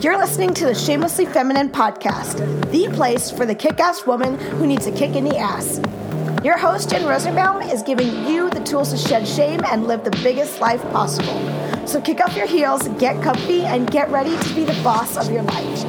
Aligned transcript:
You're 0.00 0.16
listening 0.16 0.54
to 0.54 0.64
the 0.64 0.76
Shamelessly 0.76 1.26
Feminine 1.26 1.70
podcast, 1.70 2.38
the 2.70 2.88
place 2.94 3.32
for 3.32 3.44
the 3.44 3.54
kick 3.54 3.80
ass 3.80 4.06
woman 4.06 4.38
who 4.38 4.64
needs 4.64 4.86
a 4.86 4.92
kick 4.92 5.16
in 5.16 5.24
the 5.24 5.36
ass. 5.36 5.80
Your 6.44 6.56
host, 6.56 6.90
Jen 6.90 7.02
Rozenbaum, 7.02 7.68
is 7.72 7.82
giving 7.82 8.24
you 8.24 8.48
the 8.48 8.60
tools 8.60 8.92
to 8.92 8.96
shed 8.96 9.26
shame 9.26 9.60
and 9.64 9.88
live 9.88 10.04
the 10.04 10.12
biggest 10.22 10.60
life 10.60 10.80
possible. 10.92 11.34
So 11.84 12.00
kick 12.00 12.20
up 12.20 12.36
your 12.36 12.46
heels, 12.46 12.86
get 13.00 13.20
comfy, 13.24 13.62
and 13.62 13.90
get 13.90 14.08
ready 14.10 14.38
to 14.38 14.54
be 14.54 14.62
the 14.62 14.80
boss 14.84 15.16
of 15.16 15.32
your 15.32 15.42
life. 15.42 15.82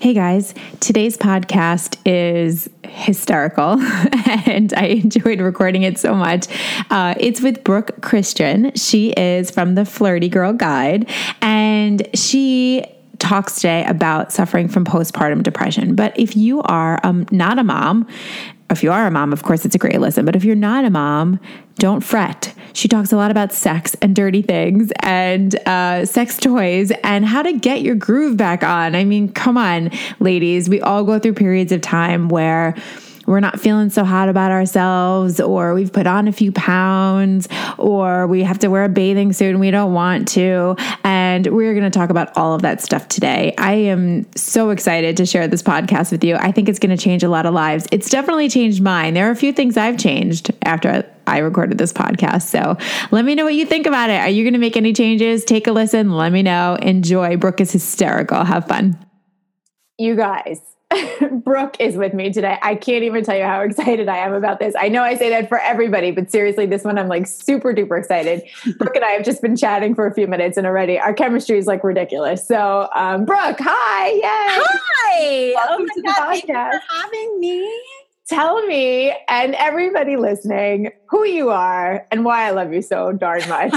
Hey 0.00 0.14
guys, 0.14 0.54
today's 0.80 1.16
podcast 1.16 1.96
is 2.04 2.68
hysterical 3.08 3.80
and 4.46 4.74
I 4.74 4.84
enjoyed 4.84 5.40
recording 5.40 5.82
it 5.82 5.98
so 5.98 6.14
much. 6.14 6.46
Uh, 6.90 7.14
it's 7.18 7.40
with 7.40 7.64
Brooke 7.64 8.02
Christian. 8.02 8.70
She 8.74 9.12
is 9.12 9.50
from 9.50 9.76
the 9.76 9.86
Flirty 9.86 10.28
Girl 10.28 10.52
Guide 10.52 11.08
and 11.40 12.06
she 12.14 12.84
talks 13.18 13.56
today 13.56 13.86
about 13.86 14.30
suffering 14.30 14.68
from 14.68 14.84
postpartum 14.84 15.42
depression. 15.42 15.94
But 15.94 16.18
if 16.20 16.36
you 16.36 16.60
are 16.62 17.00
um, 17.02 17.26
not 17.30 17.58
a 17.58 17.64
mom, 17.64 18.06
if 18.70 18.82
you 18.82 18.92
are 18.92 19.06
a 19.06 19.10
mom, 19.10 19.32
of 19.32 19.42
course, 19.42 19.64
it's 19.64 19.74
a 19.74 19.78
great 19.78 20.00
listen. 20.00 20.24
But 20.24 20.36
if 20.36 20.44
you're 20.44 20.56
not 20.56 20.84
a 20.84 20.90
mom, 20.90 21.40
don't 21.76 22.00
fret. 22.00 22.52
She 22.72 22.88
talks 22.88 23.12
a 23.12 23.16
lot 23.16 23.30
about 23.30 23.52
sex 23.52 23.96
and 24.02 24.14
dirty 24.14 24.42
things 24.42 24.92
and 25.00 25.54
uh, 25.66 26.04
sex 26.04 26.36
toys 26.36 26.92
and 27.02 27.24
how 27.24 27.42
to 27.42 27.52
get 27.52 27.82
your 27.82 27.94
groove 27.94 28.36
back 28.36 28.62
on. 28.62 28.94
I 28.94 29.04
mean, 29.04 29.32
come 29.32 29.56
on, 29.56 29.90
ladies. 30.20 30.68
We 30.68 30.80
all 30.80 31.04
go 31.04 31.18
through 31.18 31.34
periods 31.34 31.72
of 31.72 31.80
time 31.80 32.28
where 32.28 32.74
we're 33.28 33.40
not 33.40 33.60
feeling 33.60 33.90
so 33.90 34.04
hot 34.04 34.30
about 34.30 34.50
ourselves, 34.50 35.38
or 35.38 35.74
we've 35.74 35.92
put 35.92 36.06
on 36.06 36.28
a 36.28 36.32
few 36.32 36.50
pounds, 36.50 37.46
or 37.76 38.26
we 38.26 38.42
have 38.42 38.58
to 38.60 38.68
wear 38.68 38.84
a 38.84 38.88
bathing 38.88 39.34
suit 39.34 39.50
and 39.50 39.60
we 39.60 39.70
don't 39.70 39.92
want 39.92 40.26
to. 40.28 40.74
And 41.04 41.46
we're 41.46 41.74
going 41.74 41.84
to 41.84 41.96
talk 41.96 42.08
about 42.08 42.34
all 42.38 42.54
of 42.54 42.62
that 42.62 42.80
stuff 42.80 43.06
today. 43.08 43.54
I 43.58 43.74
am 43.74 44.26
so 44.34 44.70
excited 44.70 45.18
to 45.18 45.26
share 45.26 45.46
this 45.46 45.62
podcast 45.62 46.10
with 46.10 46.24
you. 46.24 46.36
I 46.36 46.52
think 46.52 46.70
it's 46.70 46.78
going 46.78 46.96
to 46.96 47.02
change 47.02 47.22
a 47.22 47.28
lot 47.28 47.44
of 47.44 47.52
lives. 47.52 47.86
It's 47.92 48.08
definitely 48.08 48.48
changed 48.48 48.82
mine. 48.82 49.12
There 49.12 49.28
are 49.28 49.32
a 49.32 49.36
few 49.36 49.52
things 49.52 49.76
I've 49.76 49.98
changed 49.98 50.50
after 50.62 51.04
I 51.26 51.38
recorded 51.38 51.76
this 51.76 51.92
podcast. 51.92 52.44
So 52.44 52.78
let 53.10 53.26
me 53.26 53.34
know 53.34 53.44
what 53.44 53.54
you 53.54 53.66
think 53.66 53.86
about 53.86 54.08
it. 54.08 54.20
Are 54.20 54.30
you 54.30 54.42
going 54.42 54.54
to 54.54 54.58
make 54.58 54.78
any 54.78 54.94
changes? 54.94 55.44
Take 55.44 55.66
a 55.66 55.72
listen. 55.72 56.12
Let 56.12 56.32
me 56.32 56.42
know. 56.42 56.78
Enjoy. 56.80 57.36
Brooke 57.36 57.60
is 57.60 57.72
hysterical. 57.72 58.42
Have 58.42 58.66
fun. 58.66 58.98
You 59.98 60.16
guys. 60.16 60.60
Brooke 61.30 61.76
is 61.80 61.96
with 61.96 62.14
me 62.14 62.32
today. 62.32 62.58
I 62.62 62.74
can't 62.74 63.04
even 63.04 63.22
tell 63.22 63.36
you 63.36 63.44
how 63.44 63.60
excited 63.60 64.08
I 64.08 64.18
am 64.18 64.32
about 64.32 64.58
this. 64.58 64.74
I 64.78 64.88
know 64.88 65.02
I 65.02 65.16
say 65.16 65.28
that 65.30 65.48
for 65.48 65.58
everybody, 65.58 66.10
but 66.10 66.30
seriously, 66.30 66.66
this 66.66 66.84
one 66.84 66.98
I'm 66.98 67.08
like 67.08 67.26
super 67.26 67.74
duper 67.74 67.98
excited. 67.98 68.42
Brooke 68.78 68.96
and 68.96 69.04
I 69.04 69.10
have 69.10 69.24
just 69.24 69.42
been 69.42 69.56
chatting 69.56 69.94
for 69.94 70.06
a 70.06 70.14
few 70.14 70.26
minutes 70.26 70.56
and 70.56 70.66
already 70.66 70.98
our 70.98 71.12
chemistry 71.12 71.58
is 71.58 71.66
like 71.66 71.84
ridiculous. 71.84 72.46
So, 72.46 72.88
um, 72.94 73.24
Brooke, 73.24 73.58
hi. 73.60 74.08
Yay. 74.08 74.22
Hi. 74.22 75.52
Welcome 75.54 75.86
oh 75.90 76.02
my 76.04 76.12
God, 76.12 76.26
thank 76.30 76.48
you 76.48 76.54
for 76.54 76.80
having 76.90 77.40
me. 77.40 77.82
Tell 78.28 78.66
me 78.66 79.14
and 79.28 79.54
everybody 79.54 80.16
listening 80.16 80.90
who 81.08 81.24
you 81.24 81.48
are 81.48 82.06
and 82.10 82.26
why 82.26 82.46
I 82.46 82.50
love 82.50 82.74
you 82.74 82.82
so 82.82 83.12
darn 83.12 83.46
much. 83.48 83.72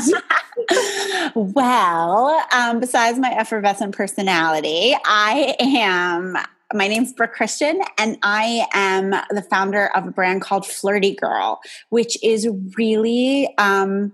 well, 1.36 2.46
um, 2.52 2.82
besides 2.82 3.18
my 3.18 3.32
effervescent 3.32 3.96
personality, 3.96 4.94
I 5.06 5.56
am 5.60 6.38
my 6.74 6.88
name's 6.88 7.14
Brooke 7.14 7.34
Christian, 7.34 7.82
and 7.98 8.18
I 8.24 8.68
am 8.74 9.12
the 9.30 9.46
founder 9.50 9.88
of 9.96 10.08
a 10.08 10.12
brand 10.12 10.42
called 10.42 10.66
Flirty 10.66 11.16
Girl, 11.16 11.60
which 11.90 12.22
is 12.24 12.48
really 12.78 13.54
um, 13.58 14.14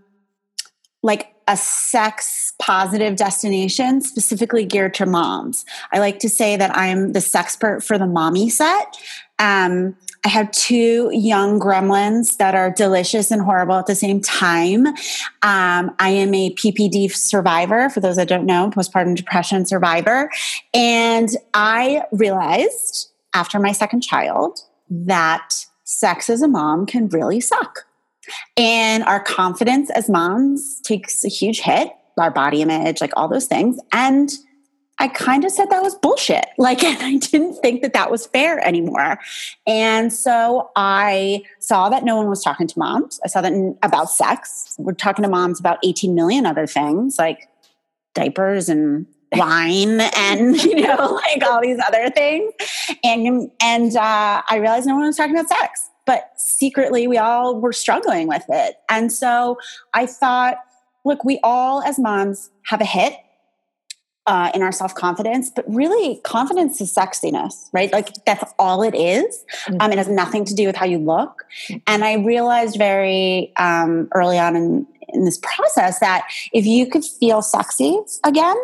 like 1.03 1.34
a 1.47 1.56
sex 1.56 2.53
positive 2.59 3.16
destination 3.16 4.01
specifically 4.01 4.66
geared 4.66 4.94
to 4.95 5.06
moms. 5.06 5.66
I 5.94 6.00
like 6.00 6.19
to 6.19 6.29
say 6.29 6.57
that 6.57 6.75
I'm 6.75 7.13
the 7.13 7.19
sexpert 7.19 7.85
for 7.85 7.97
the 7.97 8.07
mommy 8.07 8.50
set. 8.50 8.97
Um, 9.40 9.96
I 10.25 10.30
have 10.30 10.52
two 10.52 11.09
young 11.14 11.59
gremlins 11.59 12.38
that 12.38 12.56
are 12.56 12.72
delicious 12.72 13.31
and 13.31 13.42
horrible 13.42 13.75
at 13.75 13.86
the 13.86 13.96
same 13.96 14.20
time. 14.20 14.88
Um, 14.88 15.96
I 16.00 16.09
am 16.09 16.34
a 16.34 16.53
PPD 16.56 17.12
survivor, 17.12 17.90
for 17.90 18.00
those 18.00 18.16
that 18.16 18.28
don't 18.28 18.46
know, 18.46 18.70
postpartum 18.70 19.16
depression 19.16 19.66
survivor. 19.66 20.30
And 20.74 21.30
I 21.53 22.03
realized 22.12 23.12
after 23.34 23.59
my 23.59 23.72
second 23.72 24.02
child 24.02 24.59
that 24.90 25.66
sex 25.84 26.30
as 26.30 26.42
a 26.42 26.48
mom 26.48 26.86
can 26.86 27.08
really 27.09 27.40
suck. 27.40 27.86
And 28.58 29.04
our 29.04 29.22
confidence 29.22 29.90
as 29.92 30.09
moms 30.09 30.81
takes 30.81 31.24
a 31.24 31.30
huge 31.30 31.62
hit, 31.62 31.90
our 32.18 32.31
body 32.31 32.62
image, 32.62 33.00
like 33.00 33.14
all 33.16 33.28
those 33.28 33.46
things. 33.46 33.80
And 33.92 34.31
I 35.00 35.08
kind 35.08 35.46
of 35.46 35.52
said 35.52 35.69
that 35.69 35.84
was 35.84 35.96
bullshit. 35.96 36.46
Like, 36.59 36.84
and 36.84 37.02
I 37.02 37.18
didn't 37.18 37.53
think 37.62 37.81
that 37.84 37.94
that 37.94 38.12
was 38.12 38.25
fair 38.28 38.59
anymore. 38.66 39.19
And 39.68 40.12
so 40.12 40.72
I 40.75 41.44
saw 41.59 41.88
that 41.88 42.03
no 42.03 42.18
one 42.18 42.30
was 42.30 42.44
talking 42.44 42.68
to 42.68 42.80
moms. 42.80 43.19
I 43.24 43.28
saw 43.28 43.41
that 43.41 43.53
in, 43.53 43.78
about 43.84 44.09
sex. 44.09 44.75
We're 44.80 44.94
talking 44.94 45.24
to 45.24 45.30
moms 45.30 45.59
about 45.59 45.78
18 45.84 46.16
million 46.16 46.46
other 46.46 46.68
things 46.68 47.18
like 47.18 47.47
diapers 48.16 48.68
and 48.68 49.06
wine 49.34 50.02
and 50.02 50.56
you 50.63 50.81
know 50.81 51.19
like 51.25 51.44
all 51.44 51.62
these 51.62 51.80
other 51.86 52.09
things 52.09 52.52
and 53.03 53.52
and 53.62 53.96
uh, 53.97 54.41
i 54.50 54.56
realized 54.56 54.88
no 54.88 54.96
one 54.96 55.06
was 55.06 55.18
talking 55.18 55.36
about 55.36 55.50
sex 55.50 55.90
but 56.06 56.31
secretly 56.38 57.07
we 57.07 57.18
all 57.18 57.59
were 57.59 57.74
struggling 57.74 58.25
with 58.28 58.46
it 58.47 58.78
and 58.90 59.12
so 59.12 59.57
i 59.94 60.06
thought 60.06 60.57
look 61.03 61.25
we 61.25 61.40
all 61.44 61.81
as 61.84 62.00
moms 62.00 62.50
have 62.63 62.80
a 62.80 62.86
hit 62.86 63.16
uh, 64.27 64.51
in 64.53 64.61
our 64.61 64.73
self 64.73 64.93
confidence, 64.93 65.49
but 65.49 65.65
really 65.67 66.17
confidence 66.23 66.79
is 66.81 66.93
sexiness, 66.93 67.69
right? 67.71 67.91
Like 67.91 68.09
that's 68.25 68.53
all 68.59 68.83
it 68.83 68.93
is. 68.93 69.43
Mm-hmm. 69.65 69.77
Um, 69.79 69.91
it 69.93 69.97
has 69.97 70.09
nothing 70.09 70.45
to 70.45 70.53
do 70.53 70.67
with 70.67 70.75
how 70.75 70.85
you 70.85 70.99
look. 70.99 71.45
Mm-hmm. 71.69 71.77
And 71.88 72.03
I 72.03 72.15
realized 72.15 72.77
very 72.77 73.53
um, 73.57 74.09
early 74.13 74.38
on 74.38 74.55
in, 74.55 74.85
in 75.07 75.23
this 75.23 75.39
process 75.41 75.99
that 75.99 76.27
if 76.51 76.65
you 76.65 76.88
could 76.88 77.05
feel 77.05 77.41
sexy 77.41 77.97
again, 78.25 78.57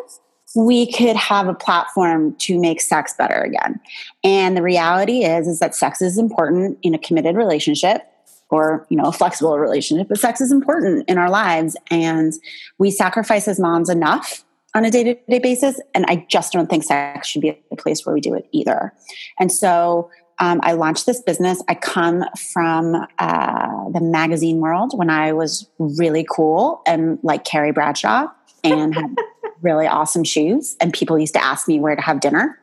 we 0.55 0.91
could 0.91 1.15
have 1.15 1.47
a 1.47 1.53
platform 1.53 2.35
to 2.35 2.59
make 2.59 2.81
sex 2.81 3.15
better 3.17 3.41
again. 3.41 3.79
And 4.23 4.55
the 4.55 4.61
reality 4.61 5.23
is, 5.23 5.47
is 5.47 5.59
that 5.59 5.73
sex 5.73 6.01
is 6.01 6.17
important 6.17 6.77
in 6.83 6.93
a 6.93 6.99
committed 6.99 7.35
relationship 7.35 8.03
or 8.49 8.85
you 8.89 8.97
know 8.97 9.05
a 9.05 9.11
flexible 9.11 9.57
relationship 9.57 10.07
but 10.09 10.19
sex 10.19 10.39
is 10.39 10.51
important 10.51 11.09
in 11.09 11.17
our 11.17 11.29
lives 11.29 11.75
and 11.89 12.33
we 12.77 12.91
sacrifice 12.91 13.47
as 13.47 13.59
moms 13.59 13.89
enough 13.89 14.43
on 14.75 14.85
a 14.85 14.91
day 14.91 15.03
to 15.03 15.15
day 15.29 15.39
basis. 15.39 15.79
And 15.93 16.05
I 16.07 16.25
just 16.29 16.53
don't 16.53 16.69
think 16.69 16.83
sex 16.83 17.27
should 17.27 17.41
be 17.41 17.57
a 17.71 17.75
place 17.75 18.05
where 18.05 18.13
we 18.13 18.21
do 18.21 18.33
it 18.33 18.47
either. 18.51 18.93
And 19.39 19.51
so 19.51 20.09
um, 20.39 20.59
I 20.63 20.73
launched 20.73 21.05
this 21.05 21.21
business. 21.21 21.61
I 21.67 21.75
come 21.75 22.25
from 22.51 22.95
uh, 23.19 23.89
the 23.89 24.01
magazine 24.01 24.59
world 24.59 24.97
when 24.97 25.09
I 25.09 25.33
was 25.33 25.69
really 25.77 26.25
cool 26.29 26.81
and 26.87 27.19
like 27.23 27.43
Carrie 27.43 27.71
Bradshaw 27.71 28.27
and 28.63 28.95
had 28.95 29.15
really 29.61 29.87
awesome 29.87 30.23
shoes. 30.23 30.75
And 30.81 30.91
people 30.91 31.19
used 31.19 31.33
to 31.35 31.43
ask 31.43 31.67
me 31.67 31.79
where 31.79 31.95
to 31.95 32.01
have 32.01 32.19
dinner. 32.19 32.59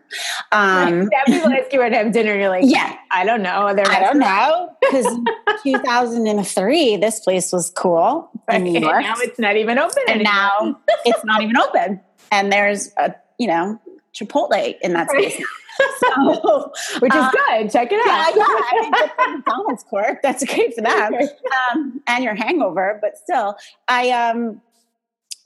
Um, 0.53 1.09
people 1.27 1.53
ask 1.53 1.73
you 1.73 1.79
where 1.79 1.91
to 1.91 1.97
have 1.97 2.13
dinner. 2.13 2.35
You're 2.35 2.49
like, 2.49 2.65
yeah, 2.67 2.97
I 3.11 3.25
don't 3.25 3.43
know. 3.43 3.67
I 3.67 3.75
don't 3.75 4.19
know. 4.19 4.67
Because 4.91 5.07
2003, 5.63 6.97
this 6.97 7.21
place 7.21 7.53
was 7.53 7.71
cool 7.71 8.29
in 8.51 8.65
New 8.65 8.81
York. 8.81 9.03
now 9.03 9.15
it's 9.19 9.39
not 9.39 9.57
even 9.57 9.79
open. 9.79 10.03
And 10.09 10.23
anymore. 10.23 10.33
now 10.33 10.81
it's 11.05 11.25
not 11.25 11.43
even 11.43 11.57
open. 11.57 12.01
And 12.33 12.53
there's 12.53 12.91
a, 12.97 13.15
you 13.39 13.47
know, 13.47 13.81
Chipotle 14.13 14.75
in 14.81 14.95
that 14.95 15.11
space. 15.11 15.41
So, 16.01 16.73
which 16.99 17.15
is 17.15 17.23
uh, 17.23 17.31
good. 17.31 17.71
Check 17.71 17.89
it 17.91 18.07
out. 18.07 18.37
Yeah, 18.37 18.45
yeah. 18.45 18.45
I 18.45 19.27
mean, 19.29 19.37
McDonald's 19.37 19.83
Corp. 19.85 20.21
That's 20.23 20.45
great 20.45 20.75
for 20.75 20.83
them. 20.83 21.15
Um, 21.15 22.03
and 22.07 22.23
your 22.23 22.35
hangover, 22.35 22.99
but 23.01 23.17
still, 23.17 23.57
I 23.89 24.11
um, 24.11 24.61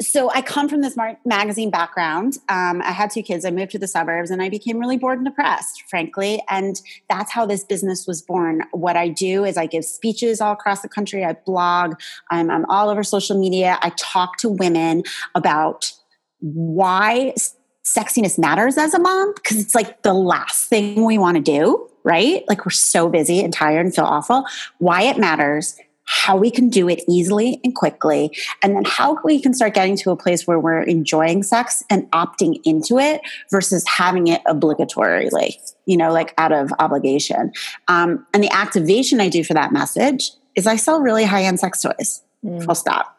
so 0.02 0.30
I 0.30 0.42
come 0.42 0.68
from 0.68 0.80
this 0.80 0.96
mar- 0.96 1.18
magazine 1.24 1.70
background. 1.70 2.38
Um, 2.48 2.82
I 2.82 2.90
had 2.90 3.10
two 3.10 3.22
kids. 3.22 3.44
I 3.44 3.50
moved 3.50 3.70
to 3.72 3.78
the 3.78 3.86
suburbs 3.86 4.30
and 4.30 4.42
I 4.42 4.48
became 4.48 4.78
really 4.78 4.96
bored 4.96 5.18
and 5.18 5.26
depressed, 5.26 5.84
frankly. 5.88 6.42
And 6.48 6.80
that's 7.08 7.30
how 7.30 7.46
this 7.46 7.62
business 7.62 8.06
was 8.06 8.20
born. 8.20 8.62
What 8.72 8.96
I 8.96 9.08
do 9.08 9.44
is 9.44 9.56
I 9.56 9.66
give 9.66 9.84
speeches 9.84 10.40
all 10.40 10.52
across 10.52 10.82
the 10.82 10.88
country. 10.88 11.24
I 11.24 11.34
blog. 11.34 11.94
I'm, 12.30 12.50
I'm 12.50 12.64
all 12.66 12.88
over 12.88 13.04
social 13.04 13.38
media. 13.38 13.78
I 13.82 13.90
talk 13.96 14.36
to 14.38 14.48
women 14.48 15.04
about 15.34 15.92
why 16.40 17.34
sexiness 17.84 18.38
matters 18.38 18.76
as 18.76 18.94
a 18.94 18.98
mom 18.98 19.32
because 19.34 19.60
it's 19.60 19.74
like 19.74 20.02
the 20.02 20.14
last 20.14 20.68
thing 20.68 21.04
we 21.04 21.18
want 21.18 21.36
to 21.36 21.42
do, 21.42 21.88
right? 22.02 22.44
Like 22.48 22.66
we're 22.66 22.70
so 22.70 23.08
busy 23.08 23.44
and 23.44 23.52
tired 23.52 23.86
and 23.86 23.94
feel 23.94 24.06
awful. 24.06 24.44
Why 24.78 25.02
it 25.02 25.18
matters 25.18 25.78
how 26.06 26.36
we 26.36 26.50
can 26.50 26.68
do 26.68 26.88
it 26.88 27.02
easily 27.08 27.60
and 27.64 27.74
quickly, 27.74 28.36
and 28.62 28.76
then 28.76 28.84
how 28.84 29.18
we 29.24 29.40
can 29.40 29.54
start 29.54 29.74
getting 29.74 29.96
to 29.96 30.10
a 30.10 30.16
place 30.16 30.46
where 30.46 30.58
we're 30.58 30.82
enjoying 30.82 31.42
sex 31.42 31.82
and 31.90 32.10
opting 32.10 32.60
into 32.64 32.98
it 32.98 33.20
versus 33.50 33.86
having 33.86 34.28
it 34.28 34.42
obligatorily, 34.46 35.54
you 35.86 35.96
know, 35.96 36.12
like 36.12 36.34
out 36.38 36.52
of 36.52 36.72
obligation. 36.78 37.52
Um, 37.88 38.26
and 38.34 38.42
the 38.42 38.52
activation 38.52 39.20
I 39.20 39.28
do 39.28 39.44
for 39.44 39.54
that 39.54 39.72
message 39.72 40.30
is 40.54 40.66
I 40.66 40.76
sell 40.76 41.00
really 41.00 41.24
high 41.24 41.44
end 41.44 41.60
sex 41.60 41.82
toys. 41.82 42.22
Mm. 42.44 42.64
Full 42.64 42.74
stop. 42.74 43.16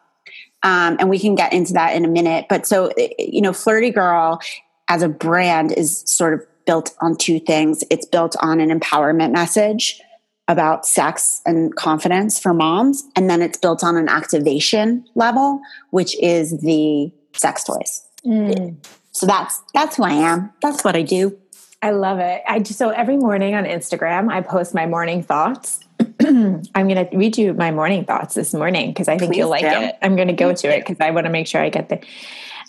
Um, 0.62 0.96
and 0.98 1.10
we 1.10 1.18
can 1.18 1.34
get 1.34 1.52
into 1.52 1.74
that 1.74 1.94
in 1.94 2.04
a 2.04 2.08
minute. 2.08 2.46
But 2.48 2.66
so, 2.66 2.90
you 3.18 3.40
know, 3.40 3.52
Flirty 3.52 3.90
Girl 3.90 4.40
as 4.88 5.02
a 5.02 5.08
brand 5.08 5.72
is 5.72 6.02
sort 6.06 6.34
of 6.34 6.46
built 6.66 6.94
on 7.00 7.16
two 7.16 7.38
things 7.38 7.84
it's 7.90 8.04
built 8.04 8.36
on 8.40 8.60
an 8.60 8.76
empowerment 8.76 9.32
message 9.32 10.00
about 10.48 10.86
sex 10.86 11.42
and 11.44 11.74
confidence 11.74 12.38
for 12.38 12.54
moms. 12.54 13.04
And 13.16 13.28
then 13.28 13.42
it's 13.42 13.58
built 13.58 13.82
on 13.82 13.96
an 13.96 14.08
activation 14.08 15.04
level, 15.14 15.60
which 15.90 16.16
is 16.20 16.58
the 16.60 17.10
sex 17.32 17.64
toys. 17.64 18.06
Mm. 18.24 18.76
So 19.12 19.26
that's 19.26 19.62
that's 19.74 19.96
who 19.96 20.04
I 20.04 20.12
am. 20.12 20.52
That's 20.62 20.84
what 20.84 20.94
I 20.94 21.02
do. 21.02 21.38
I 21.82 21.90
love 21.90 22.18
it. 22.18 22.42
I 22.48 22.58
just, 22.58 22.78
so 22.78 22.90
every 22.90 23.16
morning 23.16 23.54
on 23.54 23.64
Instagram, 23.64 24.30
I 24.30 24.40
post 24.40 24.74
my 24.74 24.86
morning 24.86 25.22
thoughts. 25.22 25.80
I'm 26.20 26.62
going 26.74 27.08
to 27.08 27.08
read 27.16 27.36
you 27.36 27.52
my 27.54 27.70
morning 27.70 28.04
thoughts 28.04 28.34
this 28.34 28.54
morning 28.54 28.90
because 28.90 29.08
I 29.08 29.18
think 29.18 29.32
Please 29.32 29.38
you'll 29.38 29.50
like 29.50 29.62
do. 29.62 29.68
it. 29.68 29.96
I'm 30.02 30.16
going 30.16 30.28
to 30.28 30.34
go 30.34 30.54
to 30.54 30.68
it 30.68 30.80
because 30.80 30.96
I 31.00 31.10
want 31.10 31.26
to 31.26 31.30
make 31.30 31.46
sure 31.46 31.60
I 31.60 31.68
get 31.68 31.88
the. 31.88 32.00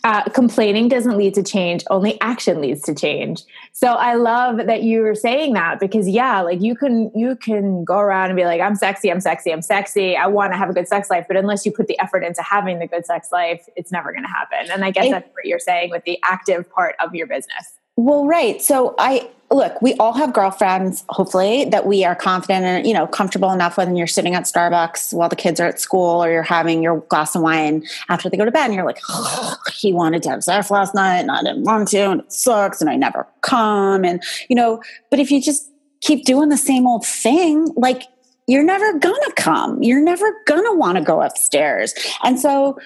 Uh, 0.04 0.24
complaining 0.30 0.88
doesn't 0.88 1.18
lead 1.18 1.34
to 1.34 1.44
change 1.44 1.84
only 1.90 2.20
action 2.22 2.62
leads 2.62 2.82
to 2.82 2.94
change. 2.94 3.44
So 3.74 3.94
i 3.94 4.16
love 4.16 4.58
that 4.58 4.84
you 4.84 5.02
were 5.02 5.16
saying 5.16 5.54
that 5.54 5.80
because 5.80 6.08
yeah 6.08 6.42
like 6.42 6.62
you 6.62 6.76
can 6.76 7.12
you 7.16 7.36
can 7.36 7.84
go 7.84 7.98
around 7.98 8.30
and 8.30 8.38
be 8.38 8.46
like 8.46 8.62
i'm 8.62 8.76
sexy 8.76 9.12
i'm 9.12 9.22
sexy 9.22 9.52
i'm 9.52 9.62
sexy. 9.62 10.16
I 10.16 10.28
want 10.28 10.54
to 10.54 10.58
have 10.58 10.70
a 10.70 10.74
good 10.74 10.88
sex 10.88 11.10
life. 11.10 11.26
But 11.28 11.38
unless 11.38 11.66
you 11.66 11.72
put 11.72 11.88
the 11.88 12.00
effort 12.00 12.24
into 12.24 12.42
having 12.42 12.80
the 12.80 12.88
good 12.88 13.06
sex 13.06 13.32
life 13.32 13.68
it's 13.76 13.92
never 13.92 14.12
going 14.12 14.24
to 14.24 14.30
happen. 14.30 14.72
And 14.72 14.84
i 14.84 14.92
guess 14.92 15.06
I, 15.06 15.12
that's 15.12 15.30
what 15.34 15.46
you're 15.46 15.60
saying 15.60 15.90
with 15.92 16.04
the 16.06 16.20
active 16.24 16.70
part 16.70 16.96
of 17.00 17.14
your 17.14 17.28
business 17.28 17.77
well, 17.98 18.26
right. 18.26 18.62
So 18.62 18.96
I 18.98 19.30
look, 19.52 19.82
we 19.82 19.94
all 19.96 20.14
have 20.14 20.34
girlfriends, 20.34 21.06
hopefully, 21.10 21.66
that 21.66 21.86
we 21.86 22.04
are 22.04 22.16
confident 22.16 22.66
and, 22.66 22.88
you 22.88 22.94
know, 22.94 23.08
comfortable 23.08 23.52
enough 23.52 23.78
when 23.78 23.96
you're 23.96 24.08
sitting 24.08 24.36
at 24.36 24.44
Starbucks 24.44 25.14
while 25.14 25.30
the 25.30 25.38
kids 25.38 25.60
are 25.60 25.68
at 25.68 25.80
school 25.80 26.24
or 26.24 26.30
you're 26.30 26.44
having 26.44 26.84
your 26.84 27.00
glass 27.10 27.34
of 27.34 27.42
wine 27.42 27.86
after 28.10 28.30
they 28.30 28.38
go 28.38 28.46
to 28.46 28.52
bed 28.52 28.66
and 28.66 28.74
you're 28.74 28.86
like, 28.86 29.00
oh, 29.10 29.56
he 29.74 29.94
wanted 29.94 30.22
to 30.24 30.30
have 30.30 30.44
sex 30.44 30.70
last 30.70 30.94
night 30.94 31.20
and 31.20 31.32
I 31.32 31.42
didn't 31.44 31.64
want 31.64 31.88
to 31.90 31.98
and 31.98 32.22
it 32.22 32.34
sucks 32.34 32.82
and 32.82 32.90
I 32.90 32.98
never 32.98 33.26
come. 33.42 34.04
And, 34.04 34.22
you 34.50 34.56
know, 34.56 34.82
but 35.10 35.20
if 35.20 35.32
you 35.32 35.42
just 35.42 35.72
keep 36.02 36.26
doing 36.26 36.50
the 36.50 36.58
same 36.58 36.86
old 36.86 37.06
thing, 37.06 37.74
like 37.78 38.04
you're 38.48 38.64
never 38.64 39.00
gonna 39.00 39.34
come. 39.36 39.82
You're 39.82 40.02
never 40.02 40.30
gonna 40.46 40.76
want 40.76 40.98
to 40.98 41.04
go 41.04 41.22
upstairs. 41.22 41.94
And 42.24 42.40
so 42.40 42.78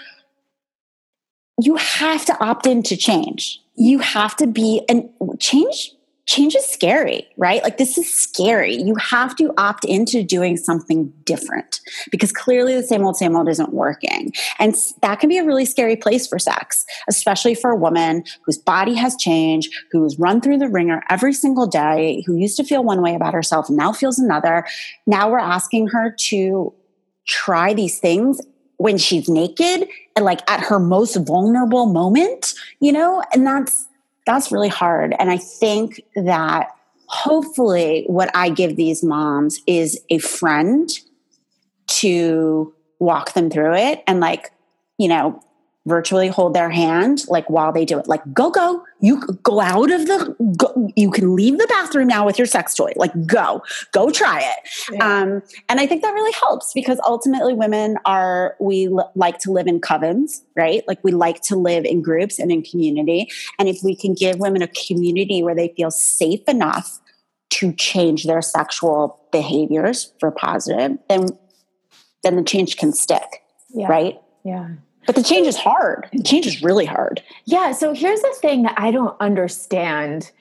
you 1.59 1.75
have 1.75 2.25
to 2.25 2.43
opt 2.43 2.67
in 2.67 2.83
to 2.83 2.95
change 2.95 3.60
you 3.75 3.99
have 3.99 4.35
to 4.37 4.47
be 4.47 4.83
and 4.89 5.09
change 5.39 5.91
change 6.27 6.55
is 6.55 6.65
scary, 6.65 7.27
right? 7.35 7.61
Like 7.63 7.77
this 7.77 7.97
is 7.97 8.13
scary. 8.13 8.75
You 8.75 8.95
have 8.95 9.35
to 9.35 9.53
opt 9.57 9.83
into 9.83 10.23
doing 10.23 10.55
something 10.55 11.11
different 11.25 11.81
because 12.09 12.31
clearly 12.31 12.73
the 12.75 12.83
same 12.83 13.05
old, 13.05 13.17
same 13.17 13.35
old 13.35 13.49
isn't 13.49 13.73
working. 13.73 14.31
And 14.59 14.75
that 15.01 15.19
can 15.19 15.29
be 15.29 15.39
a 15.39 15.43
really 15.43 15.65
scary 15.65 15.95
place 15.95 16.27
for 16.27 16.39
sex, 16.39 16.85
especially 17.09 17.55
for 17.55 17.71
a 17.71 17.75
woman 17.75 18.23
whose 18.45 18.57
body 18.57 18.93
has 18.95 19.17
changed, 19.17 19.73
who's 19.91 20.17
run 20.19 20.41
through 20.41 20.59
the 20.59 20.69
wringer 20.69 21.03
every 21.09 21.33
single 21.33 21.67
day, 21.67 22.23
who 22.25 22.37
used 22.37 22.55
to 22.57 22.63
feel 22.63 22.83
one 22.83 23.01
way 23.01 23.15
about 23.15 23.33
herself 23.33 23.69
now 23.69 23.91
feels 23.91 24.19
another. 24.19 24.65
Now 25.07 25.29
we're 25.29 25.39
asking 25.39 25.87
her 25.87 26.15
to 26.29 26.73
try 27.27 27.73
these 27.73 27.99
things 27.99 28.39
when 28.81 28.97
she's 28.97 29.29
naked 29.29 29.87
and 30.15 30.25
like 30.25 30.41
at 30.49 30.59
her 30.59 30.79
most 30.79 31.15
vulnerable 31.15 31.85
moment, 31.85 32.55
you 32.79 32.91
know, 32.91 33.23
and 33.31 33.45
that's 33.45 33.87
that's 34.25 34.51
really 34.51 34.69
hard. 34.69 35.15
And 35.19 35.29
I 35.29 35.37
think 35.37 36.01
that 36.15 36.69
hopefully 37.05 38.05
what 38.07 38.31
I 38.35 38.49
give 38.49 38.75
these 38.75 39.03
moms 39.03 39.61
is 39.67 39.99
a 40.09 40.17
friend 40.17 40.89
to 41.87 42.73
walk 42.97 43.33
them 43.33 43.51
through 43.51 43.75
it 43.75 44.03
and 44.07 44.19
like, 44.19 44.51
you 44.97 45.07
know, 45.07 45.43
virtually 45.87 46.27
hold 46.27 46.53
their 46.53 46.69
hand 46.69 47.23
like 47.27 47.49
while 47.49 47.71
they 47.71 47.85
do 47.85 47.97
it. 47.97 48.07
Like 48.07 48.21
go 48.33 48.51
go. 48.51 48.83
You 48.99 49.19
go 49.41 49.59
out 49.59 49.89
of 49.89 50.05
the 50.05 50.35
go, 50.55 50.91
you 50.95 51.09
can 51.09 51.35
leave 51.35 51.57
the 51.57 51.65
bathroom 51.67 52.07
now 52.07 52.25
with 52.25 52.37
your 52.37 52.45
sex 52.45 52.75
toy. 52.75 52.91
Like 52.95 53.25
go 53.25 53.63
go 53.91 54.11
try 54.11 54.41
it. 54.41 54.69
Yeah. 54.91 55.21
um, 55.21 55.41
and 55.69 55.79
i 55.79 55.87
think 55.87 56.01
that 56.03 56.13
really 56.13 56.31
helps 56.33 56.73
because 56.73 56.99
ultimately 57.05 57.53
women 57.53 57.97
are 58.05 58.55
we 58.59 58.87
l- 58.87 59.11
like 59.15 59.39
to 59.39 59.51
live 59.51 59.67
in 59.67 59.79
covens 59.81 60.41
right? 60.55 60.83
Like 60.87 60.99
we 61.03 61.11
like 61.11 61.41
to 61.43 61.55
live 61.55 61.85
in 61.85 62.01
groups 62.01 62.37
and 62.37 62.51
in 62.51 62.61
community. 62.61 63.29
And 63.57 63.69
if 63.69 63.79
we 63.83 63.95
can 63.95 64.13
give 64.13 64.37
women 64.37 64.61
a 64.61 64.67
community 64.67 65.41
where 65.43 65.55
they 65.55 65.73
feel 65.75 65.91
safe 65.91 66.41
enough 66.47 66.99
to 67.51 67.73
change 67.73 68.25
their 68.25 68.41
sexual 68.41 69.19
behaviors 69.31 70.13
for 70.19 70.31
positive 70.31 70.97
then 71.09 71.27
then 72.23 72.35
the 72.35 72.43
change 72.43 72.77
can 72.77 72.93
stick 72.93 73.43
yeah. 73.73 73.87
right? 73.87 74.19
Yeah 74.43 74.69
but 75.05 75.15
the 75.15 75.23
change 75.23 75.47
is 75.47 75.57
hard. 75.57 76.07
The 76.13 76.23
change 76.23 76.47
is 76.47 76.61
really 76.61 76.85
hard. 76.85 77.21
Yeah. 77.45 77.71
So 77.71 77.93
here's 77.93 78.21
the 78.21 78.35
thing 78.39 78.63
that 78.63 78.75
I 78.77 78.91
don't 78.91 79.15
understand. 79.19 80.31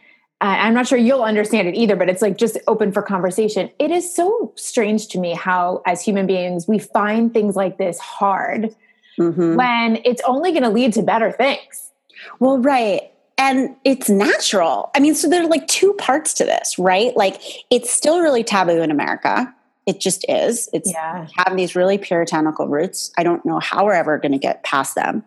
Uh, 0.40 0.56
I'm 0.58 0.74
not 0.74 0.86
sure 0.86 0.98
you'll 0.98 1.22
understand 1.22 1.68
it 1.68 1.74
either, 1.74 1.96
but 1.96 2.08
it's 2.08 2.22
like 2.22 2.36
just 2.38 2.58
open 2.66 2.92
for 2.92 3.02
conversation. 3.02 3.70
It 3.78 3.90
is 3.90 4.14
so 4.14 4.52
strange 4.56 5.08
to 5.08 5.18
me 5.18 5.34
how, 5.34 5.82
as 5.86 6.02
human 6.02 6.26
beings, 6.26 6.66
we 6.66 6.78
find 6.78 7.32
things 7.32 7.56
like 7.56 7.78
this 7.78 7.98
hard 7.98 8.74
mm-hmm. 9.18 9.56
when 9.56 10.00
it's 10.04 10.22
only 10.26 10.52
going 10.52 10.62
to 10.62 10.70
lead 10.70 10.92
to 10.94 11.02
better 11.02 11.32
things. 11.32 11.90
Well, 12.38 12.58
right. 12.58 13.02
And 13.38 13.76
it's 13.84 14.10
natural. 14.10 14.90
I 14.94 15.00
mean, 15.00 15.14
so 15.14 15.28
there 15.28 15.42
are 15.42 15.48
like 15.48 15.66
two 15.66 15.94
parts 15.94 16.34
to 16.34 16.44
this, 16.44 16.78
right? 16.78 17.16
Like, 17.16 17.40
it's 17.70 17.90
still 17.90 18.20
really 18.20 18.44
taboo 18.44 18.82
in 18.82 18.90
America 18.90 19.54
it 19.86 20.00
just 20.00 20.24
is. 20.28 20.68
It's 20.72 20.92
yeah. 20.92 21.26
having 21.36 21.56
these 21.56 21.74
really 21.74 21.98
puritanical 21.98 22.68
roots. 22.68 23.10
I 23.16 23.22
don't 23.22 23.44
know 23.44 23.58
how 23.58 23.84
we're 23.84 23.94
ever 23.94 24.18
going 24.18 24.32
to 24.32 24.38
get 24.38 24.62
past 24.62 24.94
them, 24.94 25.24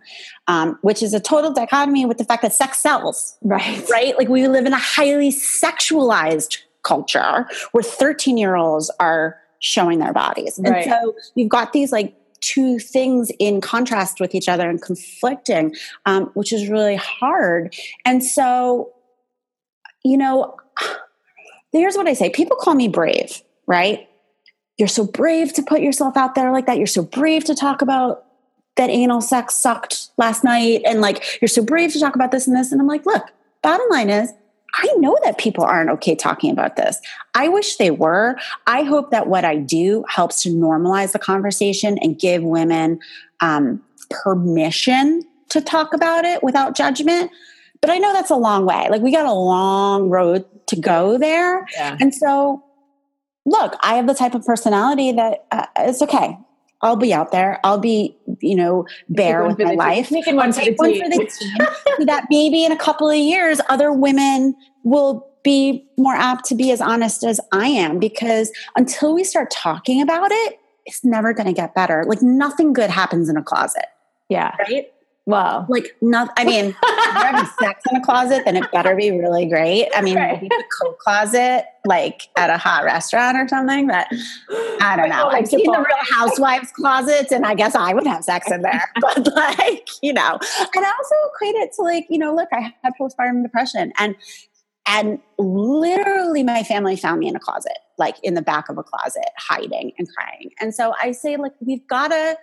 um, 0.48 0.78
which 0.82 1.02
is 1.02 1.14
a 1.14 1.20
total 1.20 1.52
dichotomy 1.52 2.06
with 2.06 2.18
the 2.18 2.24
fact 2.24 2.44
that 2.44 2.54
sex 2.54 2.80
sells. 2.80 3.36
Right. 3.42 3.84
Right. 3.90 4.18
Like 4.18 4.30
we 4.30 4.48
live 4.48 4.66
in 4.66 4.74
a 4.74 4.78
highly 4.78 5.30
sexualized 5.30 6.60
culture 6.84 7.48
where 7.72 7.84
13 7.84 8.38
year 8.38 8.56
olds 8.56 8.92
are 9.00 9.38
showing 9.60 10.00
their 10.00 10.14
bodies. 10.14 10.58
And 10.58 10.70
right. 10.70 10.86
so 10.86 11.16
you've 11.36 11.50
got 11.50 11.74
these 11.74 11.92
like 11.92 12.16
two 12.42 12.78
things 12.78 13.32
in 13.40 13.62
contrast 13.62 14.20
with 14.20 14.36
each 14.36 14.50
other 14.50 14.70
and 14.70 14.82
conflicting, 14.82 15.74
um, 16.06 16.26
which 16.34 16.52
is 16.52 16.68
really 16.68 16.98
hard. 16.98 17.74
And 18.06 18.24
so, 18.24 18.94
you 20.04 20.18
know, 20.18 20.58
here's 21.72 21.96
what 21.96 22.08
I 22.08 22.14
say 22.14 22.30
people 22.30 22.58
call 22.58 22.76
me 22.76 22.88
brave, 22.88 23.42
right? 23.66 24.08
You're 24.78 24.88
so 24.88 25.06
brave 25.06 25.54
to 25.54 25.62
put 25.62 25.82
yourself 25.82 26.18
out 26.18 26.36
there 26.36 26.52
like 26.52 26.66
that. 26.66 26.78
You're 26.78 26.88
so 26.88 27.04
brave 27.04 27.44
to 27.46 27.56
talk 27.56 27.82
about 27.82 28.26
that 28.76 28.90
anal 28.90 29.22
sex 29.22 29.56
sucked 29.56 30.10
last 30.18 30.44
night. 30.44 30.82
And 30.86 31.00
like, 31.00 31.42
you're 31.42 31.48
so 31.48 31.64
brave 31.64 31.94
to 31.94 32.00
talk 32.00 32.16
about 32.16 32.32
this 32.32 32.48
and 32.48 32.56
this. 32.56 32.72
And 32.72 32.82
I'm 32.82 32.88
like, 32.88 33.06
look, 33.06 33.24
bottom 33.62 33.86
line 33.90 34.10
is, 34.10 34.34
I 34.76 34.92
know 34.98 35.16
that 35.24 35.38
people 35.38 35.64
aren't 35.64 35.92
okay 35.92 36.16
talking 36.16 36.50
about 36.50 36.76
this. 36.76 37.00
I 37.36 37.48
wish 37.48 37.76
they 37.76 37.92
were. 37.92 38.36
I 38.66 38.82
hope 38.82 39.12
that 39.12 39.28
what 39.28 39.46
I 39.46 39.58
do 39.58 40.04
helps 40.10 40.42
to 40.44 40.50
normalize 40.50 41.12
the 41.12 41.20
conversation 41.20 42.00
and 42.00 42.18
give 42.18 42.42
women 42.42 43.00
um, 43.40 43.84
permission 44.10 45.22
to 45.50 45.62
talk 45.62 45.94
about 45.94 46.26
it 46.26 46.42
without 46.42 46.76
judgment. 46.76 47.30
But 47.82 47.92
I 47.92 48.00
know 48.00 48.12
that's 48.14 48.32
a 48.32 48.36
long 48.36 48.66
way. 48.66 48.88
Like, 48.90 49.04
we 49.04 49.12
got 49.12 49.28
a 49.28 49.34
long 49.34 50.10
road 50.10 50.46
to 50.68 50.76
go 50.76 51.20
there. 51.20 51.68
Yeah. 51.74 51.98
And 52.00 52.16
so 52.16 52.64
look, 53.46 53.76
I 53.82 53.96
have 53.96 54.08
the 54.08 54.14
type 54.14 54.36
of 54.36 54.46
personality 54.46 55.12
that 55.12 55.46
uh, 55.52 55.66
it's 55.78 56.02
okay. 56.02 56.38
I'll 56.82 56.98
be 56.98 57.14
out 57.14 57.32
there. 57.32 57.62
I'll 57.64 57.78
be, 57.78 58.18
you 58.42 58.56
know, 58.56 58.86
bare 59.08 59.48
with 59.48 59.58
my 59.58 59.74
life. 59.74 60.12
Making 60.12 60.36
one, 60.36 60.52
take 60.52 60.78
one 60.78 60.94
for 61.00 61.10
the 61.10 61.32
team. 61.98 62.08
that 62.08 62.26
maybe 62.30 62.66
in 62.66 62.74
a 62.74 62.78
couple 62.78 63.10
of 63.10 63.16
years, 63.16 63.62
other 63.70 63.94
women 63.94 64.54
will 64.84 65.26
be 65.44 65.88
more 65.98 66.14
apt 66.14 66.46
to 66.46 66.56
be 66.56 66.72
as 66.72 66.82
honest 66.82 67.24
as 67.24 67.40
I 67.54 67.68
am. 67.68 68.00
Because 68.00 68.52
until 68.76 69.14
we 69.14 69.24
start 69.24 69.50
talking 69.50 70.02
about 70.02 70.32
it, 70.32 70.60
it's 70.86 71.06
never 71.06 71.34
going 71.34 71.48
to 71.48 71.54
get 71.54 71.74
better. 71.74 72.04
Like 72.06 72.22
nothing 72.22 72.74
good 72.74 72.90
happens 72.90 73.30
in 73.30 73.38
a 73.38 73.44
closet. 73.44 73.86
Yeah. 74.28 74.54
Right. 74.60 74.93
Wow. 75.26 75.66
Like 75.70 75.96
not 76.02 76.34
I 76.38 76.44
mean, 76.44 76.66
if 76.66 76.76
you're 76.82 77.14
having 77.14 77.50
sex 77.60 77.82
in 77.90 77.96
a 77.96 78.04
closet, 78.04 78.44
then 78.44 78.58
it 78.58 78.70
better 78.74 78.94
be 78.94 79.10
really 79.12 79.46
great. 79.46 79.90
I 79.96 80.02
mean, 80.02 80.18
right. 80.18 80.34
maybe 80.34 80.50
the 80.50 80.64
coat 80.82 81.00
closet, 81.00 81.64
like 81.86 82.28
at 82.36 82.50
a 82.50 82.58
hot 82.58 82.84
restaurant 82.84 83.38
or 83.38 83.48
something, 83.48 83.88
but 83.88 84.08
I 84.82 84.96
don't 84.98 85.10
know. 85.10 85.24
Oh, 85.26 85.30
I've 85.30 85.48
seen 85.48 85.66
the 85.66 85.78
real 85.78 85.86
housewives 86.02 86.72
closets 86.74 87.32
and 87.32 87.46
I 87.46 87.54
guess 87.54 87.74
I 87.74 87.94
would 87.94 88.06
have 88.06 88.24
sex 88.26 88.52
in 88.52 88.62
there. 88.62 88.92
But 89.02 89.34
like, 89.34 89.88
you 90.02 90.14
know. 90.14 90.40
And 90.76 90.86
I 90.86 90.92
also 90.92 91.16
equate 91.34 91.56
it 91.56 91.72
to 91.76 91.84
like, 91.84 92.06
you 92.10 92.18
know, 92.18 92.36
look, 92.36 92.50
I 92.52 92.74
had 92.84 92.94
postpartum 93.00 93.44
depression 93.44 93.94
and 93.98 94.16
and 94.86 95.20
literally 95.38 96.44
my 96.44 96.64
family 96.64 96.98
found 96.98 97.20
me 97.20 97.30
in 97.30 97.36
a 97.36 97.40
closet, 97.40 97.78
like 97.98 98.18
in 98.24 98.34
the 98.34 98.42
back 98.42 98.68
of 98.68 98.78
a 98.78 98.84
closet, 98.84 99.30
hiding 99.38 99.94
and 99.98 100.08
crying. 100.14 100.52
And 100.60 100.76
so 100.76 100.94
I 101.02 101.14
say, 101.14 101.38
like, 101.38 101.54
we've 101.62 101.88
gotta 101.88 102.38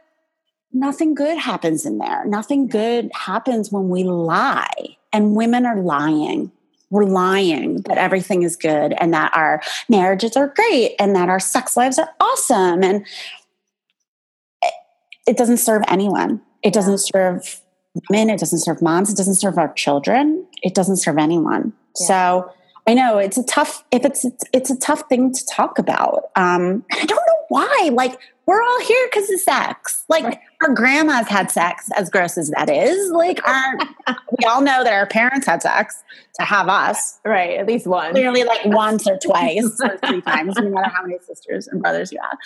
nothing 0.73 1.15
good 1.15 1.39
happens 1.39 1.85
in 1.85 1.99
there. 1.99 2.25
Nothing 2.27 2.67
good 2.67 3.11
happens 3.15 3.71
when 3.73 3.89
we 3.89 4.05
lie. 4.05 4.97
And 5.13 5.35
women 5.35 5.67
are 5.67 5.81
lying. 5.81 6.53
We're 6.91 7.05
lying 7.05 7.83
that 7.83 7.99
everything 7.99 8.43
is 8.43 8.57
good 8.57 8.95
and 8.99 9.15
that 9.15 9.33
our 9.35 9.61
marriages 9.89 10.37
are 10.37 10.49
great 10.49 10.95
and 10.99 11.15
that 11.15 11.29
our 11.29 11.41
sex 11.41 11.77
lives 11.77 11.99
are 11.99 12.11
awesome. 12.21 12.83
And 12.83 13.07
it 15.27 15.37
doesn't 15.37 15.59
serve 15.59 15.83
anyone. 15.89 16.41
It 16.63 16.73
doesn't 16.73 16.99
serve 16.99 17.61
women. 18.09 18.31
It 18.31 18.41
doesn't 18.41 18.59
serve 18.61 18.83
moms. 18.83 19.13
It 19.13 19.17
doesn't 19.17 19.37
serve 19.37 19.59
our 19.59 19.73
children. 19.75 20.47
It 20.63 20.75
doesn't 20.75 20.97
serve 20.97 21.19
anyone. 21.19 21.73
Yeah. 22.01 22.07
So 22.07 22.53
I 22.87 22.95
know 22.95 23.19
it's 23.19 23.37
a 23.37 23.45
tough 23.45 23.85
if 23.93 24.05
it's, 24.05 24.25
it's 24.25 24.45
it's 24.53 24.71
a 24.71 24.77
tough 24.77 25.05
thing 25.09 25.33
to 25.33 25.47
talk 25.47 25.79
about. 25.79 26.31
Um, 26.35 26.85
I 26.93 27.05
don't 27.05 27.11
know 27.27 27.45
why. 27.49 27.91
Like 27.93 28.19
we're 28.51 28.65
all 28.65 28.81
here 28.81 29.09
because 29.13 29.31
of 29.31 29.39
sex. 29.39 30.05
Like 30.09 30.25
right. 30.25 30.39
our 30.63 30.75
grandmas 30.75 31.29
had 31.29 31.53
sex, 31.53 31.89
as 31.97 32.11
gross 32.11 32.37
as 32.37 32.51
that 32.51 32.69
is. 32.69 33.13
Like 33.13 33.47
our, 33.47 33.79
we 34.39 34.45
all 34.45 34.61
know 34.61 34.83
that 34.83 34.93
our 34.93 35.07
parents 35.07 35.47
had 35.47 35.63
sex 35.63 36.03
to 36.35 36.43
have 36.45 36.69
us. 36.69 37.21
Right, 37.25 37.59
at 37.59 37.69
least 37.69 37.87
one. 37.87 38.11
Clearly, 38.11 38.43
like 38.43 38.65
once 38.65 39.07
or 39.07 39.19
twice 39.19 39.81
or 39.81 39.97
three 39.99 40.21
times, 40.23 40.57
no 40.57 40.69
matter 40.69 40.91
how 40.91 41.03
many 41.03 41.21
sisters 41.21 41.69
and 41.69 41.81
brothers 41.81 42.11
you 42.11 42.19
have. 42.21 42.39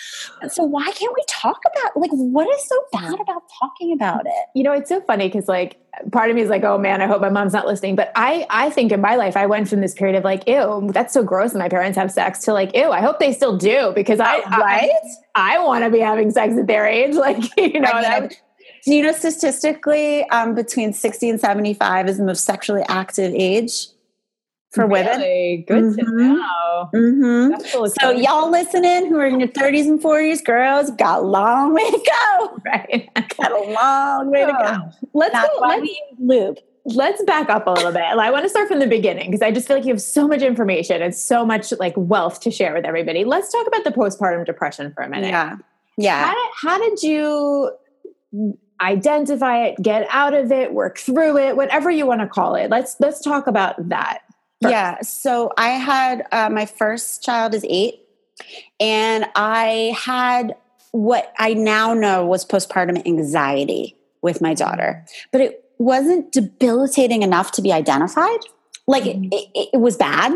And 0.43 0.51
so, 0.51 0.63
why 0.63 0.91
can't 0.91 1.13
we 1.15 1.23
talk 1.27 1.59
about 1.73 1.97
like 1.97 2.11
what 2.11 2.47
is 2.55 2.67
so 2.67 2.75
bad 2.91 3.19
about 3.19 3.41
talking 3.59 3.91
about 3.91 4.27
it? 4.27 4.45
You 4.53 4.61
know, 4.61 4.73
it's 4.73 4.89
so 4.89 5.01
funny 5.01 5.27
because 5.27 5.47
like 5.47 5.79
part 6.11 6.29
of 6.29 6.35
me 6.35 6.41
is 6.41 6.49
like, 6.49 6.63
oh 6.63 6.77
man, 6.77 7.01
I 7.01 7.07
hope 7.07 7.21
my 7.21 7.29
mom's 7.29 7.53
not 7.53 7.65
listening. 7.65 7.95
But 7.95 8.11
I, 8.15 8.45
I 8.49 8.69
think 8.69 8.91
in 8.91 9.01
my 9.01 9.15
life, 9.15 9.37
I 9.37 9.45
went 9.45 9.67
from 9.69 9.81
this 9.81 9.93
period 9.93 10.15
of 10.15 10.23
like, 10.23 10.47
ew, 10.47 10.89
that's 10.93 11.13
so 11.13 11.23
gross. 11.23 11.51
And 11.51 11.59
my 11.59 11.69
parents 11.69 11.97
have 11.97 12.11
sex 12.11 12.39
to 12.39 12.53
like, 12.53 12.75
ew, 12.75 12.91
I 12.91 13.01
hope 13.01 13.19
they 13.19 13.31
still 13.33 13.57
do 13.57 13.91
because 13.95 14.19
I, 14.19 14.39
right. 14.57 14.91
I, 15.35 15.55
I 15.55 15.59
want 15.59 15.83
to 15.83 15.89
be 15.95 16.01
having 16.01 16.31
sex 16.31 16.57
at 16.57 16.67
their 16.67 16.85
age. 16.85 17.15
Like, 17.25 17.43
you 17.57 17.79
know, 17.79 17.91
right. 17.91 18.41
do 18.85 18.93
you 18.93 19.01
know 19.01 19.11
statistically 19.11 20.23
um, 20.29 20.53
between 20.53 20.93
60 20.93 21.29
and 21.29 21.39
75 21.39 22.07
is 22.07 22.17
the 22.17 22.23
most 22.23 22.43
sexually 22.43 22.83
active 22.87 23.33
age 23.33 23.87
for 24.71 24.85
really? 24.85 25.65
women? 25.67 25.95
Good 25.95 26.05
mm-hmm. 26.05 26.17
to 26.17 26.33
know. 26.33 26.89
Mm-hmm. 26.93 27.85
So, 27.99 28.11
y'all 28.11 28.51
listening 28.51 29.07
who 29.09 29.17
are 29.17 29.25
in 29.25 29.39
your 29.39 29.49
30s 29.49 29.87
and 29.87 29.99
40s, 29.99 30.43
girls, 30.43 30.91
got 30.91 31.19
a 31.19 31.25
long 31.25 31.73
way 31.73 31.89
to 31.89 31.97
go. 31.97 32.51
Right. 32.65 33.09
got 33.37 33.51
a 33.51 33.71
long 33.71 34.31
way 34.31 34.45
to 34.45 34.51
go. 34.51 35.07
Let's 35.13 35.33
That's 35.33 35.49
go. 35.59 35.67
Let's 35.67 35.89
loop 36.19 36.59
let's 36.85 37.23
back 37.23 37.49
up 37.49 37.67
a 37.67 37.71
little 37.71 37.91
bit. 37.91 38.03
I 38.03 38.29
want 38.29 38.43
to 38.43 38.49
start 38.49 38.67
from 38.67 38.79
the 38.79 38.87
beginning 38.87 39.31
because 39.31 39.41
I 39.41 39.51
just 39.51 39.67
feel 39.67 39.77
like 39.77 39.85
you 39.85 39.91
have 39.91 40.01
so 40.01 40.27
much 40.27 40.41
information 40.41 41.01
and 41.01 41.13
so 41.13 41.45
much 41.45 41.73
like 41.79 41.93
wealth 41.97 42.39
to 42.41 42.51
share 42.51 42.73
with 42.73 42.85
everybody. 42.85 43.25
Let's 43.25 43.51
talk 43.51 43.67
about 43.67 43.83
the 43.83 43.91
postpartum 43.91 44.45
depression 44.45 44.93
for 44.93 45.03
a 45.03 45.09
minute. 45.09 45.29
Yeah. 45.29 45.57
Yeah. 45.97 46.25
How 46.25 46.33
did, 46.33 46.51
how 46.61 46.77
did 46.89 47.03
you 47.03 47.71
identify 48.81 49.65
it, 49.65 49.81
get 49.81 50.07
out 50.09 50.33
of 50.33 50.51
it, 50.51 50.73
work 50.73 50.97
through 50.97 51.37
it, 51.37 51.55
whatever 51.55 51.89
you 51.89 52.05
want 52.05 52.21
to 52.21 52.27
call 52.27 52.55
it? 52.55 52.69
Let's 52.69 52.95
let's 52.99 53.21
talk 53.21 53.47
about 53.47 53.89
that. 53.89 54.19
First. 54.61 54.71
Yeah. 54.71 55.01
So 55.01 55.51
I 55.57 55.69
had 55.69 56.25
uh, 56.31 56.49
my 56.49 56.65
first 56.65 57.23
child 57.23 57.53
is 57.53 57.65
eight, 57.69 58.01
and 58.79 59.25
I 59.35 59.95
had 59.97 60.55
what 60.91 61.33
I 61.37 61.53
now 61.53 61.93
know 61.93 62.25
was 62.25 62.45
postpartum 62.45 63.05
anxiety 63.05 63.97
with 64.21 64.41
my 64.41 64.53
daughter, 64.53 65.05
but 65.31 65.41
it 65.41 65.63
wasn't 65.77 66.31
debilitating 66.31 67.21
enough 67.21 67.51
to 67.51 67.61
be 67.61 67.71
identified. 67.71 68.39
Like 68.87 69.03
mm-hmm. 69.03 69.25
it, 69.25 69.49
it, 69.53 69.69
it 69.73 69.77
was 69.77 69.97
bad, 69.97 70.31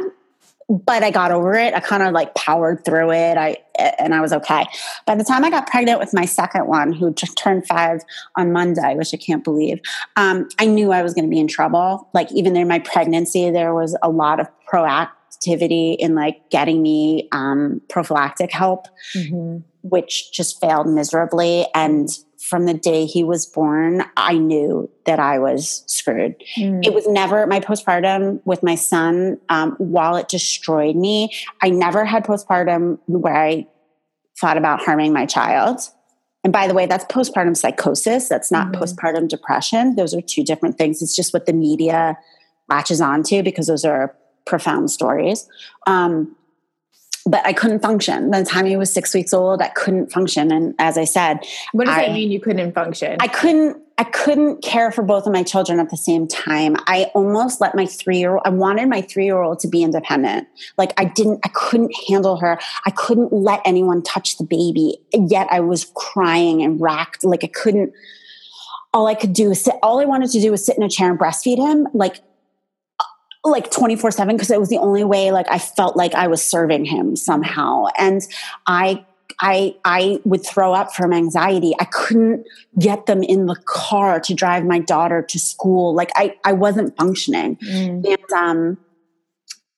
but 0.70 1.04
I 1.04 1.10
got 1.10 1.32
over 1.32 1.56
it. 1.56 1.74
I 1.74 1.80
kind 1.80 2.04
of 2.04 2.14
like 2.14 2.36
powered 2.36 2.86
through 2.86 3.12
it. 3.12 3.38
I 3.38 3.58
and 3.98 4.14
I 4.14 4.22
was 4.22 4.32
okay. 4.32 4.66
By 5.06 5.16
the 5.16 5.24
time 5.24 5.44
I 5.44 5.50
got 5.50 5.68
pregnant 5.68 6.00
with 6.00 6.14
my 6.14 6.26
second 6.26 6.68
one, 6.68 6.94
who 6.94 7.14
just 7.14 7.38
turned 7.38 7.66
five 7.66 8.02
on 8.36 8.52
Monday, 8.52 8.96
which 8.96 9.14
I 9.14 9.18
can't 9.18 9.44
believe, 9.44 9.80
um, 10.16 10.48
I 10.60 10.68
knew 10.68 10.92
I 10.92 11.02
was 11.02 11.14
going 11.14 11.26
to 11.26 11.30
be 11.30 11.40
in 11.40 11.48
trouble. 11.48 12.08
Like 12.14 12.32
even 12.32 12.56
in 12.56 12.68
my 12.68 12.80
pregnancy, 12.80 13.50
there 13.50 13.74
was 13.74 13.98
a 14.04 14.10
lot 14.10 14.40
of 14.40 14.48
proactivity 14.72 15.96
in 15.98 16.14
like 16.14 16.50
getting 16.52 16.84
me 16.84 17.28
um, 17.32 17.82
prophylactic 17.90 18.52
help, 18.52 18.88
mm-hmm. 19.16 19.60
which 19.82 20.32
just 20.32 20.62
failed 20.62 20.88
miserably. 20.88 21.66
And 21.74 22.10
from 22.50 22.66
the 22.66 22.74
day 22.74 23.06
he 23.06 23.24
was 23.24 23.46
born, 23.46 24.04
I 24.18 24.34
knew 24.34 24.90
that 25.06 25.20
I 25.20 25.38
was 25.38 25.84
screwed. 25.86 26.36
Mm. 26.58 26.84
It 26.84 26.96
was 26.96 27.08
never 27.08 27.46
my 27.46 27.60
postpartum 27.60 28.42
with 28.44 28.64
my 28.64 28.74
son. 28.74 29.40
Um, 29.50 29.76
while 29.78 30.16
it 30.16 30.28
destroyed 30.28 30.96
me, 30.96 31.32
I 31.62 31.70
never 31.70 32.06
had 32.06 32.26
postpartum 32.26 32.98
where 33.06 33.36
I 33.36 33.68
thought 34.42 34.58
about 34.58 34.82
harming 34.82 35.14
my 35.14 35.28
child. 35.28 35.82
And 36.44 36.52
by 36.52 36.68
the 36.68 36.74
way, 36.74 36.88
that's 36.88 37.06
postpartum 37.06 37.56
psychosis. 37.56 38.28
That's 38.28 38.52
not 38.52 38.72
mm. 38.72 38.82
postpartum 38.82 39.28
depression. 39.28 39.96
Those 39.96 40.16
are 40.16 40.22
two 40.22 40.44
different 40.44 40.78
things. 40.78 41.04
It's 41.04 41.16
just 41.16 41.34
what 41.34 41.46
the 41.46 41.54
media 41.54 42.18
latches 42.68 43.00
onto 43.00 43.44
because 43.44 43.68
those 43.68 43.86
are 43.86 44.16
profound 44.48 44.90
stories. 44.90 45.48
Um, 45.86 46.36
but 47.30 47.46
I 47.46 47.54
couldn't 47.54 47.82
function. 47.82 48.32
By 48.32 48.42
the 48.42 48.50
time 48.50 48.66
he 48.66 48.76
was 48.76 48.92
six 48.92 49.14
weeks 49.14 49.34
old, 49.34 49.62
I 49.62 49.68
couldn't 49.70 50.12
function. 50.12 50.52
And 50.52 50.74
as 50.80 50.98
I 50.98 51.04
said, 51.04 51.46
what 51.74 51.86
does 51.86 51.96
I, 51.96 52.08
that 52.08 52.14
mean? 52.14 52.32
You 52.32 52.40
couldn't 52.40 52.74
function? 52.74 53.18
I 53.20 53.28
couldn't. 53.28 53.82
I 53.98 54.06
couldn't 54.06 54.64
care 54.64 54.94
for 54.94 55.02
both 55.02 55.28
of 55.28 55.34
my 55.34 55.44
children 55.44 55.78
at 55.78 55.90
the 55.90 55.98
same 55.98 56.26
time. 56.26 56.78
I 56.88 57.12
almost 57.14 57.60
let 57.60 57.76
my 57.76 57.86
three 57.86 58.18
year 58.18 58.36
old. 58.36 58.42
I 58.46 58.50
wanted 58.50 58.88
my 58.88 59.02
three 59.02 59.26
year 59.26 59.42
old 59.42 59.60
to 59.60 59.68
be 59.68 59.84
independent. 59.84 60.48
Like 60.78 60.94
I 60.98 61.06
didn't. 61.06 61.42
I 61.44 61.50
couldn't 61.50 61.94
handle 62.08 62.38
her. 62.38 62.58
I 62.86 62.92
couldn't 62.92 63.34
let 63.34 63.62
anyone 63.66 64.02
touch 64.02 64.38
the 64.38 64.46
baby. 64.46 64.98
Yet 65.14 65.48
I 65.52 65.60
was 65.60 65.92
crying 65.96 66.62
and 66.64 66.80
racked. 66.80 67.24
Like 67.24 67.44
I 67.44 67.48
couldn't. 67.48 67.94
All 68.94 69.06
I 69.06 69.14
could 69.14 69.34
do 69.34 69.50
was 69.50 69.62
sit. 69.62 69.76
All 69.84 70.00
I 70.00 70.06
wanted 70.06 70.32
to 70.32 70.42
do 70.42 70.52
was 70.52 70.66
sit 70.66 70.78
in 70.78 70.84
a 70.84 70.90
chair 70.90 71.10
and 71.10 71.20
breastfeed 71.20 71.58
him. 71.58 71.88
Like 71.94 72.22
like 73.44 73.72
24 73.72 74.12
7 74.12 74.36
because 74.36 74.52
it 74.52 74.60
was 74.60 74.70
the 74.70 74.78
only 74.78 75.04
way 75.04 75.32
like 75.32 75.50
I 75.50 75.60
felt 75.60 75.96
like 75.96 76.14
I 76.14 76.28
was 76.28 76.44
serving 76.44 76.86
him 76.86 77.16
somehow. 77.16 77.86
And 77.98 78.22
I 78.68 79.06
I 79.40 79.76
I 79.86 80.20
would 80.26 80.46
throw 80.46 80.74
up 80.74 80.94
from 80.94 81.14
anxiety. 81.14 81.74
I 81.80 81.86
couldn't 81.86 82.46
get 82.78 83.06
them 83.06 83.24
in 83.24 83.46
the 83.46 83.56
car 83.66 84.20
to 84.20 84.34
drive 84.34 84.66
my 84.66 84.80
daughter 84.80 85.22
to 85.22 85.40
school. 85.40 85.94
Like 85.94 86.12
I 86.16 86.36
I 86.44 86.54
wasn't 86.54 86.98
functioning. 86.98 87.56
Mm. 87.58 88.06
And 88.06 88.32
um 88.34 88.78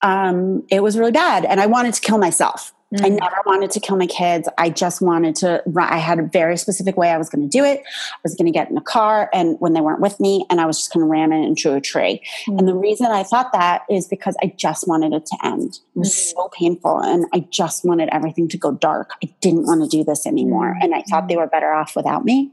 um 0.02 0.66
it 0.70 0.82
was 0.82 0.98
really 0.98 1.12
bad 1.12 1.46
and 1.46 1.60
I 1.60 1.68
wanted 1.68 1.94
to 1.94 2.02
kill 2.02 2.18
myself. 2.18 2.74
Mm-hmm. 2.94 3.06
I 3.06 3.10
never 3.10 3.38
wanted 3.46 3.72
to 3.72 3.80
kill 3.80 3.96
my 3.96 4.08
kids. 4.08 4.50
I 4.58 4.70
just 4.70 5.02
wanted 5.02 5.36
to, 5.38 5.64
run. 5.66 5.88
I 5.92 5.98
had 5.98 6.20
a 6.20 6.24
very 6.24 6.58
specific 6.58 6.98
way 6.98 7.10
I 7.10 7.18
was 7.18 7.30
going 7.30 7.42
to 7.42 7.48
do 7.48 7.64
it. 7.64 7.80
I 7.86 8.20
was 8.24 8.36
going 8.36 8.48
to 8.48 8.52
get 8.52 8.70
in 8.70 8.78
a 8.78 8.82
car 8.82 9.30
and 9.34 9.56
when 9.60 9.74
they 9.74 9.82
weren't 9.82 10.02
with 10.02 10.20
me, 10.20 10.46
and 10.50 10.60
I 10.60 10.66
was 10.66 10.78
just 10.78 10.94
going 10.94 11.06
to 11.06 11.10
ram 11.10 11.32
it 11.32 11.46
into 11.46 11.74
a 11.74 11.80
tree. 11.80 12.22
Mm-hmm. 12.48 12.60
And 12.60 12.68
the 12.68 12.76
reason 12.76 13.08
I 13.08 13.24
thought 13.24 13.54
that 13.54 13.84
is 13.90 14.08
because 14.08 14.36
I 14.44 14.54
just 14.58 14.88
wanted 14.88 15.14
it 15.14 15.26
to 15.28 15.38
end. 15.44 15.80
It 15.96 16.00
was 16.00 16.10
mm-hmm. 16.10 16.38
so 16.38 16.50
painful. 16.50 17.00
And 17.00 17.26
I 17.34 17.48
just 17.50 17.86
wanted 17.86 18.10
everything 18.12 18.50
to 18.50 18.58
go 18.58 18.72
dark. 18.72 19.12
I 19.24 19.34
didn't 19.40 19.66
want 19.66 19.82
to 19.84 19.88
do 19.88 20.04
this 20.04 20.26
anymore. 20.26 20.76
And 20.82 20.94
I 20.94 21.04
thought 21.04 21.28
they 21.28 21.38
were 21.38 21.48
better 21.48 21.72
off 21.72 21.96
without 21.96 22.26
me. 22.26 22.52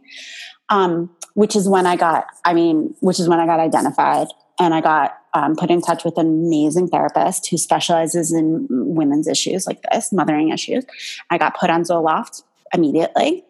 Um, 0.71 1.11
which 1.35 1.57
is 1.57 1.69
when 1.69 1.87
I 1.87 1.97
got, 1.97 2.27
I 2.45 2.53
mean, 2.53 2.95
which 3.01 3.19
is 3.19 3.29
when 3.29 3.41
I 3.41 3.47
got 3.47 3.59
identified 3.59 4.27
and 4.59 4.75
I 4.75 4.81
got 4.81 5.17
um, 5.39 5.55
put 5.55 5.71
in 5.71 5.81
touch 5.81 6.05
with 6.05 6.19
an 6.19 6.27
amazing 6.27 6.89
therapist 6.89 7.49
who 7.49 7.57
specializes 7.57 8.33
in 8.33 8.67
women's 8.71 9.29
issues 9.29 9.67
like 9.67 9.81
this, 9.93 10.13
mothering 10.13 10.49
issues. 10.49 10.85
I 11.31 11.39
got 11.39 11.57
put 11.57 11.71
on 11.71 11.83
Zoloft 11.83 12.43
immediately. 12.75 13.45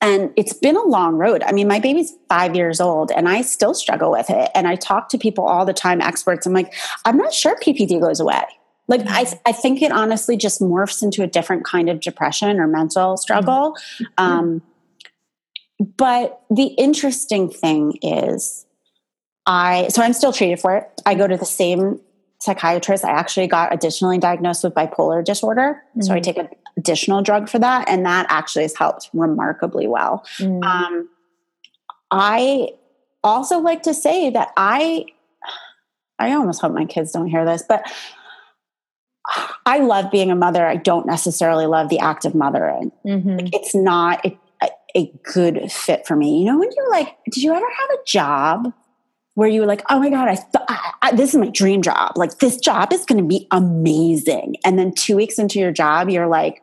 And 0.00 0.32
it's 0.36 0.52
been 0.52 0.76
a 0.76 0.82
long 0.82 1.16
road. 1.16 1.42
I 1.42 1.52
mean, 1.52 1.66
my 1.66 1.80
baby's 1.80 2.14
five 2.28 2.54
years 2.54 2.80
old 2.80 3.10
and 3.10 3.28
I 3.28 3.40
still 3.40 3.74
struggle 3.74 4.10
with 4.10 4.30
it. 4.30 4.50
And 4.54 4.68
I 4.68 4.76
talk 4.76 5.08
to 5.08 5.18
people 5.18 5.44
all 5.44 5.64
the 5.64 5.72
time, 5.72 6.00
experts. 6.00 6.46
I'm 6.46 6.52
like, 6.52 6.72
I'm 7.04 7.16
not 7.16 7.32
sure 7.32 7.56
PPD 7.56 8.00
goes 8.00 8.20
away. 8.20 8.42
Like, 8.86 9.00
I, 9.06 9.26
I 9.46 9.52
think 9.52 9.80
it 9.80 9.90
honestly 9.90 10.36
just 10.36 10.60
morphs 10.60 11.02
into 11.02 11.22
a 11.22 11.26
different 11.26 11.64
kind 11.64 11.88
of 11.88 12.00
depression 12.00 12.60
or 12.60 12.66
mental 12.66 13.16
struggle. 13.16 13.76
Mm-hmm. 13.98 14.04
Um, 14.18 14.62
but 15.96 16.42
the 16.50 16.66
interesting 16.66 17.48
thing 17.48 17.98
is, 18.02 18.66
I 19.46 19.88
so 19.88 20.02
I'm 20.02 20.12
still 20.12 20.32
treated 20.32 20.60
for 20.60 20.76
it. 20.76 21.02
I 21.06 21.14
go 21.14 21.26
to 21.26 21.36
the 21.36 21.44
same 21.44 22.00
psychiatrist. 22.40 23.04
I 23.04 23.10
actually 23.10 23.46
got 23.46 23.72
additionally 23.72 24.18
diagnosed 24.18 24.64
with 24.64 24.74
bipolar 24.74 25.24
disorder. 25.24 25.82
Mm-hmm. 25.90 26.02
So 26.02 26.14
I 26.14 26.20
mm. 26.20 26.22
take 26.22 26.38
an 26.38 26.48
additional 26.76 27.22
drug 27.22 27.48
for 27.48 27.58
that, 27.58 27.88
and 27.88 28.04
that 28.06 28.26
actually 28.28 28.62
has 28.62 28.76
helped 28.76 29.10
remarkably 29.12 29.86
well. 29.86 30.24
Mm-hmm. 30.38 30.62
Um, 30.62 31.08
I 32.10 32.70
also 33.22 33.58
like 33.58 33.82
to 33.84 33.94
say 33.94 34.30
that 34.30 34.52
I 34.56 35.06
I 36.18 36.32
almost 36.32 36.60
hope 36.60 36.72
my 36.72 36.84
kids 36.84 37.12
don't 37.12 37.28
hear 37.28 37.44
this, 37.44 37.64
but 37.68 37.84
I 39.66 39.78
love 39.78 40.10
being 40.10 40.30
a 40.30 40.36
mother. 40.36 40.66
I 40.66 40.76
don't 40.76 41.06
necessarily 41.06 41.66
love 41.66 41.88
the 41.88 41.98
act 41.98 42.24
of 42.24 42.34
mothering. 42.34 42.92
Mm-hmm. 43.06 43.36
Like 43.36 43.54
it's 43.54 43.74
not 43.74 44.24
a, 44.24 44.38
a 44.96 45.12
good 45.22 45.72
fit 45.72 46.06
for 46.06 46.14
me. 46.14 46.40
You 46.40 46.46
know, 46.46 46.58
when 46.58 46.70
you're 46.76 46.90
like, 46.90 47.16
did 47.30 47.42
you 47.42 47.52
ever 47.52 47.66
have 47.66 47.90
a 47.90 48.04
job 48.06 48.72
where 49.34 49.48
you 49.48 49.60
were 49.60 49.66
like, 49.66 49.82
oh 49.90 49.98
my 49.98 50.10
God, 50.10 50.28
I, 50.28 50.34
th- 50.34 50.64
I, 50.68 50.92
I 51.02 51.12
this 51.14 51.30
is 51.30 51.36
my 51.36 51.50
dream 51.50 51.82
job. 51.82 52.12
Like, 52.16 52.38
this 52.38 52.56
job 52.56 52.92
is 52.92 53.04
going 53.04 53.20
to 53.20 53.26
be 53.26 53.46
amazing. 53.50 54.56
And 54.64 54.78
then 54.78 54.92
two 54.92 55.16
weeks 55.16 55.38
into 55.38 55.58
your 55.58 55.72
job, 55.72 56.08
you're 56.08 56.28
like, 56.28 56.62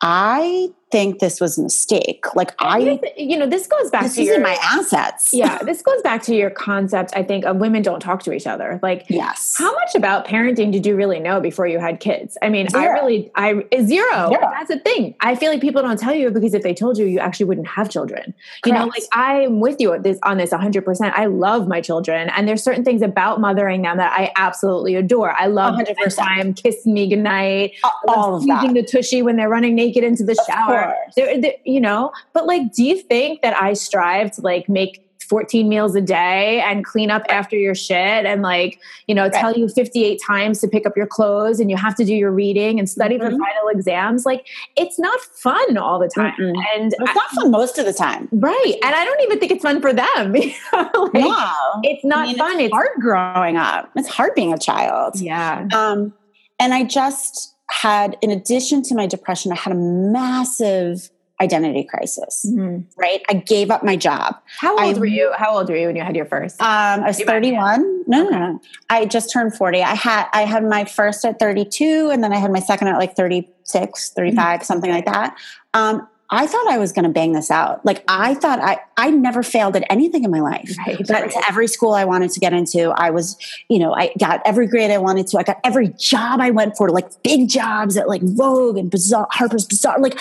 I 0.00 0.70
think 0.92 1.18
this 1.18 1.40
was 1.40 1.58
a 1.58 1.62
mistake. 1.62 2.24
Like 2.36 2.54
I, 2.60 3.00
you 3.16 3.36
know, 3.36 3.46
this 3.48 3.66
goes 3.66 3.90
back 3.90 4.02
this 4.04 4.14
to 4.16 4.22
your, 4.22 4.40
my 4.40 4.56
assets. 4.62 5.32
yeah, 5.32 5.58
this 5.64 5.82
goes 5.82 6.00
back 6.02 6.22
to 6.24 6.34
your 6.34 6.50
concept. 6.50 7.12
I 7.16 7.22
think 7.22 7.44
of 7.46 7.56
women 7.56 7.82
don't 7.82 7.98
talk 8.00 8.22
to 8.24 8.32
each 8.32 8.46
other. 8.46 8.78
Like, 8.82 9.06
Yes. 9.08 9.54
how 9.58 9.72
much 9.74 9.94
about 9.94 10.26
parenting 10.26 10.70
did 10.70 10.86
you 10.86 10.94
really 10.94 11.18
know 11.18 11.40
before 11.40 11.66
you 11.66 11.78
had 11.78 11.98
kids? 11.98 12.36
I 12.42 12.50
mean, 12.50 12.68
I 12.74 12.86
really, 12.86 13.30
I 13.34 13.54
zero. 13.82 14.28
Zero. 14.28 14.50
That's 14.52 14.70
a 14.70 14.78
thing. 14.78 15.14
I 15.20 15.34
feel 15.34 15.50
like 15.50 15.60
people 15.62 15.82
don't 15.82 15.98
tell 15.98 16.14
you 16.14 16.30
because 16.30 16.54
if 16.54 16.62
they 16.62 16.74
told 16.74 16.98
you, 16.98 17.06
you 17.06 17.18
actually 17.18 17.46
wouldn't 17.46 17.66
have 17.66 17.88
children. 17.90 18.34
You 18.66 18.72
know, 18.72 18.84
like 18.86 19.04
I'm 19.12 19.60
with 19.60 19.80
you 19.80 19.94
on 19.94 20.02
this 20.02 20.18
on 20.22 20.36
this 20.36 20.50
100. 20.52 20.84
percent 20.84 21.14
I 21.16 21.26
love 21.26 21.66
my 21.66 21.80
children, 21.80 22.28
and 22.30 22.46
there's 22.46 22.62
certain 22.62 22.84
things 22.84 23.00
about 23.02 23.40
mothering 23.40 23.82
them 23.82 23.96
that 23.96 24.12
I 24.12 24.30
absolutely 24.36 24.94
adore. 24.94 25.32
I 25.32 25.46
love 25.46 25.74
100%. 25.74 26.16
time, 26.16 26.54
kiss 26.54 26.84
me 26.84 27.08
goodnight, 27.08 27.72
all 28.06 28.36
of 28.36 28.46
that. 28.46 28.72
the 28.74 28.82
tushy 28.82 29.22
when 29.22 29.36
they're 29.36 29.48
running 29.48 29.74
naked 29.74 30.04
into 30.04 30.22
the 30.24 30.34
shower. 30.46 30.81
Course. 30.84 31.14
They're- 31.16 31.40
they're- 31.40 31.54
you 31.64 31.80
know, 31.80 32.12
but 32.32 32.46
like, 32.46 32.72
do 32.72 32.82
you 32.84 32.96
think 32.96 33.42
that 33.42 33.60
I 33.60 33.72
strive 33.74 34.30
to 34.32 34.40
like 34.42 34.68
make 34.68 34.98
14 35.28 35.66
meals 35.66 35.94
a 35.94 36.00
day 36.02 36.60
and 36.60 36.84
clean 36.84 37.10
up 37.10 37.22
after 37.30 37.56
your 37.56 37.74
shit 37.74 38.26
and 38.26 38.42
like, 38.42 38.78
you 39.06 39.14
know, 39.14 39.30
tell 39.30 39.54
you 39.56 39.66
58 39.66 40.20
times 40.26 40.60
to 40.60 40.68
pick 40.68 40.84
up 40.84 40.94
your 40.94 41.06
clothes 41.06 41.58
and 41.58 41.70
you 41.70 41.76
have 41.76 41.94
to 41.94 42.04
do 42.04 42.14
your 42.14 42.30
reading 42.30 42.78
and 42.78 42.90
study 42.90 43.16
for 43.16 43.30
Mhm. 43.30 43.38
final 43.38 43.68
exams? 43.70 44.26
Like, 44.26 44.46
it's 44.76 44.98
not 44.98 45.18
fun 45.20 45.78
all 45.78 45.98
the 45.98 46.08
time. 46.08 46.34
Mm-mm. 46.38 46.52
And 46.74 46.92
It's 46.92 47.14
not 47.14 47.30
fun 47.30 47.50
most 47.50 47.78
of 47.78 47.86
the 47.86 47.94
time. 47.94 48.28
right. 48.30 48.74
And 48.84 48.94
I 48.94 49.04
don't 49.06 49.20
even 49.22 49.38
think 49.38 49.52
it's 49.52 49.62
fun 49.62 49.80
for 49.80 49.94
them. 49.94 50.36
you 50.36 50.52
know, 50.74 50.90
like, 51.14 51.14
no. 51.14 51.46
It's 51.82 52.04
not 52.04 52.18
I 52.18 52.26
mean, 52.26 52.36
fun. 52.36 52.60
It's 52.60 52.74
hard 52.74 52.88
growing 53.00 53.56
up. 53.56 53.88
It's 53.96 54.08
hard 54.08 54.34
being 54.34 54.52
a 54.52 54.58
child. 54.58 55.18
Yeah. 55.18 55.66
Um, 55.74 56.12
and 56.60 56.74
I 56.74 56.84
just 56.84 57.51
had, 57.72 58.16
in 58.22 58.30
addition 58.30 58.82
to 58.84 58.94
my 58.94 59.06
depression, 59.06 59.52
I 59.52 59.56
had 59.56 59.72
a 59.72 59.76
massive 59.78 61.10
identity 61.40 61.82
crisis. 61.82 62.46
Mhm. 62.48 62.84
Right? 62.96 63.20
I 63.28 63.34
gave 63.34 63.70
up 63.72 63.82
my 63.82 63.96
job. 63.96 64.36
How 64.60 64.72
old 64.78 64.96
I- 64.96 64.98
were 65.00 65.06
you? 65.06 65.32
How 65.36 65.56
old 65.56 65.68
were 65.68 65.76
you 65.76 65.88
when 65.88 65.96
you 65.96 66.02
had 66.02 66.14
your 66.14 66.26
first? 66.26 66.60
Um, 66.62 67.02
I 67.02 67.06
was 67.08 67.18
31. 67.20 68.04
No, 68.06 68.22
no, 68.22 68.38
no. 68.38 68.60
I 68.90 69.06
just 69.06 69.32
turned 69.32 69.54
40. 69.56 69.82
I 69.82 69.94
had 69.94 70.26
I 70.32 70.42
had 70.44 70.62
my 70.64 70.84
first 70.84 71.24
at 71.24 71.40
32 71.40 72.10
and 72.12 72.22
then 72.22 72.32
I 72.32 72.36
had 72.38 72.52
my 72.52 72.60
second 72.60 72.88
at 72.88 72.96
like 72.98 73.16
36, 73.16 74.10
35, 74.10 74.62
something 74.64 74.90
like 74.90 75.06
that. 75.06 75.34
Um, 75.74 76.06
I 76.32 76.46
thought 76.46 76.66
I 76.66 76.78
was 76.78 76.92
going 76.92 77.04
to 77.04 77.10
bang 77.10 77.32
this 77.32 77.50
out. 77.50 77.84
Like 77.84 78.02
I 78.08 78.32
thought 78.34 78.58
I 78.58 78.80
I 78.96 79.10
never 79.10 79.42
failed 79.42 79.76
at 79.76 79.84
anything 79.90 80.24
in 80.24 80.30
my 80.30 80.40
life. 80.40 80.74
Right, 80.78 81.06
Got 81.06 81.22
right. 81.22 81.36
every 81.46 81.68
school 81.68 81.92
I 81.92 82.06
wanted 82.06 82.30
to 82.30 82.40
get 82.40 82.54
into. 82.54 82.90
I 82.96 83.10
was, 83.10 83.36
you 83.68 83.78
know, 83.78 83.92
I 83.92 84.12
got 84.18 84.40
every 84.46 84.66
grade 84.66 84.90
I 84.90 84.96
wanted 84.96 85.26
to. 85.28 85.38
I 85.38 85.42
got 85.42 85.58
every 85.62 85.88
job 85.98 86.40
I 86.40 86.50
went 86.50 86.76
for, 86.78 86.88
like 86.88 87.22
big 87.22 87.50
jobs 87.50 87.98
at 87.98 88.08
like 88.08 88.22
Vogue 88.22 88.78
and 88.78 88.90
Bazaar, 88.90 89.28
Harper's 89.30 89.66
Bazaar. 89.66 90.00
Like 90.00 90.18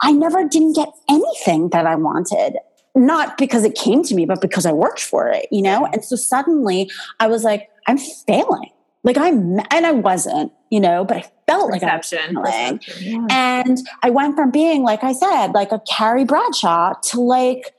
I 0.00 0.10
never 0.10 0.48
didn't 0.48 0.74
get 0.74 0.88
anything 1.08 1.68
that 1.68 1.86
I 1.86 1.96
wanted. 1.96 2.56
Not 2.94 3.36
because 3.36 3.62
it 3.62 3.74
came 3.74 4.02
to 4.04 4.14
me, 4.14 4.24
but 4.24 4.40
because 4.40 4.64
I 4.64 4.72
worked 4.72 5.00
for 5.00 5.28
it, 5.28 5.48
you 5.50 5.60
know? 5.60 5.84
And 5.84 6.02
so 6.02 6.16
suddenly 6.16 6.90
I 7.20 7.26
was 7.26 7.44
like, 7.44 7.68
I'm 7.86 7.98
failing. 7.98 8.70
Like 9.04 9.18
I'm, 9.18 9.60
and 9.70 9.86
I 9.86 9.92
wasn't, 9.92 10.50
you 10.70 10.80
know, 10.80 11.04
but 11.04 11.18
I 11.18 11.30
felt 11.46 11.70
like 11.70 11.82
I 11.82 11.96
was 11.96 12.08
Perception. 12.08 12.34
Perception, 12.36 13.04
yeah. 13.04 13.26
And 13.30 13.78
I 14.02 14.10
went 14.10 14.36
from 14.36 14.50
being, 14.50 14.82
like 14.82 15.04
I 15.04 15.12
said, 15.12 15.52
like 15.52 15.72
a 15.72 15.80
Carrie 15.88 16.24
Bradshaw 16.24 16.94
to 17.10 17.20
like 17.20 17.74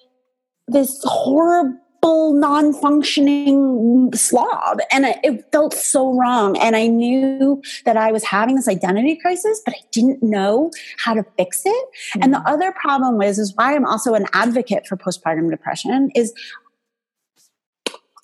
this 0.68 1.02
horrible, 1.04 2.34
non 2.34 2.74
functioning 2.74 4.12
slob. 4.14 4.80
And 4.92 5.06
it, 5.06 5.18
it 5.24 5.52
felt 5.52 5.74
so 5.74 6.18
wrong. 6.18 6.58
And 6.58 6.76
I 6.76 6.88
knew 6.88 7.62
that 7.86 7.98
I 7.98 8.12
was 8.12 8.24
having 8.24 8.56
this 8.56 8.68
identity 8.68 9.18
crisis, 9.18 9.62
but 9.66 9.74
I 9.74 9.80
didn't 9.92 10.24
know 10.24 10.72
how 10.98 11.14
to 11.14 11.26
fix 11.38 11.64
it. 11.66 11.86
And 12.22 12.34
the 12.34 12.38
mm-hmm. 12.38 12.48
other 12.48 12.72
problem 12.72 13.18
was, 13.18 13.40
is 13.40 13.54
why 13.56 13.76
I'm 13.76 13.86
also 13.86 14.14
an 14.14 14.26
advocate 14.34 14.88
for 14.88 14.98
postpartum 14.98 15.50
depression 15.50 16.10
is 16.16 16.34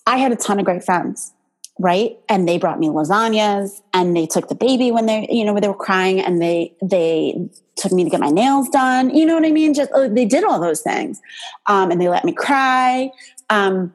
I 0.05 0.17
had 0.17 0.31
a 0.31 0.35
ton 0.35 0.59
of 0.59 0.65
great 0.65 0.83
friends 0.83 1.33
right? 1.79 2.17
And 2.29 2.47
they 2.47 2.57
brought 2.57 2.79
me 2.79 2.87
lasagnas 2.87 3.81
and 3.93 4.15
they 4.15 4.25
took 4.25 4.47
the 4.47 4.55
baby 4.55 4.91
when 4.91 5.05
they 5.05 5.27
you 5.29 5.43
know 5.43 5.53
when 5.53 5.61
they 5.61 5.67
were 5.67 5.73
crying 5.73 6.19
and 6.19 6.41
they 6.41 6.73
they 6.81 7.49
took 7.75 7.91
me 7.91 8.03
to 8.03 8.09
get 8.09 8.19
my 8.19 8.29
nails 8.29 8.69
done. 8.69 9.09
You 9.15 9.25
know 9.25 9.35
what 9.35 9.45
i 9.45 9.51
mean? 9.51 9.73
Just 9.73 9.91
oh, 9.93 10.07
they 10.07 10.25
did 10.25 10.43
all 10.43 10.59
those 10.59 10.81
things. 10.81 11.21
Um, 11.67 11.91
and 11.91 11.99
they 11.99 12.09
let 12.09 12.25
me 12.25 12.33
cry. 12.33 13.11
Um, 13.49 13.93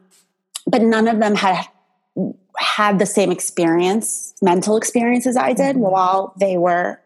but 0.66 0.82
none 0.82 1.08
of 1.08 1.20
them 1.20 1.34
had 1.34 1.66
had 2.56 2.98
the 2.98 3.06
same 3.06 3.30
experience 3.30 4.34
mental 4.42 4.76
experience 4.76 5.28
as 5.28 5.36
i 5.36 5.52
did 5.52 5.76
while 5.76 6.34
they 6.40 6.58
were 6.58 7.00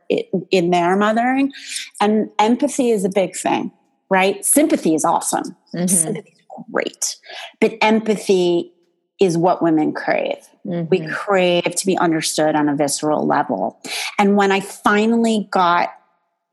in 0.50 0.70
their 0.70 0.96
mothering. 0.96 1.52
And 2.00 2.30
empathy 2.38 2.90
is 2.90 3.04
a 3.04 3.10
big 3.10 3.36
thing 3.36 3.70
right? 4.12 4.44
Sympathy 4.44 4.94
is 4.94 5.06
awesome. 5.06 5.56
Mhm. 5.74 5.88
sympathy 5.88 6.34
is 6.36 6.64
great. 6.70 7.16
But 7.62 7.78
empathy 7.80 8.71
is 9.22 9.38
what 9.38 9.62
women 9.62 9.92
crave 9.92 10.48
we 10.64 11.00
Mhm. 11.00 11.12
crave 11.12 11.74
to 11.74 11.86
be 11.86 11.96
understood 11.98 12.54
on 12.54 12.68
a 12.68 12.74
visceral 12.76 13.26
level. 13.26 13.78
And 14.18 14.36
when 14.36 14.52
I 14.52 14.60
finally 14.60 15.48
got 15.50 15.90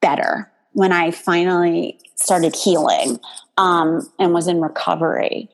better, 0.02 0.52
when 0.74 0.92
I 0.92 1.12
finally 1.12 2.00
started 2.16 2.56
healing 2.56 3.20
um, 3.58 4.10
and 4.20 4.34
was 4.34 4.48
in 4.48 4.62
recovery, 4.62 5.50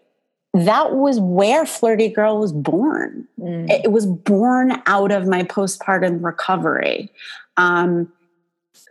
that 0.54 0.93
was 0.93 1.19
where 1.19 1.65
Flirty 1.65 2.08
Girl 2.08 2.39
was 2.39 2.54
born. 2.54 3.28
Mm. 3.39 3.69
It, 3.69 3.86
it 3.86 3.91
was 3.91 4.06
born 4.06 4.82
out 4.86 5.12
of 5.12 5.28
my 5.28 5.43
postpartum 5.43 6.23
recovery. 6.23 7.12
Um, 7.58 8.12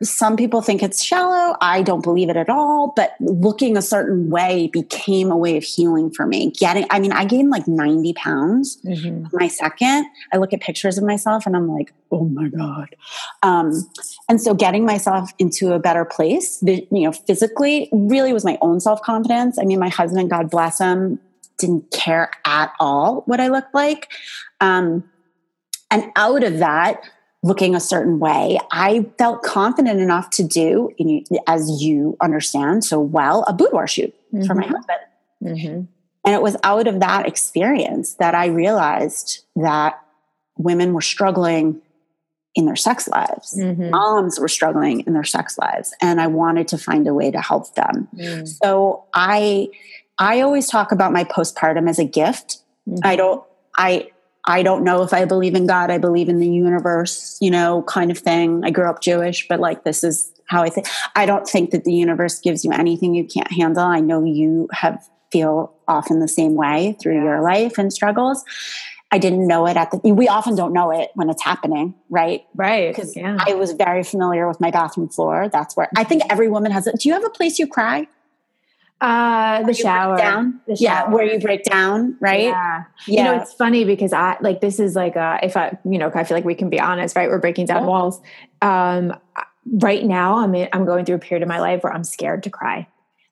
some 0.04 0.36
people 0.36 0.60
think 0.62 0.82
it's 0.82 1.02
shallow. 1.02 1.56
I 1.60 1.82
don't 1.82 2.02
believe 2.02 2.28
it 2.28 2.36
at 2.36 2.48
all. 2.48 2.92
But 2.94 3.14
looking 3.20 3.76
a 3.76 3.82
certain 3.82 4.30
way 4.30 4.68
became 4.72 5.30
a 5.30 5.36
way 5.36 5.56
of 5.56 5.64
healing 5.64 6.10
for 6.10 6.26
me. 6.26 6.50
Getting, 6.52 6.86
I 6.90 7.00
mean, 7.00 7.12
I 7.12 7.24
gained 7.24 7.50
like 7.50 7.66
90 7.66 8.12
pounds 8.14 8.78
Mhm. 8.84 9.32
my 9.32 9.48
second 9.48 10.06
i 10.32 10.36
look 10.36 10.52
at 10.52 10.60
pictures 10.60 10.98
of 10.98 11.04
myself 11.04 11.46
and 11.46 11.56
i'm 11.56 11.68
like 11.68 11.92
oh 12.12 12.24
my 12.26 12.48
god 12.48 12.94
um, 13.42 13.72
and 14.28 14.40
so 14.40 14.52
getting 14.54 14.84
myself 14.84 15.30
into 15.38 15.72
a 15.72 15.78
better 15.78 16.04
place 16.04 16.62
you 16.62 16.86
know 16.90 17.12
physically 17.12 17.88
really 17.92 18.32
was 18.32 18.44
my 18.44 18.58
own 18.60 18.78
self-confidence 18.80 19.58
i 19.58 19.64
mean 19.64 19.78
my 19.78 19.88
husband 19.88 20.28
god 20.30 20.50
bless 20.50 20.78
him 20.78 21.18
didn't 21.58 21.90
care 21.90 22.30
at 22.44 22.72
all 22.78 23.22
what 23.26 23.40
i 23.40 23.48
looked 23.48 23.74
like 23.74 24.10
um, 24.60 25.02
and 25.90 26.04
out 26.16 26.44
of 26.44 26.58
that 26.58 27.00
looking 27.48 27.74
a 27.74 27.80
certain 27.80 28.18
way 28.18 28.58
i 28.72 28.90
felt 29.18 29.42
confident 29.42 30.00
enough 30.00 30.28
to 30.30 30.42
do 30.42 30.90
as 31.46 31.82
you 31.82 32.16
understand 32.20 32.82
so 32.84 32.98
well 33.00 33.44
a 33.46 33.52
boudoir 33.52 33.86
shoot 33.86 34.12
for 34.46 34.54
my 34.54 34.64
Mhm. 34.64 34.74
husband 34.76 35.00
Mhm. 35.42 35.86
and 36.24 36.34
it 36.34 36.42
was 36.42 36.56
out 36.64 36.86
of 36.86 37.00
that 37.00 37.26
experience 37.28 38.14
that 38.14 38.34
I 38.34 38.46
realized 38.46 39.44
that 39.56 40.00
women 40.56 40.94
were 40.94 41.02
struggling 41.14 41.80
in 42.54 42.64
their 42.66 42.76
sex 42.76 43.08
lives. 43.08 43.54
Mhm. 43.58 43.90
Moms 43.90 44.38
were 44.40 44.48
struggling 44.48 45.00
in 45.00 45.12
their 45.12 45.24
sex 45.24 45.58
lives. 45.58 45.92
And 46.00 46.20
I 46.20 46.28
wanted 46.28 46.66
to 46.68 46.78
find 46.78 47.06
a 47.08 47.12
way 47.12 47.30
to 47.32 47.40
help 47.40 47.74
them. 47.74 48.08
Mm. 48.16 48.46
So 48.62 49.02
I 49.12 49.68
I 50.18 50.40
always 50.40 50.66
talk 50.68 50.92
about 50.92 51.12
my 51.12 51.24
postpartum 51.24 51.90
as 51.90 51.98
a 51.98 52.04
gift. 52.04 52.58
Mhm. 52.88 53.00
I 53.04 53.16
don't 53.16 53.42
I 53.76 54.08
I 54.46 54.62
don't 54.62 54.84
know 54.84 55.02
if 55.02 55.12
I 55.12 55.24
believe 55.24 55.54
in 55.54 55.66
God. 55.66 55.90
I 55.90 55.98
believe 55.98 56.28
in 56.28 56.38
the 56.38 56.48
universe, 56.48 57.38
you 57.40 57.50
know, 57.50 57.82
kind 57.82 58.10
of 58.10 58.18
thing. 58.18 58.62
I 58.64 58.70
grew 58.70 58.88
up 58.88 59.00
Jewish, 59.00 59.48
but 59.48 59.58
like 59.60 59.84
this 59.84 60.04
is 60.04 60.30
how 60.46 60.62
I 60.62 60.68
think. 60.68 60.86
I 61.16 61.24
don't 61.26 61.48
think 61.48 61.70
that 61.70 61.84
the 61.84 61.94
universe 61.94 62.38
gives 62.40 62.64
you 62.64 62.72
anything 62.72 63.14
you 63.14 63.24
can't 63.24 63.50
handle. 63.50 63.84
I 63.84 64.00
know 64.00 64.22
you 64.24 64.68
have 64.72 65.08
feel 65.32 65.74
often 65.88 66.20
the 66.20 66.28
same 66.28 66.54
way 66.54 66.96
through 67.02 67.20
your 67.24 67.40
life 67.40 67.76
and 67.76 67.92
struggles. 67.92 68.44
I 69.10 69.18
didn't 69.18 69.46
know 69.46 69.66
it 69.66 69.76
at 69.76 69.90
the 69.90 70.12
we 70.12 70.28
often 70.28 70.54
don't 70.54 70.72
know 70.72 70.90
it 70.90 71.10
when 71.14 71.28
it's 71.30 71.42
happening, 71.42 71.94
right? 72.08 72.44
Right. 72.54 72.94
Because 72.94 73.16
Yeah. 73.16 73.36
I 73.40 73.54
was 73.54 73.72
very 73.72 74.02
familiar 74.04 74.46
with 74.46 74.60
my 74.60 74.70
bathroom 74.70 75.08
floor. 75.08 75.48
That's 75.48 75.76
where 75.76 75.88
I 75.96 76.04
think 76.04 76.22
every 76.30 76.48
woman 76.48 76.70
has 76.72 76.86
it. 76.86 77.00
Do 77.00 77.08
you 77.08 77.14
have 77.14 77.24
a 77.24 77.30
place 77.30 77.58
you 77.58 77.66
cry? 77.66 78.06
Uh, 79.04 79.58
the 79.58 79.64
Where 79.64 79.70
you 79.70 79.74
break 79.74 79.76
shower. 79.76 80.16
down? 80.16 80.60
The 80.66 80.76
Yeah, 80.80 81.00
shower. 81.02 81.10
where 81.14 81.24
you 81.26 81.38
break 81.38 81.62
down, 81.64 82.16
right? 82.20 82.40
Yeah. 82.44 82.84
Yeah. 83.06 83.18
You 83.18 83.24
know, 83.24 83.42
it's 83.42 83.52
funny 83.52 83.84
because 83.84 84.14
I 84.14 84.38
like 84.40 84.62
this 84.62 84.80
is 84.80 84.96
like 84.96 85.14
uh 85.14 85.38
if 85.42 85.58
I 85.58 85.76
you 85.84 85.98
know 85.98 86.10
I 86.14 86.24
feel 86.24 86.36
like 86.38 86.46
we 86.46 86.54
can 86.54 86.70
be 86.70 86.80
honest, 86.80 87.14
right? 87.14 87.28
We're 87.28 87.38
breaking 87.38 87.66
down 87.66 87.82
Yeah. 87.82 87.88
walls. 87.88 88.18
Um, 88.62 89.14
right 89.66 90.02
now, 90.04 90.38
I'm 90.38 90.54
in, 90.54 90.70
I'm 90.72 90.86
going 90.86 91.04
through 91.04 91.16
a 91.16 91.18
period 91.18 91.42
of 91.42 91.48
my 91.48 91.60
life 91.60 91.82
where 91.82 91.92
I'm 91.92 92.04
scared 92.04 92.42
to 92.44 92.50
cry 92.50 92.88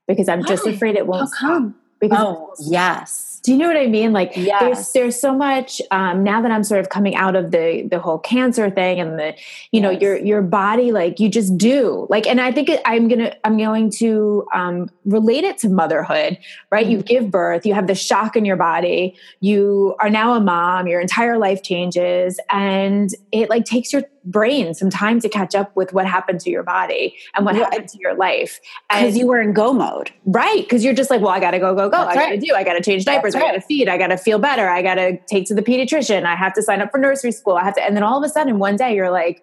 because 0.06 0.28
I'm 0.28 0.44
just 0.44 0.66
afraid 0.66 0.96
it 0.96 1.06
won't 1.06 1.30
come? 1.32 1.74
Because 2.00 2.18
Oh, 2.20 2.52
yes. 2.68 3.31
Do 3.42 3.50
you 3.50 3.58
know 3.58 3.66
what 3.66 3.76
I 3.76 3.88
mean? 3.88 4.12
Like 4.12 4.32
Yes. 4.36 4.60
there's 4.60 4.92
there's 4.92 5.20
so 5.20 5.34
much 5.36 5.82
um, 5.90 6.22
now 6.22 6.40
that 6.42 6.52
I'm 6.52 6.62
sort 6.62 6.78
of 6.80 6.90
coming 6.90 7.16
out 7.16 7.34
of 7.34 7.50
the 7.50 7.86
the 7.90 7.98
whole 7.98 8.18
cancer 8.18 8.70
thing 8.70 9.00
and 9.00 9.18
the 9.18 9.34
you 9.72 9.80
know 9.80 9.90
your 9.90 10.16
your 10.16 10.42
body 10.42 10.92
like 10.92 11.18
you 11.18 11.28
just 11.28 11.58
do 11.58 12.06
like 12.08 12.26
and 12.26 12.40
I 12.40 12.52
think 12.52 12.70
I'm 12.84 13.08
gonna 13.08 13.34
I'm 13.42 13.58
going 13.58 13.90
to 13.98 14.46
um, 14.54 14.88
relate 15.04 15.42
it 15.42 15.58
to 15.58 15.68
motherhood 15.68 16.38
right 16.70 16.86
you 16.86 16.98
Mhm. 16.98 17.06
give 17.06 17.30
birth 17.32 17.66
you 17.66 17.74
have 17.74 17.88
the 17.88 17.96
shock 17.96 18.36
in 18.36 18.44
your 18.44 18.56
body 18.56 19.16
you 19.40 19.96
are 19.98 20.08
now 20.10 20.34
a 20.34 20.40
mom 20.40 20.86
your 20.86 21.00
entire 21.00 21.36
life 21.36 21.62
changes 21.64 22.38
and 22.50 23.10
it 23.32 23.50
like 23.50 23.64
takes 23.64 23.92
your 23.92 24.02
brain 24.24 24.74
some 24.74 24.90
time 24.90 25.20
to 25.20 25.28
catch 25.28 25.54
up 25.54 25.74
with 25.76 25.92
what 25.92 26.06
happened 26.06 26.40
to 26.40 26.50
your 26.50 26.62
body 26.62 27.16
and 27.34 27.44
what 27.44 27.54
Yeah, 27.54 27.64
happened 27.64 27.88
to 27.88 27.98
your 27.98 28.14
life. 28.14 28.60
Because 28.90 29.16
you 29.16 29.26
were 29.26 29.40
in 29.40 29.52
go 29.52 29.72
mode. 29.72 30.10
right, 30.26 30.62
because 30.62 30.84
you're 30.84 30.94
just 30.94 31.10
like, 31.10 31.20
well, 31.20 31.30
I 31.30 31.40
gotta 31.40 31.58
go, 31.58 31.74
go, 31.74 31.88
go. 31.88 31.98
That's 31.98 32.10
I 32.10 32.14
gotta 32.14 32.30
right. 32.32 32.40
do. 32.40 32.54
I 32.54 32.64
gotta 32.64 32.80
change 32.82 33.04
diapers. 33.04 33.32
That's 33.34 33.44
I 33.44 33.48
gotta 33.48 33.60
feed. 33.60 33.88
I 33.88 33.98
gotta 33.98 34.16
feel 34.16 34.38
better. 34.38 34.68
I 34.68 34.82
gotta 34.82 35.18
take 35.28 35.46
to 35.48 35.54
the 35.54 35.62
pediatrician. 35.62 36.24
I 36.24 36.36
have 36.36 36.52
to 36.54 36.62
sign 36.62 36.80
up 36.80 36.90
for 36.90 36.98
nursery 36.98 37.32
school. 37.32 37.54
I 37.54 37.64
have 37.64 37.74
to, 37.74 37.82
and 37.82 37.96
then 37.96 38.02
all 38.02 38.18
of 38.18 38.24
a 38.24 38.28
sudden, 38.32 38.58
one 38.58 38.76
day, 38.76 38.94
you're 38.94 39.10
like, 39.10 39.42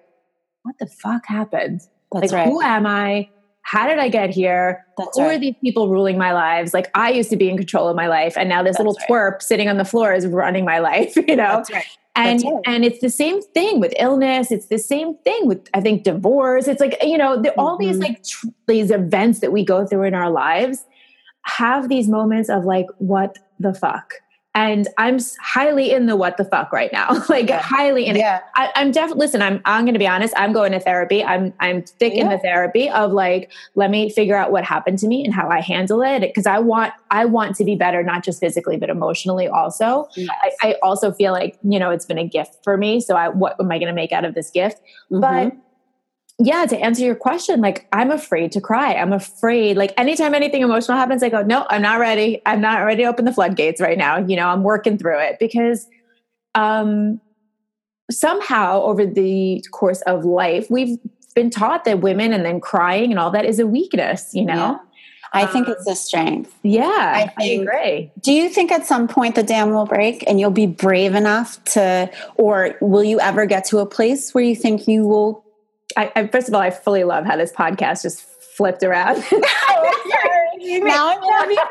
what 0.64 0.76
the 0.80 0.88
fuck 0.88 1.26
happened? 1.26 1.82
That's 2.12 2.32
like, 2.32 2.32
right. 2.32 2.48
who 2.48 2.62
am 2.62 2.86
I? 2.86 3.30
How 3.62 3.88
did 3.88 4.00
I 4.00 4.10
get 4.10 4.32
here? 4.32 4.84
That's 4.98 5.16
Who 5.18 5.26
are 5.26 5.38
these 5.38 5.54
people 5.62 5.90
ruling 5.90 6.18
my 6.18 6.32
lives? 6.34 6.74
Like 6.74 6.90
I 6.96 7.12
used 7.12 7.30
to 7.30 7.36
be 7.36 7.50
in 7.50 7.58
control 7.58 7.88
of 7.88 7.96
my 7.96 8.08
life, 8.08 8.36
and 8.38 8.50
now 8.50 8.64
this 8.64 8.78
That's 8.78 8.80
little 8.80 8.96
right. 9.10 9.34
twerp 9.36 9.42
sitting 9.44 9.70
on 9.70 9.78
the 9.78 9.86
floor 9.86 10.14
is 10.14 10.26
running 10.26 10.66
my 10.66 10.80
life. 10.90 11.16
You 11.16 11.36
know, 11.36 11.58
That's 11.58 11.72
right. 11.72 11.86
And 12.28 12.44
right. 12.44 12.62
and 12.66 12.86
it's 12.86 13.00
the 13.00 13.10
same 13.10 13.42
thing 13.42 13.80
with 13.80 13.94
illness. 14.00 14.52
It's 14.52 14.68
the 14.68 14.78
same 14.80 15.16
thing 15.26 15.48
with 15.48 15.68
I 15.74 15.82
think 15.82 16.04
divorce. 16.04 16.68
It's 16.68 16.82
like 16.82 16.98
you 17.04 17.18
know 17.18 17.42
the, 17.42 17.52
all 17.60 17.78
these 17.78 17.98
Mhm. 17.98 18.02
like 18.04 18.24
tr- 18.24 18.48
these 18.68 18.92
events 18.92 19.40
that 19.40 19.52
we 19.52 19.64
go 19.66 19.86
through 19.86 20.04
in 20.04 20.14
our 20.14 20.30
lives 20.30 20.86
have 21.44 21.90
these 21.90 22.08
moments 22.08 22.50
of 22.50 22.66
like 22.66 22.88
what 22.98 23.38
the 23.60 23.74
fuck. 23.74 24.14
And 24.56 24.88
I'm 24.98 25.20
highly 25.42 25.92
in 25.92 26.08
the 26.08 26.16
what 26.16 26.38
the 26.38 26.44
fuck 26.44 26.74
right 26.74 26.92
now, 26.92 27.24
like 27.30 27.50
Yeah. 27.50 27.62
highly 27.62 28.08
in 28.08 28.16
it. 28.16 28.20
Yeah. 28.20 28.42
I, 28.56 28.72
I'm 28.76 28.92
definitely 28.92 29.26
listen. 29.26 29.42
I'm 29.44 29.62
I'm 29.66 29.86
going 29.86 29.94
to 29.94 30.00
be 30.00 30.08
honest. 30.08 30.34
I'm 30.36 30.54
going 30.54 30.72
to 30.72 30.80
therapy. 30.80 31.24
I'm 31.24 31.54
I'm 31.60 31.84
thick 31.84 32.14
in 32.14 32.30
the 32.30 32.40
therapy 32.40 32.90
of 32.90 33.12
like 33.12 33.52
let 33.76 33.92
me 33.92 34.10
figure 34.10 34.36
out 34.36 34.52
what 34.52 34.64
happened 34.64 34.98
to 35.00 35.08
me 35.08 35.24
and 35.24 35.34
how 35.34 35.50
I 35.50 35.62
handle 35.62 36.02
it 36.02 36.22
because 36.22 36.48
I 36.48 36.58
want 36.60 36.94
I 37.12 37.26
want 37.26 37.56
to 37.58 37.64
be 37.64 37.76
better, 37.76 38.02
not 38.04 38.24
just 38.24 38.40
physically 38.40 38.76
but 38.76 38.90
emotionally 38.90 39.48
also. 39.48 40.10
Yes. 40.16 40.30
I, 40.64 40.70
I 40.70 40.76
also 40.82 41.12
feel 41.12 41.32
like 41.32 41.58
you 41.64 41.78
know 41.80 41.92
it's 41.92 42.06
been 42.06 42.18
a 42.18 42.28
gift 42.28 42.58
for 42.64 42.76
me. 42.76 43.02
So 43.02 43.16
I 43.16 43.30
what 43.30 43.56
am 43.60 43.72
I 43.72 43.78
going 43.78 43.88
to 43.88 43.94
make 43.94 44.12
out 44.12 44.26
of 44.26 44.34
this 44.34 44.50
gift? 44.50 44.82
Mhm. 45.12 45.22
But 45.22 45.54
yeah, 46.40 46.66
to 46.66 46.78
answer 46.78 47.04
your 47.04 47.16
question, 47.16 47.60
like 47.60 47.88
I'm 47.92 48.12
afraid 48.12 48.54
to 48.54 48.62
cry. 48.62 48.96
I'm 48.96 49.12
afraid, 49.12 49.76
like 49.76 49.94
anytime 49.98 50.34
anything 50.34 50.62
emotional 50.62 50.98
happens, 50.98 51.22
I 51.22 51.30
go, 51.30 51.44
no, 51.44 51.68
I'm 51.70 51.82
not 51.82 52.00
ready. 52.00 52.42
I'm 52.46 52.62
not 52.62 52.78
ready 52.80 53.04
to 53.04 53.10
open 53.10 53.26
the 53.26 53.34
floodgates 53.34 53.82
right 53.82 53.98
now. 53.98 54.18
You 54.18 54.38
know, 54.38 54.48
I'm 54.48 54.64
working 54.64 54.98
through 54.98 55.20
it 55.20 55.38
because 55.40 55.88
um 56.56 57.20
somehow 58.10 58.82
over 58.82 59.06
the 59.06 59.64
course 59.72 60.02
of 60.04 60.26
life, 60.26 60.68
we've 60.70 60.98
been 61.36 61.50
taught 61.50 61.84
that 61.86 62.00
women 62.00 62.34
and 62.34 62.46
then 62.46 62.60
crying 62.60 63.12
and 63.12 63.20
all 63.20 63.32
that 63.32 63.46
is 63.46 63.60
a 63.60 63.68
weakness, 63.68 64.34
you 64.34 64.46
know? 64.46 64.56
Yeah. 64.56 64.78
I 65.32 65.46
think 65.46 65.68
Um, 65.68 65.76
it's 65.78 65.88
a 65.88 65.96
strength. 65.96 66.58
Yeah, 66.64 66.84
I 66.88 67.32
I, 67.38 67.44
agree. 67.46 68.12
Do 68.20 68.34
you 68.34 68.50
think 68.50 68.72
at 68.72 68.88
some 68.88 69.08
point 69.08 69.36
the 69.36 69.44
dam 69.44 69.72
will 69.72 69.86
break 69.86 70.24
and 70.28 70.40
you'll 70.40 70.50
be 70.50 70.66
brave 70.66 71.14
enough 71.14 71.64
to, 71.66 72.10
or 72.36 72.76
will 72.82 73.04
you 73.04 73.20
ever 73.20 73.46
get 73.46 73.64
to 73.66 73.78
a 73.78 73.86
place 73.86 74.34
where 74.34 74.44
you 74.44 74.56
think 74.56 74.88
you 74.88 75.06
will? 75.08 75.44
I, 75.98 76.12
I, 76.16 76.28
first 76.28 76.48
of 76.48 76.54
all, 76.54 76.62
I 76.62 76.72
fully 76.72 77.04
love 77.04 77.26
how 77.26 77.36
this 77.36 77.52
podcast 77.52 78.04
just 78.04 78.22
flipped 78.22 78.84
around. 78.84 79.18
now 80.62 81.10
I'm 81.10 81.22
gonna 81.22 81.52
you. 81.52 81.62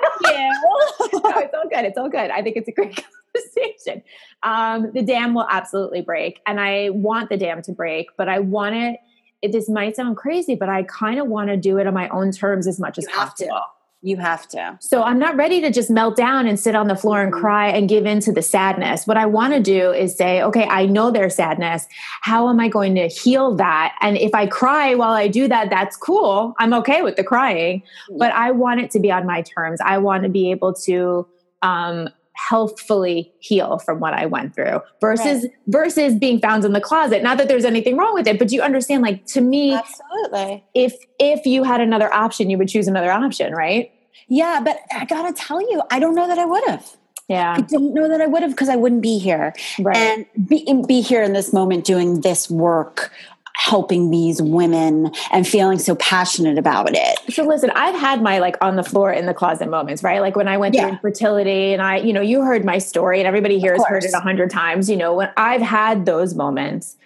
no, 1.22 1.38
it's 1.40 1.54
all 1.54 1.68
good. 1.68 1.84
It's 1.84 1.98
all 1.98 2.08
good. 2.08 2.30
I 2.30 2.42
think 2.42 2.56
it's 2.56 2.68
a 2.68 2.72
great 2.72 2.98
conversation. 3.34 4.02
Um, 4.42 4.92
the 4.92 5.02
dam 5.02 5.34
will 5.34 5.46
absolutely 5.50 6.00
break, 6.00 6.40
and 6.46 6.58
I 6.60 6.90
want 6.90 7.28
the 7.28 7.36
dam 7.36 7.62
to 7.62 7.72
break, 7.72 8.08
but 8.16 8.28
I 8.28 8.38
want 8.40 8.74
it. 8.74 9.00
It 9.40 9.52
this 9.52 9.68
might 9.68 9.94
sound 9.94 10.16
crazy, 10.16 10.56
but 10.56 10.68
I 10.68 10.82
kind 10.84 11.20
of 11.20 11.28
want 11.28 11.48
to 11.50 11.56
do 11.56 11.78
it 11.78 11.86
on 11.86 11.94
my 11.94 12.08
own 12.08 12.32
terms 12.32 12.66
as 12.66 12.80
much 12.80 12.98
as 12.98 13.04
You 13.04 13.10
have 13.10 13.34
to. 13.36 13.60
You 14.00 14.16
have 14.18 14.46
to. 14.48 14.78
So 14.80 15.02
I'm 15.02 15.18
not 15.18 15.34
ready 15.34 15.60
to 15.60 15.72
just 15.72 15.90
melt 15.90 16.16
down 16.16 16.46
and 16.46 16.58
sit 16.58 16.76
on 16.76 16.86
the 16.86 16.94
floor 16.94 17.20
and 17.20 17.32
Mhm. 17.32 17.40
cry 17.40 17.68
and 17.68 17.88
give 17.88 18.06
in 18.06 18.20
to 18.20 18.32
the 18.32 18.42
sadness. 18.42 19.08
What 19.08 19.16
I 19.16 19.26
want 19.26 19.54
to 19.54 19.60
do 19.60 19.90
is 19.90 20.16
say, 20.16 20.40
okay, 20.40 20.68
I 20.70 20.86
know 20.86 21.10
there's 21.10 21.34
sadness. 21.34 21.88
How 22.22 22.48
am 22.48 22.60
I 22.60 22.68
going 22.68 22.94
to 22.94 23.08
heal 23.08 23.56
that? 23.56 23.96
And 24.00 24.16
if 24.16 24.32
I 24.34 24.46
cry 24.46 24.94
while 24.94 25.14
I 25.14 25.26
do 25.26 25.48
that, 25.48 25.68
that's 25.68 25.96
cool. 25.96 26.54
I'm 26.60 26.72
okay 26.74 27.02
with 27.02 27.16
the 27.16 27.24
crying, 27.24 27.82
but 28.18 28.32
I 28.34 28.52
want 28.52 28.80
it 28.80 28.92
to 28.92 29.00
be 29.00 29.10
on 29.10 29.26
my 29.26 29.42
terms. 29.42 29.80
I 29.84 29.98
want 29.98 30.22
to 30.22 30.28
be 30.28 30.52
able 30.52 30.74
to 30.74 31.26
um, 31.62 32.08
healthfully 32.38 33.32
heal 33.40 33.78
from 33.78 33.98
what 34.00 34.14
I 34.14 34.26
went 34.26 34.54
through 34.54 34.80
versus 35.00 35.46
versus 35.66 36.14
being 36.14 36.38
found 36.40 36.64
in 36.64 36.72
the 36.72 36.80
closet. 36.80 37.22
Not 37.22 37.36
that 37.38 37.48
there's 37.48 37.64
anything 37.64 37.96
wrong 37.96 38.14
with 38.14 38.26
it, 38.26 38.38
but 38.38 38.52
you 38.52 38.62
understand 38.62 39.02
like 39.02 39.26
to 39.26 39.40
me 39.40 39.74
Absolutely. 39.74 40.64
if 40.74 40.94
if 41.18 41.44
you 41.46 41.64
had 41.64 41.80
another 41.80 42.12
option, 42.14 42.48
you 42.48 42.56
would 42.58 42.68
choose 42.68 42.86
another 42.86 43.10
option, 43.10 43.52
right? 43.52 43.90
Yeah, 44.28 44.60
but 44.64 44.78
I 44.92 45.04
gotta 45.04 45.32
tell 45.32 45.60
you, 45.60 45.82
I 45.90 45.98
don't 45.98 46.14
know 46.14 46.28
that 46.28 46.38
I 46.38 46.44
would 46.44 46.64
have. 46.68 46.96
Yeah. 47.28 47.54
I 47.58 47.60
don't 47.60 47.92
know 47.92 48.08
that 48.08 48.20
I 48.22 48.26
would 48.26 48.42
have 48.42 48.52
because 48.52 48.70
I 48.70 48.76
wouldn't 48.76 49.02
be 49.02 49.18
here 49.18 49.52
Right. 49.78 49.96
and 49.96 50.48
be, 50.48 50.64
be 50.86 51.02
here 51.02 51.22
in 51.22 51.34
this 51.34 51.52
moment 51.52 51.84
doing 51.84 52.22
this 52.22 52.48
work, 52.48 53.12
helping 53.58 54.10
these 54.10 54.40
women 54.40 55.10
and 55.32 55.46
feeling 55.46 55.80
so 55.80 55.96
passionate 55.96 56.56
about 56.58 56.90
it. 56.94 57.18
So 57.34 57.42
listen, 57.44 57.70
I've 57.74 57.96
had 57.96 58.22
my 58.22 58.38
like 58.38 58.56
on 58.60 58.76
the 58.76 58.84
floor 58.84 59.12
in 59.12 59.26
the 59.26 59.34
closet 59.34 59.68
moments, 59.68 60.04
right? 60.04 60.20
Like 60.20 60.36
when 60.36 60.46
I 60.46 60.56
went 60.56 60.76
Yeah. 60.76 60.82
through 60.82 60.90
infertility 60.92 61.72
and 61.72 61.82
I, 61.82 61.96
you 61.96 62.12
know, 62.12 62.20
you 62.20 62.42
heard 62.42 62.64
my 62.64 62.78
story 62.78 63.18
and 63.18 63.26
everybody 63.26 63.58
here 63.58 63.72
has 63.74 63.84
heard 63.84 64.04
it 64.04 64.14
a 64.14 64.20
hundred 64.20 64.50
times, 64.50 64.88
you 64.88 64.96
know, 64.96 65.12
when 65.14 65.30
I've 65.36 65.60
had 65.60 66.06
those 66.06 66.36
moments, 66.36 66.96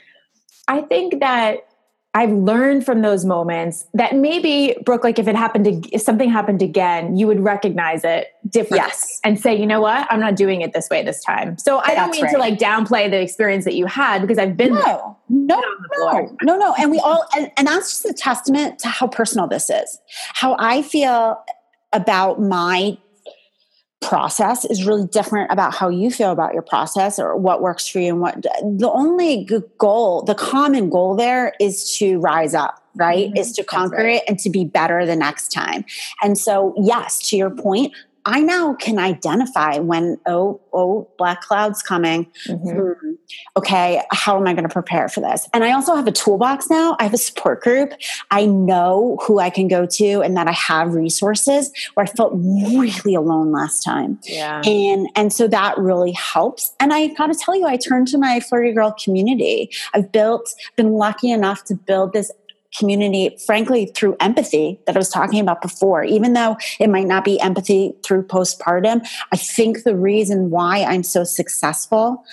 I 0.69 0.83
think 0.83 1.21
that 1.21 1.67
I've 2.15 2.31
learned 2.33 2.85
from 2.85 3.01
those 3.01 3.25
moments 3.25 3.87
that 3.95 4.15
maybe 4.15 4.77
Brooke, 4.85 5.03
like 5.03 5.19
if 5.19 5.27
it 5.27 5.35
happened 5.35 5.65
to, 5.65 5.95
if 5.95 6.03
something 6.03 6.29
happened 6.29 6.61
again, 6.61 7.17
you 7.17 7.27
would 7.27 7.41
recognize 7.41 8.05
it 8.05 8.27
differently 8.51 8.87
Yes. 8.87 9.19
and 9.25 9.41
say, 9.41 9.59
you 9.59 9.67
know 9.67 9.81
what, 9.81 10.07
I'm 10.11 10.21
not 10.21 10.37
doing 10.37 10.61
it 10.61 10.75
this 10.75 10.91
way 10.91 11.03
this 11.03 11.25
time. 11.25 11.57
So 11.57 11.79
I 11.79 11.95
don't 11.95 12.11
That's 12.11 12.21
mean 12.23 12.31
to 12.33 12.39
like 12.39 12.59
downplay 12.59 13.11
the 13.11 13.19
experience 13.19 13.65
that 13.65 13.75
you 13.75 13.87
had 13.87 14.21
because 14.21 14.37
I've 14.37 14.59
been 14.59 14.75
there. 14.75 14.85
No, 14.85 15.17
no, 15.31 15.57
on 15.57 15.83
the 15.83 15.95
floor. 15.97 16.37
no, 16.43 16.55
no, 16.55 16.59
no. 16.59 16.75
And 16.79 16.91
we 16.91 16.99
all, 16.99 17.25
and, 17.35 17.51
and 17.57 17.67
that's 17.67 18.03
just 18.03 18.05
a 18.05 18.13
testament 18.13 18.79
to 18.81 18.89
how 18.89 19.07
personal 19.07 19.47
this 19.47 19.71
is. 19.71 19.99
How 20.35 20.55
I 20.59 20.83
feel 20.83 21.43
about 21.95 22.41
my 22.43 22.99
process 24.03 24.65
is 24.65 24.85
really 24.87 25.07
different 25.07 25.51
about 25.53 25.73
how 25.75 25.89
you 25.89 26.11
feel 26.11 26.33
about 26.33 26.53
your 26.53 26.63
process 26.63 27.19
or 27.19 27.37
what 27.37 27.63
works 27.63 27.87
for 27.89 28.01
you 28.01 28.09
and 28.09 28.21
what 28.21 28.43
the 28.43 28.91
only 28.93 29.49
goal 29.79 30.23
the 30.23 30.35
common 30.35 30.91
goal 30.91 31.15
there 31.17 31.55
is 31.61 31.97
to 31.99 32.19
rise 32.19 32.55
up 32.55 32.83
right 32.97 33.31
Mhm. 33.33 33.39
is 33.39 33.53
to 33.53 33.65
conquer 33.65 33.97
right. 34.05 34.17
it 34.17 34.25
and 34.29 34.39
to 34.41 34.51
be 34.51 34.65
better 34.65 35.07
the 35.07 35.17
next 35.17 35.53
time 35.53 35.85
and 36.23 36.37
so 36.37 36.75
yes 36.77 37.19
to 37.31 37.37
your 37.37 37.51
point 37.51 37.93
i 38.27 38.41
now 38.41 38.75
can 38.75 38.99
identify 38.99 39.79
when 39.79 40.19
oh 40.27 40.61
oh 40.73 41.09
black 41.17 41.41
clouds 41.41 41.81
coming 41.83 42.27
Mhm. 42.49 43.12
Okay 43.57 44.03
how 44.11 44.39
am 44.39 44.47
i 44.47 44.53
going 44.53 44.67
to 44.67 44.73
prepare 44.73 45.09
for 45.09 45.21
this? 45.21 45.49
And 45.53 45.65
i 45.65 45.73
also 45.73 45.95
have 45.95 46.07
a 46.07 46.13
toolbox 46.13 46.71
now. 46.71 46.97
I 46.99 47.05
have 47.05 47.15
a 47.15 47.19
support 47.19 47.63
group. 47.63 47.93
I 48.31 48.47
know 48.47 49.19
who 49.23 49.39
i 49.39 49.51
can 49.51 49.69
go 49.69 49.87
to 49.87 50.21
and 50.23 50.37
that 50.37 50.49
i 50.49 50.53
have 50.53 50.95
resources 50.95 51.73
where 51.95 52.05
i 52.05 52.07
felt 52.09 52.33
really 52.35 53.15
alone 53.15 53.53
last 53.53 53.83
time. 53.83 54.19
Yeah. 54.25 54.63
and 54.65 55.09
and 55.17 55.33
so 55.33 55.49
that 55.49 55.77
really 55.79 56.13
helps. 56.13 56.75
And 56.81 56.93
i 56.93 57.09
gotta 57.09 57.35
tell 57.35 57.57
you 57.57 57.67
i 57.67 57.77
turned 57.77 58.09
to 58.09 58.19
my 58.19 58.41
flirty 58.41 58.73
girl 58.73 58.95
community. 59.03 59.71
I've 59.95 60.13
built 60.13 60.55
been 60.77 60.93
lucky 60.93 61.31
enough 61.31 61.65
to 61.65 61.75
build 61.75 62.13
this 62.13 62.31
community 62.77 63.37
frankly 63.45 63.87
through 63.95 64.17
empathy 64.19 64.81
that 64.87 64.97
i 64.97 64.99
was 64.99 65.11
talking 65.11 65.41
about 65.41 65.61
before. 65.61 66.05
Even 66.05 66.33
though 66.33 66.57
it 66.81 66.89
might 66.89 67.07
not 67.07 67.25
be 67.25 67.39
empathy 67.41 67.93
through 68.03 68.23
postpartum 68.23 69.07
i 69.33 69.37
think 69.37 69.83
the 69.83 69.97
reason 69.97 70.51
why 70.51 70.83
i'm 70.85 71.03
so 71.03 71.25
successful 71.25 72.25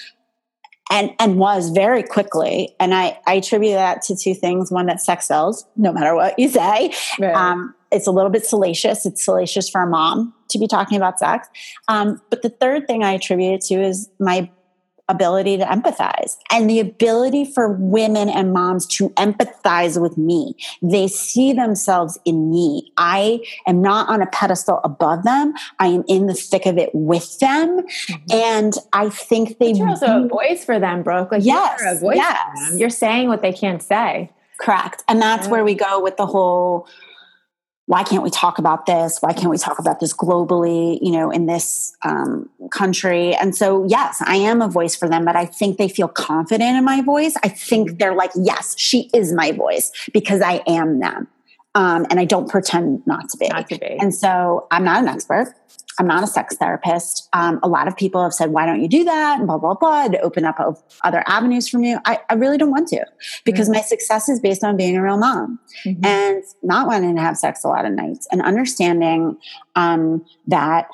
and 0.89 1.11
and 1.19 1.37
was 1.37 1.69
very 1.69 2.03
quickly 2.03 2.75
and 2.79 2.93
i 2.93 3.17
i 3.27 3.35
attribute 3.35 3.73
that 3.73 4.01
to 4.01 4.15
two 4.15 4.33
things 4.33 4.71
one 4.71 4.85
that 4.87 5.01
sex 5.01 5.27
sells 5.27 5.65
no 5.75 5.91
matter 5.91 6.15
what 6.15 6.37
you 6.37 6.49
say 6.49 6.93
Right. 7.19 7.33
um, 7.35 7.73
it's 7.91 8.05
a 8.05 8.11
little 8.11 8.29
bit 8.29 8.45
salacious. 8.45 9.03
It's 9.05 9.25
salacious 9.25 9.67
for 9.67 9.81
a 9.81 9.87
mom 9.87 10.31
to 10.49 10.59
be 10.59 10.67
talking 10.67 10.95
about 10.95 11.17
sex. 11.17 11.47
Um, 11.87 12.21
but 12.29 12.43
the 12.43 12.49
third 12.49 12.85
thing 12.85 13.03
I 13.03 13.13
attribute 13.13 13.53
it 13.55 13.61
to 13.61 13.81
is 13.81 14.07
my 14.19 14.47
ability 15.09 15.57
to 15.57 15.65
empathize 15.65 16.37
and 16.51 16.69
the 16.69 16.79
ability 16.79 17.43
for 17.43 17.73
women 17.73 18.29
and 18.29 18.53
moms 18.53 18.85
to 18.85 19.09
empathize 19.11 20.01
with 20.01 20.17
me. 20.17 20.55
They 20.81 21.07
see 21.07 21.51
themselves 21.51 22.17
in 22.25 22.49
me. 22.49 22.91
I 22.97 23.41
am 23.67 23.81
not 23.81 24.07
on 24.07 24.21
a 24.21 24.27
pedestal 24.27 24.79
above 24.83 25.23
them. 25.23 25.53
I 25.79 25.87
am 25.87 26.03
in 26.07 26.27
the 26.27 26.33
thick 26.33 26.65
of 26.65 26.77
it 26.77 26.91
with 26.93 27.39
them. 27.39 27.81
Mm-hmm. 27.81 28.31
And 28.31 28.73
I 28.93 29.09
think 29.09 29.57
they 29.57 29.71
But 29.73 29.77
you're 29.77 29.89
also 29.89 30.23
a 30.23 30.27
voice 30.27 30.63
for 30.63 30.79
them, 30.79 31.03
Brooke. 31.03 31.31
Like 31.31 31.43
Yes, 31.43 31.79
you're 31.81 31.91
a 31.93 31.99
voice 31.99 32.15
yes. 32.17 32.37
for 32.53 32.69
them. 32.69 32.79
You're 32.79 32.89
saying 32.89 33.27
what 33.27 33.41
they 33.41 33.51
can't 33.53 33.81
say. 33.81 34.31
Correct. 34.59 35.03
And 35.07 35.21
that's 35.21 35.45
Yeah. 35.47 35.51
where 35.51 35.63
we 35.63 35.73
go 35.73 36.01
with 36.01 36.17
the 36.17 36.25
whole 36.25 36.87
why 37.89 38.03
can't 38.03 38.21
we 38.21 38.29
talk 38.29 38.59
about 38.59 38.85
this? 38.85 39.17
Why 39.19 39.33
can't 39.33 39.49
we 39.49 39.57
talk 39.57 39.79
about 39.79 39.99
this 39.99 40.13
globally, 40.13 40.99
you 41.01 41.11
know, 41.11 41.31
in 41.31 41.47
this 41.47 41.97
um, 42.03 42.47
country? 42.69 43.33
And 43.33 43.55
so, 43.55 43.83
yes, 43.87 44.21
I 44.23 44.35
am 44.35 44.61
a 44.61 44.67
voice 44.67 44.95
for 44.95 45.09
them, 45.09 45.25
but 45.25 45.35
I 45.35 45.45
think 45.45 45.79
they 45.79 45.89
feel 45.89 46.07
confident 46.07 46.77
in 46.77 46.85
my 46.85 47.01
voice. 47.01 47.33
I 47.43 47.49
think 47.49 47.97
they're 47.97 48.13
like, 48.13 48.29
yes, 48.35 48.75
she 48.77 49.09
is 49.11 49.33
my 49.33 49.53
voice 49.53 49.91
because 50.13 50.39
I 50.39 50.61
am 50.67 50.99
them. 50.99 51.27
Um, 51.73 52.05
and 52.11 52.19
I 52.19 52.25
don't 52.25 52.47
pretend 52.47 53.01
not 53.07 53.27
to 53.29 53.37
be. 53.37 53.47
Not 53.47 53.67
to 53.69 53.79
be. 53.79 53.97
And 53.99 54.13
so 54.13 54.67
I'm 54.69 54.83
not 54.83 55.01
an 55.01 55.07
expert. 55.07 55.55
I'm 55.99 56.07
not 56.07 56.23
a 56.23 56.27
sex 56.27 56.55
therapist. 56.55 57.27
Um, 57.33 57.59
a 57.61 57.67
lot 57.67 57.87
of 57.87 57.95
people 57.95 58.23
have 58.23 58.33
said, 58.33 58.51
why 58.51 58.65
don't 58.65 58.81
you 58.81 58.87
do 58.87 59.03
that? 59.03 59.37
And 59.37 59.47
blah, 59.47 59.57
blah, 59.57 59.73
blah, 59.73 60.07
to 60.07 60.19
open 60.21 60.45
up 60.45 60.57
other 61.03 61.23
avenues 61.27 61.67
from 61.67 61.83
you. 61.83 61.99
I, 62.05 62.19
I 62.29 62.35
really 62.35 62.57
don't 62.57 62.71
want 62.71 62.87
to 62.89 63.05
because 63.43 63.67
mm-hmm. 63.67 63.75
my 63.77 63.81
success 63.81 64.29
is 64.29 64.39
based 64.39 64.63
on 64.63 64.77
being 64.77 64.95
a 64.95 65.03
real 65.03 65.17
mom 65.17 65.59
mm-hmm. 65.85 66.03
and 66.03 66.43
not 66.63 66.87
wanting 66.87 67.15
to 67.15 67.21
have 67.21 67.37
sex 67.37 67.63
a 67.63 67.67
lot 67.67 67.85
of 67.85 67.91
nights 67.91 68.27
and 68.31 68.41
understanding 68.41 69.37
um, 69.75 70.25
that 70.47 70.87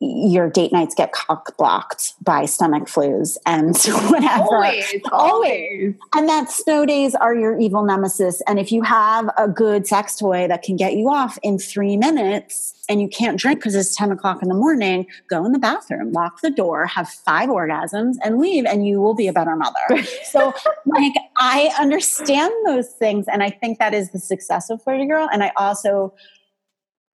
your 0.00 0.48
date 0.48 0.72
nights 0.72 0.94
get 0.94 1.12
cock 1.12 1.56
blocked 1.56 2.14
by 2.22 2.46
stomach 2.46 2.84
flus 2.84 3.36
and 3.46 3.76
whatever. 4.10 4.56
Always, 4.56 4.94
always. 5.12 5.94
And 6.14 6.28
that 6.28 6.50
snow 6.50 6.86
days 6.86 7.14
are 7.14 7.34
your 7.34 7.58
evil 7.58 7.84
nemesis. 7.84 8.42
And 8.46 8.58
if 8.58 8.72
you 8.72 8.82
have 8.82 9.30
a 9.36 9.46
good 9.46 9.86
sex 9.86 10.16
toy 10.16 10.48
that 10.48 10.62
can 10.62 10.76
get 10.76 10.94
you 10.94 11.10
off 11.10 11.38
in 11.42 11.58
three 11.58 11.96
minutes 11.96 12.74
and 12.88 13.00
you 13.00 13.08
can't 13.08 13.38
drink 13.38 13.60
because 13.60 13.74
it's 13.74 13.94
10 13.94 14.10
o'clock 14.10 14.42
in 14.42 14.48
the 14.48 14.54
morning, 14.54 15.06
go 15.28 15.44
in 15.44 15.52
the 15.52 15.58
bathroom, 15.58 16.12
lock 16.12 16.40
the 16.40 16.50
door, 16.50 16.86
have 16.86 17.08
five 17.08 17.48
orgasms 17.48 18.16
and 18.24 18.38
leave, 18.38 18.64
and 18.64 18.86
you 18.86 19.00
will 19.00 19.14
be 19.14 19.28
a 19.28 19.32
better 19.32 19.54
mother. 19.54 20.04
so, 20.24 20.52
like, 20.86 21.12
I 21.36 21.72
understand 21.78 22.52
those 22.66 22.88
things. 22.88 23.26
And 23.28 23.42
I 23.42 23.50
think 23.50 23.78
that 23.78 23.94
is 23.94 24.10
the 24.10 24.18
success 24.18 24.70
of 24.70 24.82
Flirty 24.82 25.06
Girl. 25.06 25.28
And 25.32 25.44
I 25.44 25.52
also, 25.56 26.12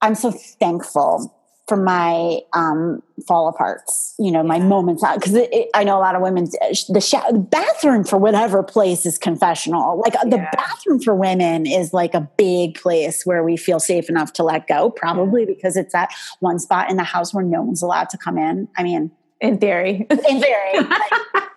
I'm 0.02 0.16
so 0.16 0.32
thankful 0.32 1.35
for 1.68 1.78
my 1.78 2.40
um, 2.54 3.02
fall 3.28 3.52
aparts, 3.52 4.14
you 4.20 4.32
know, 4.32 4.44
my 4.44 4.60
moments 4.60 5.04
out. 5.04 5.20
Cause 5.20 5.34
it, 5.34 5.52
it, 5.52 5.70
I 5.74 5.84
know 5.84 5.98
a 5.98 6.00
lot 6.00 6.16
of 6.16 6.22
women, 6.22 6.46
the, 6.46 6.86
the 6.90 7.40
bathroom 7.40 8.04
for 8.04 8.18
whatever 8.18 8.62
place 8.62 9.06
is 9.06 9.18
confessional. 9.18 10.00
Like 10.00 10.16
uh, 10.16 10.26
the 10.26 10.48
bathroom 10.54 11.00
for 11.00 11.16
women 11.16 11.66
is 11.66 11.92
like 11.92 12.14
a 12.14 12.30
big 12.38 12.76
place 12.76 13.26
where 13.26 13.44
we 13.44 13.58
feel 13.58 13.80
safe 13.80 14.10
enough 14.10 14.34
to 14.34 14.44
let 14.44 14.68
go, 14.68 14.92
probably 14.92 15.42
yeah. 15.42 15.48
because 15.56 15.76
it's 15.76 15.94
that 15.94 16.14
one 16.40 16.60
spot 16.60 16.92
in 16.92 16.98
the 16.98 17.04
house 17.04 17.34
where 17.34 17.44
no 17.44 17.64
one's 17.64 17.82
allowed 17.82 18.10
to 18.10 18.18
come 18.18 18.38
in. 18.38 18.68
I 18.78 18.84
mean, 18.84 19.10
in 19.42 19.58
theory, 19.58 20.06
in 20.10 20.18
theory, 20.18 20.74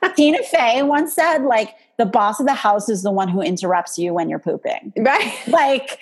like, 0.03 0.16
Tina 0.16 0.42
Fey 0.42 0.83
once 0.83 1.14
said, 1.14 1.44
like, 1.44 1.75
the 1.99 2.07
boss 2.07 2.40
of 2.40 2.47
the 2.47 2.55
house 2.55 2.88
is 2.88 3.03
the 3.03 3.11
one 3.11 3.29
who 3.29 3.42
interrupts 3.42 3.99
you 3.99 4.14
when 4.14 4.29
you're 4.29 4.38
pooping. 4.38 4.92
Right. 4.97 5.35
Like, 5.49 6.01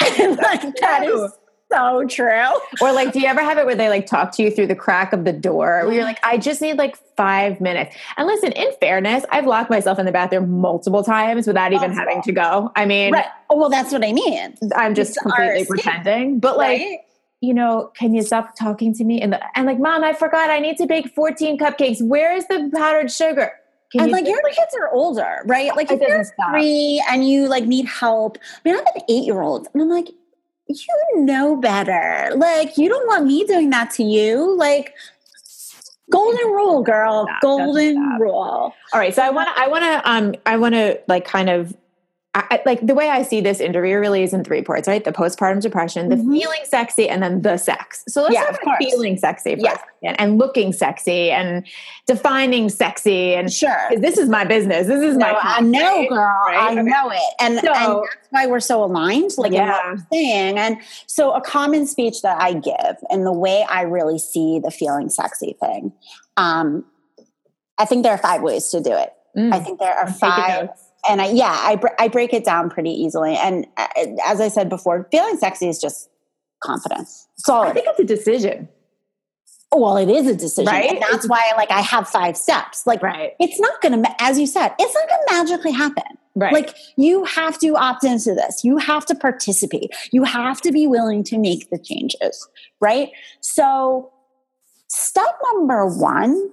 like 0.00 0.76
that 0.80 1.04
is 1.04 1.32
so 1.72 2.06
true. 2.06 2.50
Or 2.80 2.92
like, 2.92 3.12
do 3.12 3.20
you 3.20 3.26
ever 3.26 3.42
have 3.42 3.58
it 3.58 3.66
where 3.66 3.74
they 3.74 3.88
like 3.88 4.06
talk 4.06 4.32
to 4.32 4.42
you 4.42 4.50
through 4.50 4.66
the 4.66 4.76
crack 4.76 5.12
of 5.12 5.24
the 5.24 5.32
door 5.32 5.82
where 5.84 5.92
you're 5.92 6.02
mm. 6.02 6.06
like, 6.06 6.18
I 6.22 6.38
just 6.38 6.60
need 6.60 6.78
like 6.78 6.96
five 7.16 7.60
minutes? 7.60 7.96
And 8.16 8.26
listen, 8.26 8.52
in 8.52 8.72
fairness, 8.80 9.24
I've 9.30 9.46
locked 9.46 9.70
myself 9.70 9.98
in 9.98 10.06
the 10.06 10.12
bathroom 10.12 10.60
multiple 10.60 11.02
times 11.02 11.46
without 11.46 11.72
even 11.72 11.92
having 11.92 12.22
to 12.22 12.32
go. 12.32 12.70
I 12.76 12.84
mean, 12.84 13.12
right. 13.12 13.26
oh, 13.50 13.56
well, 13.56 13.70
that's 13.70 13.92
what 13.92 14.04
I 14.04 14.12
mean. 14.12 14.54
I'm 14.76 14.94
just 14.94 15.12
it's 15.12 15.18
completely 15.18 15.64
pretending. 15.64 16.40
But 16.40 16.56
like, 16.56 16.80
right? 16.80 16.98
you 17.40 17.54
know, 17.54 17.90
can 17.94 18.14
you 18.14 18.22
stop 18.22 18.56
talking 18.56 18.94
to 18.94 19.04
me? 19.04 19.20
And, 19.20 19.32
the, 19.32 19.58
and 19.58 19.66
like, 19.66 19.78
mom, 19.78 20.04
I 20.04 20.12
forgot 20.12 20.50
I 20.50 20.58
need 20.58 20.76
to 20.78 20.86
bake 20.86 21.14
14 21.14 21.58
cupcakes. 21.58 22.06
Where 22.06 22.36
is 22.36 22.46
the 22.48 22.70
powdered 22.74 23.10
sugar? 23.10 23.52
Can 23.92 24.00
and 24.00 24.10
you 24.10 24.16
like 24.16 24.26
your 24.26 24.42
like, 24.42 24.54
kids 24.54 24.74
are 24.80 24.90
older, 24.90 25.42
right? 25.44 25.76
Like 25.76 25.90
if 25.90 26.00
you're 26.00 26.24
stop. 26.24 26.50
three 26.50 27.04
and 27.10 27.28
you 27.28 27.46
like 27.46 27.64
need 27.64 27.84
help. 27.84 28.38
I 28.64 28.68
mean, 28.68 28.74
I 28.74 28.78
have 28.78 28.86
an 28.94 29.02
eight 29.10 29.24
year 29.24 29.42
old, 29.42 29.68
and 29.74 29.82
I'm 29.82 29.90
like, 29.90 30.08
you 30.68 30.86
know 31.16 31.56
better. 31.56 32.34
Like, 32.36 32.76
you 32.78 32.88
don't 32.88 33.06
want 33.06 33.26
me 33.26 33.44
doing 33.44 33.70
that 33.70 33.90
to 33.92 34.02
you. 34.02 34.56
Like, 34.56 34.94
golden 36.10 36.46
rule, 36.48 36.82
girl. 36.82 37.26
Stop, 37.26 37.42
golden 37.42 38.18
rule. 38.18 38.32
All 38.34 38.74
right. 38.94 39.14
So 39.14 39.22
I 39.22 39.30
want 39.30 39.48
to, 39.48 39.60
I 39.60 39.68
want 39.68 39.84
to, 39.84 40.10
um, 40.10 40.34
I 40.46 40.56
want 40.56 40.74
to 40.74 41.00
like 41.08 41.24
kind 41.24 41.48
of 41.48 41.76
I, 42.34 42.62
like 42.64 42.86
the 42.86 42.94
way 42.94 43.10
I 43.10 43.22
see 43.24 43.42
this 43.42 43.60
interview 43.60 43.98
really 43.98 44.22
is 44.22 44.32
in 44.32 44.42
three 44.42 44.62
parts, 44.62 44.88
right? 44.88 45.04
The 45.04 45.12
postpartum 45.12 45.60
depression, 45.60 46.08
the 46.08 46.16
mm-hmm. 46.16 46.32
feeling 46.32 46.60
sexy, 46.64 47.06
and 47.06 47.22
then 47.22 47.42
the 47.42 47.58
sex. 47.58 48.04
So 48.08 48.22
let's 48.22 48.32
yeah, 48.32 48.44
start 48.44 48.60
with 48.64 48.88
feeling 48.88 49.18
sexy 49.18 49.56
first 49.56 49.82
yeah. 50.00 50.16
and 50.18 50.38
looking 50.38 50.72
sexy 50.72 51.30
and 51.30 51.66
defining 52.06 52.70
sexy. 52.70 53.34
And 53.34 53.52
sure, 53.52 53.90
this 53.98 54.16
is 54.16 54.30
my 54.30 54.46
business. 54.46 54.86
This 54.86 55.02
is 55.02 55.18
no, 55.18 55.30
my. 55.30 55.40
I 55.42 55.60
know, 55.60 56.08
girl. 56.08 56.40
Right? 56.46 56.56
I 56.56 56.72
okay. 56.72 56.82
know 56.82 57.10
it, 57.10 57.34
and, 57.38 57.58
so, 57.58 57.66
and 57.66 58.02
that's 58.04 58.28
why 58.30 58.46
we're 58.46 58.60
so 58.60 58.82
aligned. 58.82 59.32
Like 59.36 59.52
yeah. 59.52 59.68
what 59.68 59.84
we're 59.84 60.06
saying, 60.10 60.58
and 60.58 60.78
so 61.06 61.32
a 61.32 61.40
common 61.42 61.86
speech 61.86 62.22
that 62.22 62.40
I 62.40 62.54
give, 62.54 62.96
and 63.10 63.26
the 63.26 63.32
way 63.32 63.66
I 63.68 63.82
really 63.82 64.18
see 64.18 64.58
the 64.58 64.70
feeling 64.70 65.10
sexy 65.10 65.54
thing, 65.60 65.92
um, 66.38 66.86
I 67.76 67.84
think 67.84 68.04
there 68.04 68.12
are 68.12 68.18
five 68.18 68.40
ways 68.40 68.68
to 68.68 68.80
do 68.80 68.92
it. 68.92 69.12
Mm. 69.36 69.52
I 69.52 69.60
think 69.60 69.80
there 69.80 69.94
are 69.94 70.10
five 70.10 70.70
and 71.08 71.20
I, 71.20 71.30
yeah, 71.30 71.56
I, 71.60 71.76
br- 71.76 71.88
I 71.98 72.08
break 72.08 72.32
it 72.32 72.44
down 72.44 72.70
pretty 72.70 72.90
easily. 72.90 73.34
And 73.36 73.66
uh, 73.76 73.86
as 74.24 74.40
I 74.40 74.48
said 74.48 74.68
before, 74.68 75.08
feeling 75.10 75.36
sexy 75.36 75.68
is 75.68 75.80
just 75.80 76.08
confidence. 76.62 77.28
So 77.36 77.60
I 77.60 77.72
think 77.72 77.86
it's 77.88 78.00
a 78.00 78.04
decision. 78.04 78.68
Well, 79.72 79.96
it 79.96 80.10
is 80.10 80.26
a 80.26 80.34
decision. 80.34 80.72
Right? 80.72 80.90
And 80.90 81.02
that's 81.02 81.26
why 81.26 81.52
like 81.56 81.70
I 81.70 81.80
have 81.80 82.08
five 82.08 82.36
steps. 82.36 82.86
Like 82.86 83.02
right. 83.02 83.32
it's 83.40 83.58
not 83.58 83.80
gonna 83.80 84.02
as 84.20 84.38
you 84.38 84.46
said, 84.46 84.72
it's 84.78 84.94
not 84.94 85.08
gonna 85.08 85.42
magically 85.42 85.72
happen. 85.72 86.04
Right. 86.34 86.52
Like 86.52 86.76
you 86.96 87.24
have 87.24 87.58
to 87.60 87.76
opt 87.76 88.04
into 88.04 88.34
this. 88.34 88.64
You 88.64 88.78
have 88.78 89.06
to 89.06 89.14
participate. 89.14 89.90
You 90.12 90.24
have 90.24 90.60
to 90.62 90.72
be 90.72 90.86
willing 90.86 91.24
to 91.24 91.38
make 91.38 91.70
the 91.70 91.78
changes. 91.78 92.48
Right. 92.80 93.10
So 93.40 94.12
step 94.88 95.38
number 95.52 95.86
one, 95.86 96.50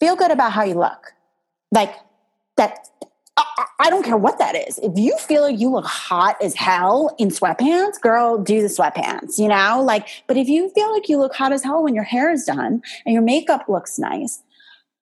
feel 0.00 0.16
good 0.16 0.30
about 0.30 0.52
how 0.52 0.64
you 0.64 0.74
look. 0.74 1.12
Like 1.70 1.94
that 2.56 2.88
I 3.80 3.90
don't 3.90 4.04
care 4.04 4.16
what 4.16 4.38
that 4.38 4.56
is. 4.56 4.78
If 4.78 4.92
you 4.96 5.16
feel 5.18 5.48
you 5.48 5.70
look 5.70 5.84
hot 5.84 6.36
as 6.42 6.54
hell 6.54 7.14
in 7.18 7.28
sweatpants, 7.28 8.00
girl, 8.00 8.38
do 8.38 8.60
the 8.60 8.68
sweatpants, 8.68 9.38
you 9.38 9.48
know? 9.48 9.82
Like, 9.82 10.08
but 10.26 10.36
if 10.36 10.48
you 10.48 10.70
feel 10.70 10.92
like 10.92 11.08
you 11.08 11.18
look 11.18 11.34
hot 11.34 11.52
as 11.52 11.62
hell 11.62 11.82
when 11.82 11.94
your 11.94 12.04
hair 12.04 12.30
is 12.30 12.44
done 12.44 12.82
and 13.06 13.12
your 13.12 13.22
makeup 13.22 13.68
looks 13.68 13.98
nice, 13.98 14.42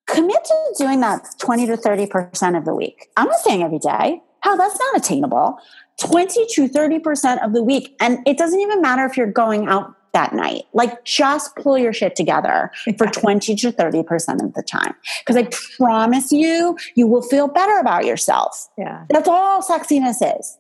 commit 0.06 0.44
to 0.44 0.74
doing 0.78 1.00
that 1.00 1.26
20 1.38 1.66
to 1.66 1.76
30% 1.76 2.56
of 2.56 2.64
the 2.64 2.74
week. 2.74 3.08
I'm 3.16 3.28
not 3.28 3.40
saying 3.40 3.62
every 3.62 3.78
day. 3.78 4.22
Hell, 4.40 4.56
that's 4.56 4.78
not 4.78 4.96
attainable. 4.96 5.58
20 5.98 6.46
to 6.46 6.68
30% 6.68 7.44
of 7.44 7.52
the 7.54 7.62
week. 7.62 7.96
And 8.00 8.18
it 8.26 8.36
doesn't 8.36 8.60
even 8.60 8.82
matter 8.82 9.04
if 9.06 9.16
you're 9.16 9.32
going 9.32 9.68
out 9.68 9.94
that 10.16 10.32
night. 10.32 10.64
Like 10.72 11.04
just 11.04 11.54
pull 11.56 11.76
your 11.76 11.92
shit 11.92 12.16
together 12.16 12.70
for 12.96 13.06
20 13.06 13.54
to 13.54 13.70
30% 13.70 14.42
of 14.42 14.54
the 14.54 14.62
time. 14.62 14.94
Because 15.20 15.36
I 15.36 15.46
promise 15.76 16.32
you, 16.32 16.78
you 16.94 17.06
will 17.06 17.20
feel 17.20 17.48
better 17.48 17.78
about 17.78 18.06
yourself. 18.06 18.66
Yeah. 18.78 19.04
That's 19.10 19.28
all 19.28 19.62
sexiness 19.62 20.16
is. 20.38 20.56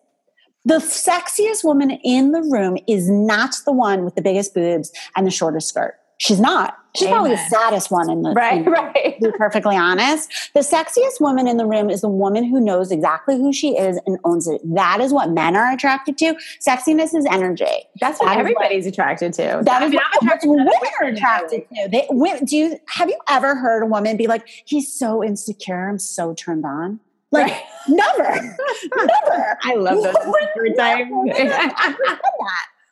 The 0.66 0.78
sexiest 0.78 1.64
woman 1.64 1.92
in 2.04 2.32
the 2.32 2.42
room 2.42 2.76
is 2.86 3.08
not 3.08 3.54
the 3.64 3.72
one 3.72 4.04
with 4.04 4.14
the 4.14 4.20
biggest 4.20 4.52
boobs 4.52 4.92
and 5.16 5.26
the 5.26 5.30
shortest 5.30 5.68
skirt. 5.68 5.94
She's 6.18 6.40
not. 6.40 6.78
She's 6.96 7.08
Amen. 7.08 7.18
probably 7.18 7.36
the 7.36 7.48
saddest 7.50 7.90
one 7.90 8.10
in 8.10 8.22
the 8.22 8.30
room. 8.30 8.36
right. 8.36 8.66
In, 8.66 8.72
right. 8.72 9.20
To 9.20 9.30
be 9.30 9.36
perfectly 9.36 9.76
honest, 9.76 10.32
the 10.54 10.60
sexiest 10.60 11.20
woman 11.20 11.46
in 11.46 11.58
the 11.58 11.66
room 11.66 11.90
is 11.90 12.00
the 12.00 12.08
woman 12.08 12.42
who 12.42 12.58
knows 12.58 12.90
exactly 12.90 13.36
who 13.36 13.52
she 13.52 13.76
is 13.76 14.00
and 14.06 14.18
owns 14.24 14.48
it. 14.48 14.62
That 14.64 15.00
is 15.02 15.12
what 15.12 15.30
men 15.30 15.56
are 15.56 15.70
attracted 15.70 16.16
to. 16.18 16.34
Sexiness 16.66 17.14
is 17.14 17.26
energy. 17.26 17.66
That's 18.00 18.18
what 18.18 18.28
that 18.28 18.38
everybody's 18.38 18.86
what, 18.86 18.94
attracted 18.94 19.34
to. 19.34 19.60
That 19.62 19.82
I 19.82 19.88
mean, 19.88 19.98
is 19.98 20.00
what, 20.22 20.40
women 20.44 20.68
are 21.02 21.08
attracted 21.08 21.66
to. 21.68 21.88
They, 21.90 22.08
do 22.46 22.56
you 22.56 22.78
have 22.88 23.10
you 23.10 23.18
ever 23.28 23.54
heard 23.54 23.82
a 23.82 23.86
woman 23.86 24.16
be 24.16 24.26
like, 24.26 24.48
"He's 24.64 24.90
so 24.90 25.22
insecure. 25.22 25.90
I'm 25.90 25.98
so 25.98 26.32
turned 26.32 26.64
on." 26.64 27.00
Like 27.30 27.52
right. 27.52 27.62
never, 27.88 28.56
never. 28.96 29.58
I 29.64 29.74
love 29.74 30.02
those 30.02 30.14
insecure 30.16 30.74
times. 30.76 31.10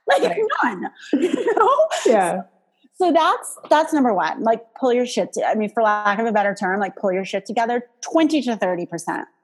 Like 0.07 0.37
none. 0.63 0.91
You 1.15 1.55
know? 1.55 1.89
Yeah 2.05 2.33
so 2.35 2.54
that's 3.01 3.59
that's 3.69 3.93
number 3.93 4.15
one 4.15 4.43
like 4.43 4.63
pull 4.79 4.93
your 4.93 5.07
shit 5.07 5.33
to, 5.33 5.45
i 5.47 5.55
mean 5.55 5.69
for 5.69 5.83
lack 5.83 6.19
of 6.19 6.27
a 6.27 6.33
better 6.33 6.55
term 6.55 6.81
like 6.81 6.97
pull 6.97 7.13
your 7.13 7.25
shit 7.25 7.45
together 7.45 7.83
20 8.03 8.43
to 8.43 8.57
30% 8.57 8.89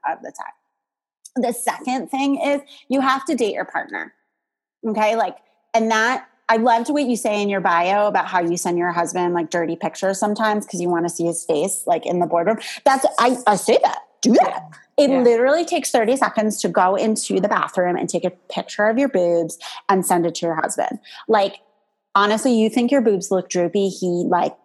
of 0.08 0.22
the 0.22 0.32
time. 0.32 1.42
The 1.42 1.52
second 1.52 2.08
thing 2.08 2.40
is 2.40 2.60
you 2.88 3.00
have 3.00 3.24
to 3.26 3.34
date 3.34 3.54
your 3.54 3.64
partner 3.64 4.14
okay? 4.86 5.16
Like 5.16 5.36
and 5.74 5.90
that 5.90 6.26
i 6.48 6.56
loved 6.56 6.90
what 6.90 7.04
you 7.04 7.16
say 7.16 7.42
in 7.42 7.48
your 7.48 7.60
bio 7.60 8.06
about 8.06 8.26
how 8.26 8.40
you 8.40 8.56
send 8.56 8.78
your 8.78 8.92
husband 8.92 9.34
like 9.34 9.50
dirty 9.50 9.76
pictures 9.76 10.18
sometimes 10.18 10.66
because 10.66 10.80
you 10.80 10.88
want 10.88 11.04
to 11.04 11.10
see 11.10 11.24
his 11.24 11.44
face 11.44 11.84
like 11.86 12.06
in 12.06 12.18
the 12.18 12.26
boardroom. 12.26 12.58
That's 12.84 13.06
i, 13.18 13.36
I 13.46 13.56
say 13.56 13.78
that 13.82 13.98
do 14.20 14.32
that. 14.34 14.68
It 14.96 15.10
yeah. 15.10 15.22
literally 15.22 15.64
takes 15.64 15.90
30 15.90 16.16
seconds 16.16 16.60
to 16.60 16.68
go 16.68 16.94
into 16.94 17.40
the 17.40 17.48
bathroom 17.48 17.96
and 17.96 18.08
take 18.08 18.24
a 18.24 18.30
picture 18.30 18.86
of 18.86 18.98
your 18.98 19.08
boobs 19.08 19.58
and 19.88 20.04
send 20.04 20.26
it 20.26 20.34
to 20.36 20.46
your 20.46 20.56
husband. 20.56 20.98
Like 21.26 21.56
honestly, 22.14 22.54
you 22.54 22.70
think 22.70 22.90
your 22.90 23.00
boobs 23.00 23.30
look 23.30 23.48
droopy. 23.48 23.88
He 23.88 24.24
like 24.28 24.56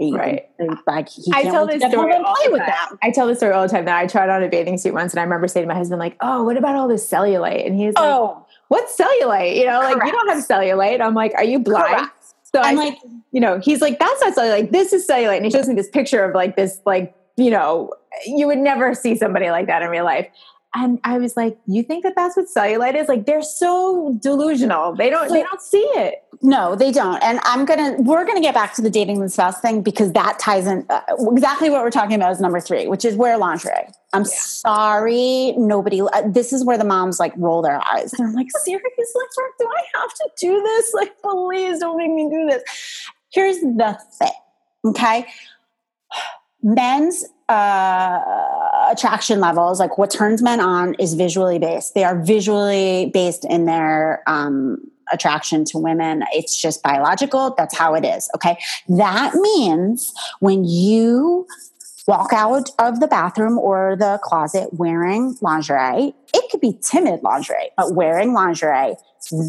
right. 0.00 0.48
Like 0.86 1.08
he 1.08 1.30
I 1.34 1.44
tell 1.44 1.66
this 1.66 1.82
story 1.82 2.12
all 2.14 2.34
the 2.50 2.58
time. 2.58 2.98
I 3.02 3.10
tell 3.10 3.26
this 3.26 3.38
story 3.38 3.52
all 3.52 3.62
the 3.62 3.68
time 3.68 3.84
that 3.84 3.96
I 3.96 4.06
tried 4.06 4.28
on 4.28 4.42
a 4.42 4.48
bathing 4.48 4.78
suit 4.78 4.94
once, 4.94 5.12
and 5.12 5.20
I 5.20 5.22
remember 5.22 5.48
saying 5.48 5.64
to 5.64 5.68
my 5.72 5.78
husband, 5.78 5.98
like, 5.98 6.16
"Oh, 6.20 6.42
what 6.44 6.56
about 6.56 6.76
all 6.76 6.88
this 6.88 7.08
cellulite?" 7.08 7.66
And 7.66 7.76
he's 7.76 7.94
like, 7.94 8.04
"Oh, 8.04 8.46
what's 8.68 8.96
cellulite? 8.96 9.56
You 9.56 9.66
know, 9.66 9.80
Correct. 9.80 9.98
like 9.98 10.06
you 10.06 10.12
don't 10.12 10.28
have 10.28 10.44
cellulite." 10.44 11.00
I'm 11.00 11.14
like, 11.14 11.34
"Are 11.34 11.44
you 11.44 11.58
blind?" 11.58 11.94
Correct. 11.94 12.24
So 12.54 12.60
I'm 12.60 12.78
I, 12.78 12.84
like, 12.84 12.98
you 13.32 13.40
know, 13.40 13.58
he's 13.58 13.80
like, 13.80 13.98
"That's 13.98 14.20
not 14.20 14.34
cellulite. 14.34 14.72
This 14.72 14.92
is 14.92 15.06
cellulite," 15.06 15.36
and 15.36 15.44
he 15.44 15.50
shows 15.50 15.68
me 15.68 15.74
this 15.74 15.90
picture 15.90 16.24
of 16.24 16.34
like 16.34 16.56
this, 16.56 16.80
like 16.84 17.14
you 17.36 17.50
know, 17.50 17.92
you 18.26 18.46
would 18.46 18.58
never 18.58 18.94
see 18.94 19.16
somebody 19.16 19.50
like 19.50 19.66
that 19.66 19.82
in 19.82 19.88
real 19.88 20.04
life. 20.04 20.28
And 20.74 20.98
I 21.04 21.18
was 21.18 21.36
like, 21.36 21.58
"You 21.66 21.82
think 21.82 22.02
that 22.04 22.14
that's 22.16 22.36
what 22.36 22.46
cellulite 22.46 22.94
is? 22.94 23.08
Like, 23.08 23.26
they're 23.26 23.42
so 23.42 24.18
delusional. 24.20 24.94
They 24.94 25.10
don't. 25.10 25.28
So, 25.28 25.34
they 25.34 25.42
don't 25.42 25.60
see 25.60 25.78
it. 25.78 26.22
No, 26.40 26.74
they 26.74 26.90
don't. 26.90 27.22
And 27.22 27.40
I'm 27.42 27.64
gonna. 27.64 27.96
We're 27.98 28.24
gonna 28.24 28.40
get 28.40 28.54
back 28.54 28.74
to 28.74 28.82
the 28.82 28.90
dating 28.90 29.20
the 29.20 29.28
spouse 29.28 29.60
thing 29.60 29.82
because 29.82 30.12
that 30.12 30.38
ties 30.38 30.66
in 30.66 30.86
uh, 30.88 31.02
exactly 31.30 31.68
what 31.68 31.82
we're 31.82 31.90
talking 31.90 32.16
about 32.16 32.32
is 32.32 32.40
number 32.40 32.60
three, 32.60 32.86
which 32.86 33.04
is 33.04 33.16
wear 33.16 33.36
lingerie. 33.36 33.88
I'm 34.14 34.22
yeah. 34.22 34.28
sorry, 34.32 35.52
nobody. 35.58 36.00
Uh, 36.00 36.22
this 36.26 36.52
is 36.52 36.64
where 36.64 36.78
the 36.78 36.84
moms 36.84 37.20
like 37.20 37.34
roll 37.36 37.62
their 37.62 37.80
eyes. 37.92 38.14
I'm 38.18 38.32
like, 38.32 38.48
seriously, 38.64 39.22
do 39.58 39.68
I 39.68 39.82
have 39.98 40.14
to 40.14 40.30
do 40.38 40.62
this? 40.62 40.94
Like, 40.94 41.20
please 41.20 41.80
don't 41.80 41.98
make 41.98 42.12
me 42.12 42.30
do 42.30 42.46
this. 42.48 42.62
Here's 43.30 43.60
the 43.60 43.98
thing. 44.18 44.32
Okay, 44.84 45.26
men's 46.62 47.24
uh, 47.48 48.20
attraction 48.90 49.40
levels, 49.40 49.80
like 49.80 49.98
what 49.98 50.10
turns 50.10 50.42
men 50.42 50.60
on, 50.60 50.94
is 50.94 51.14
visually 51.14 51.58
based. 51.58 51.94
They 51.94 52.04
are 52.04 52.22
visually 52.22 53.10
based 53.12 53.44
in 53.44 53.66
their 53.66 54.22
um, 54.26 54.78
attraction 55.12 55.64
to 55.66 55.78
women. 55.78 56.24
It's 56.32 56.60
just 56.60 56.82
biological. 56.82 57.54
That's 57.56 57.76
how 57.76 57.94
it 57.94 58.04
is. 58.04 58.30
Okay. 58.34 58.56
That 58.88 59.34
means 59.34 60.12
when 60.40 60.64
you 60.64 61.46
walk 62.08 62.32
out 62.32 62.70
of 62.78 63.00
the 63.00 63.06
bathroom 63.06 63.58
or 63.58 63.96
the 63.96 64.18
closet 64.22 64.68
wearing 64.72 65.36
lingerie, 65.40 66.14
it 66.34 66.50
could 66.50 66.60
be 66.60 66.78
timid 66.82 67.22
lingerie, 67.22 67.70
but 67.76 67.94
wearing 67.94 68.32
lingerie, 68.32 68.96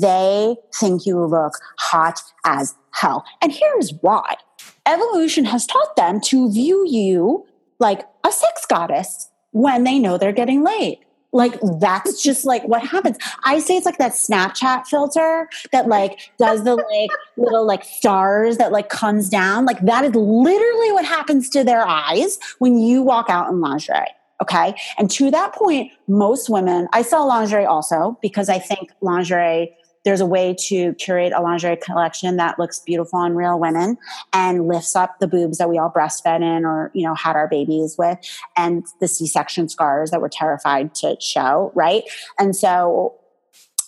they 0.01 0.55
think 0.75 1.05
you 1.05 1.23
look 1.25 1.53
hot 1.79 2.21
as 2.45 2.75
hell. 2.91 3.25
And 3.41 3.51
here's 3.51 3.91
why 4.01 4.35
evolution 4.85 5.45
has 5.45 5.65
taught 5.65 5.95
them 5.95 6.19
to 6.21 6.51
view 6.51 6.85
you 6.87 7.45
like 7.79 8.05
a 8.25 8.31
sex 8.31 8.65
goddess 8.65 9.29
when 9.51 9.83
they 9.83 9.99
know 9.99 10.17
they're 10.17 10.31
getting 10.31 10.63
laid. 10.63 10.99
Like 11.33 11.59
that's 11.79 12.21
just 12.21 12.45
like 12.45 12.63
what 12.67 12.85
happens. 12.85 13.17
I 13.43 13.59
say 13.59 13.75
it's 13.75 13.87
like 13.87 13.97
that 13.97 14.11
Snapchat 14.11 14.85
filter 14.85 15.49
that 15.71 15.87
like 15.87 16.31
does 16.37 16.63
the 16.63 16.75
like 16.75 17.09
little 17.37 17.65
like 17.65 17.83
stars 17.83 18.57
that 18.57 18.71
like 18.71 18.89
comes 18.89 19.29
down. 19.29 19.65
Like 19.65 19.79
that 19.81 20.05
is 20.05 20.13
literally 20.13 20.91
what 20.91 21.05
happens 21.05 21.49
to 21.49 21.63
their 21.63 21.85
eyes 21.87 22.37
when 22.59 22.77
you 22.77 23.01
walk 23.01 23.31
out 23.31 23.49
in 23.49 23.61
lingerie. 23.61 24.05
Okay. 24.41 24.75
And 24.97 25.09
to 25.11 25.31
that 25.31 25.53
point, 25.53 25.91
most 26.07 26.49
women, 26.49 26.87
I 26.93 27.01
sell 27.01 27.27
lingerie 27.27 27.65
also 27.65 28.17
because 28.21 28.49
I 28.49 28.59
think 28.59 28.91
lingerie 29.01 29.75
there's 30.03 30.21
a 30.21 30.25
way 30.25 30.55
to 30.67 30.93
curate 30.95 31.33
a 31.35 31.41
lingerie 31.41 31.77
collection 31.77 32.37
that 32.37 32.59
looks 32.59 32.79
beautiful 32.79 33.19
on 33.19 33.35
real 33.35 33.59
women 33.59 33.97
and 34.31 34.67
lifts 34.67 34.95
up 34.95 35.19
the 35.19 35.27
boobs 35.27 35.57
that 35.57 35.69
we 35.69 35.77
all 35.77 35.91
breastfed 35.91 36.41
in 36.41 36.65
or 36.65 36.91
you 36.93 37.05
know 37.05 37.15
had 37.15 37.35
our 37.35 37.47
babies 37.47 37.95
with 37.97 38.17
and 38.55 38.85
the 38.99 39.07
c-section 39.07 39.69
scars 39.69 40.11
that 40.11 40.21
we're 40.21 40.29
terrified 40.29 40.93
to 40.95 41.15
show 41.19 41.71
right? 41.75 42.03
And 42.39 42.55
so 42.55 43.15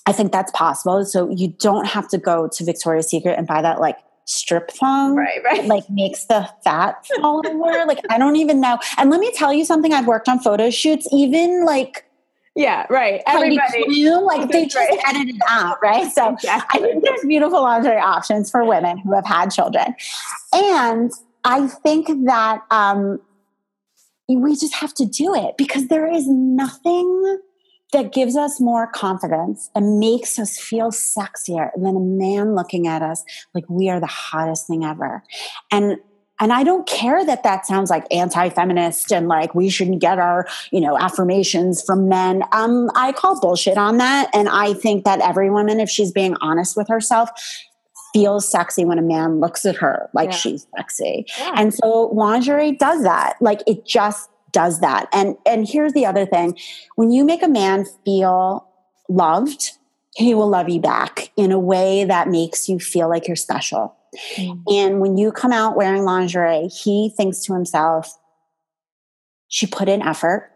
i 0.05 0.11
think 0.11 0.31
that's 0.31 0.51
possible. 0.51 1.03
So 1.05 1.29
you 1.29 1.49
don't 1.59 1.87
have 1.87 2.07
to 2.09 2.17
go 2.17 2.47
to 2.47 2.63
victoria's 2.63 3.09
secret 3.09 3.37
and 3.37 3.47
buy 3.47 3.61
that 3.61 3.79
like 3.79 3.97
strip 4.27 4.71
thong 4.71 5.15
right 5.15 5.43
right. 5.43 5.65
like 5.65 5.87
makes 5.87 6.25
the 6.25 6.49
fat 6.63 7.05
fall 7.21 7.43
over 7.45 7.85
like 7.85 7.99
i 8.09 8.17
don't 8.17 8.37
even 8.37 8.59
know. 8.59 8.79
And 8.97 9.09
let 9.09 9.19
me 9.19 9.31
tell 9.33 9.53
you 9.53 9.65
something. 9.65 9.93
I've 9.93 10.07
worked 10.07 10.27
on 10.27 10.39
photo 10.39 10.69
shoots 10.69 11.07
even 11.11 11.65
like 11.65 12.05
yeah, 12.55 12.85
right. 12.89 13.21
Everybody. 13.27 14.09
like 14.09 14.49
they 14.51 14.65
just 14.65 14.75
right. 14.75 14.99
edit 15.07 15.35
it 15.35 15.41
out, 15.47 15.77
right? 15.81 16.09
So 16.11 16.33
exactly. 16.33 16.79
I 16.79 16.83
think 16.83 17.03
there's 17.03 17.21
beautiful 17.25 17.61
lingerie 17.61 17.97
options 17.97 18.49
for 18.49 18.63
women 18.63 18.97
who 18.97 19.13
have 19.13 19.25
had 19.25 19.49
children. 19.49 19.93
And 20.53 21.11
I 21.43 21.67
think 21.67 22.07
that 22.25 22.61
um, 22.71 23.19
we 24.29 24.55
just 24.55 24.73
have 24.75 24.93
to 24.95 25.05
do 25.05 25.35
it 25.35 25.57
because 25.57 25.87
there 25.89 26.11
is 26.11 26.27
nothing 26.27 27.39
that 27.91 28.13
gives 28.13 28.35
us 28.35 28.59
more 28.59 28.87
confidence 28.87 29.69
and 29.75 29.99
makes 29.99 30.39
us 30.39 30.57
feel 30.57 30.91
sexier 30.91 31.69
than 31.75 31.95
a 31.95 31.99
man 31.99 32.55
looking 32.55 32.87
at 32.87 33.01
us 33.01 33.23
like 33.53 33.63
we 33.69 33.89
are 33.89 33.99
the 33.99 34.07
hottest 34.07 34.65
thing 34.67 34.83
ever. 34.83 35.23
And 35.71 35.97
and 36.39 36.51
I 36.51 36.63
don't 36.63 36.87
care 36.87 37.25
that 37.25 37.43
that 37.43 37.65
sounds 37.65 37.89
like 37.89 38.05
anti-feminist 38.11 39.11
and 39.11 39.27
like 39.27 39.55
we 39.55 39.69
shouldn't 39.69 40.01
get 40.01 40.19
our, 40.19 40.47
you 40.71 40.81
know, 40.81 40.97
affirmations 40.97 41.81
from 41.81 42.09
men. 42.09 42.43
Um, 42.51 42.89
I 42.95 43.13
call 43.13 43.39
bullshit 43.39 43.77
on 43.77 43.97
that. 43.97 44.29
And 44.33 44.49
I 44.49 44.73
think 44.73 45.05
that 45.05 45.21
every 45.21 45.49
woman, 45.49 45.79
if 45.79 45.89
she's 45.89 46.11
being 46.11 46.35
honest 46.41 46.75
with 46.75 46.87
herself, 46.87 47.29
feels 48.13 48.49
sexy 48.49 48.85
when 48.85 48.97
a 48.97 49.01
man 49.01 49.41
looks 49.41 49.65
at 49.65 49.75
her 49.75 50.09
like 50.13 50.31
yeah. 50.31 50.37
she's 50.37 50.67
sexy. 50.77 51.25
Yeah. 51.37 51.51
And 51.55 51.73
so 51.73 52.09
lingerie 52.13 52.71
does 52.71 53.03
that. 53.03 53.35
Like 53.41 53.61
it 53.67 53.85
just 53.85 54.29
does 54.51 54.79
that. 54.79 55.09
And 55.11 55.35
and 55.45 55.67
here's 55.67 55.91
the 55.91 56.05
other 56.05 56.25
thing. 56.25 56.57
When 56.95 57.11
you 57.11 57.25
make 57.25 57.43
a 57.43 57.49
man 57.49 57.85
feel 58.05 58.69
loved, 59.09 59.71
he 60.15 60.33
will 60.33 60.47
love 60.47 60.69
you 60.69 60.79
back 60.79 61.31
in 61.35 61.51
a 61.51 61.59
way 61.59 62.05
that 62.05 62.29
makes 62.29 62.69
you 62.69 62.79
feel 62.79 63.09
like 63.09 63.27
you're 63.27 63.35
special. 63.35 63.93
Mm. 64.35 64.63
And 64.71 64.99
when 64.99 65.17
you 65.17 65.31
come 65.31 65.51
out 65.51 65.75
wearing 65.75 66.03
lingerie, 66.03 66.67
he 66.67 67.13
thinks 67.15 67.39
to 67.45 67.53
himself, 67.53 68.17
she 69.47 69.67
put 69.67 69.89
in 69.89 70.01
effort. 70.01 70.51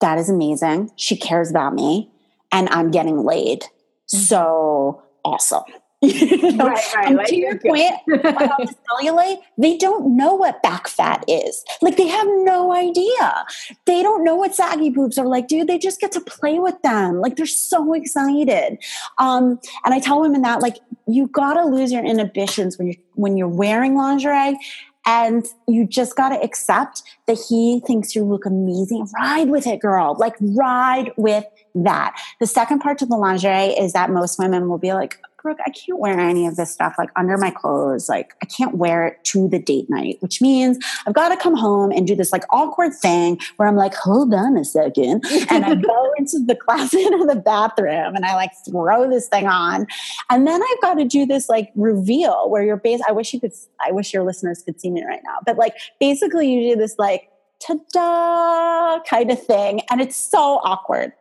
That 0.00 0.18
is 0.18 0.28
amazing. 0.28 0.90
She 0.96 1.16
cares 1.16 1.50
about 1.50 1.74
me 1.74 2.10
and 2.50 2.68
I'm 2.70 2.90
getting 2.90 3.24
laid. 3.24 3.60
Mm-hmm. 3.62 4.18
So 4.18 5.02
awesome. 5.24 5.62
you 6.02 6.52
know? 6.52 6.66
Right, 6.66 6.94
right. 6.96 7.14
Like, 7.14 7.26
to 7.28 7.36
your 7.36 7.58
point 7.60 7.94
about 8.12 8.58
the 8.58 8.74
cellulite, 8.90 9.38
they 9.56 9.76
don't 9.76 10.16
know 10.16 10.34
what 10.34 10.60
back 10.60 10.88
fat 10.88 11.24
is. 11.28 11.64
Like 11.80 11.96
they 11.96 12.08
have 12.08 12.26
no 12.28 12.74
idea. 12.74 13.44
They 13.86 14.02
don't 14.02 14.24
know 14.24 14.34
what 14.34 14.52
saggy 14.52 14.90
boobs 14.90 15.16
are 15.16 15.26
like, 15.26 15.46
dude. 15.46 15.68
They 15.68 15.78
just 15.78 16.00
get 16.00 16.10
to 16.12 16.20
play 16.20 16.58
with 16.58 16.74
them. 16.82 17.20
Like 17.20 17.36
they're 17.36 17.46
so 17.46 17.94
excited. 17.94 18.78
Um, 19.18 19.60
and 19.84 19.94
I 19.94 20.00
tell 20.00 20.20
women 20.20 20.42
that 20.42 20.60
like 20.60 20.78
you 21.06 21.26
gotta 21.28 21.64
lose 21.64 21.92
your 21.92 22.04
inhibitions 22.04 22.78
when 22.78 22.88
you're 22.88 23.02
when 23.14 23.36
you're 23.36 23.48
wearing 23.48 23.96
lingerie 23.96 24.56
and 25.04 25.46
you 25.66 25.86
just 25.86 26.16
got 26.16 26.28
to 26.28 26.40
accept 26.40 27.02
that 27.26 27.38
he 27.48 27.80
thinks 27.86 28.14
you 28.14 28.24
look 28.24 28.46
amazing. 28.46 29.08
Ride 29.18 29.50
with 29.50 29.66
it, 29.66 29.80
girl. 29.80 30.16
Like, 30.18 30.36
ride 30.40 31.10
with 31.16 31.44
that. 31.74 32.14
The 32.38 32.46
second 32.46 32.80
part 32.80 32.98
to 32.98 33.06
the 33.06 33.16
lingerie 33.16 33.76
is 33.76 33.94
that 33.94 34.10
most 34.10 34.38
women 34.38 34.68
will 34.68 34.78
be 34.78 34.92
like, 34.92 35.18
Brooke, 35.42 35.58
I 35.66 35.70
can't 35.70 35.98
wear 35.98 36.20
any 36.20 36.46
of 36.46 36.56
this 36.56 36.70
stuff 36.70 36.94
like 36.98 37.10
under 37.16 37.36
my 37.36 37.50
clothes. 37.50 38.08
Like 38.08 38.34
I 38.42 38.46
can't 38.46 38.76
wear 38.76 39.06
it 39.06 39.24
to 39.24 39.48
the 39.48 39.58
date 39.58 39.90
night, 39.90 40.18
which 40.20 40.40
means 40.40 40.78
I've 41.06 41.14
got 41.14 41.30
to 41.30 41.36
come 41.36 41.56
home 41.56 41.90
and 41.90 42.06
do 42.06 42.14
this 42.14 42.32
like 42.32 42.44
awkward 42.50 42.94
thing 42.94 43.40
where 43.56 43.68
I'm 43.68 43.74
like, 43.76 43.94
hold 43.94 44.32
on 44.32 44.56
a 44.56 44.64
second. 44.64 45.24
And 45.50 45.64
I 45.64 45.74
go 45.74 46.12
into 46.18 46.38
the 46.46 46.54
closet 46.54 47.12
or 47.12 47.26
the 47.26 47.40
bathroom 47.44 48.14
and 48.14 48.24
I 48.24 48.34
like 48.34 48.52
throw 48.64 49.10
this 49.10 49.28
thing 49.28 49.46
on. 49.46 49.86
And 50.30 50.46
then 50.46 50.62
I've 50.62 50.80
got 50.80 50.94
to 50.94 51.04
do 51.04 51.26
this 51.26 51.48
like 51.48 51.70
reveal 51.74 52.48
where 52.48 52.62
you're 52.62 52.76
base. 52.76 53.00
I 53.08 53.12
wish 53.12 53.34
you 53.34 53.40
could, 53.40 53.52
I 53.84 53.90
wish 53.90 54.12
your 54.12 54.22
listeners 54.22 54.62
could 54.62 54.80
see 54.80 54.90
me 54.90 55.04
right 55.04 55.22
now. 55.24 55.38
But 55.44 55.56
like 55.58 55.74
basically 55.98 56.52
you 56.52 56.74
do 56.74 56.80
this 56.80 56.94
like 56.98 57.28
ta-da 57.60 59.00
kind 59.08 59.30
of 59.30 59.44
thing. 59.44 59.80
And 59.90 60.00
it's 60.00 60.16
so 60.16 60.60
awkward. 60.62 61.12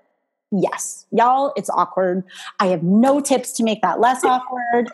Yes, 0.52 1.06
y'all, 1.12 1.54
it's 1.56 1.70
awkward. 1.70 2.24
I 2.60 2.68
have 2.68 2.84
no 2.84 3.22
tips 3.22 3.54
to 3.54 3.64
make 3.64 3.82
that 3.84 4.02
less 4.02 4.24
awkward. 4.24 4.90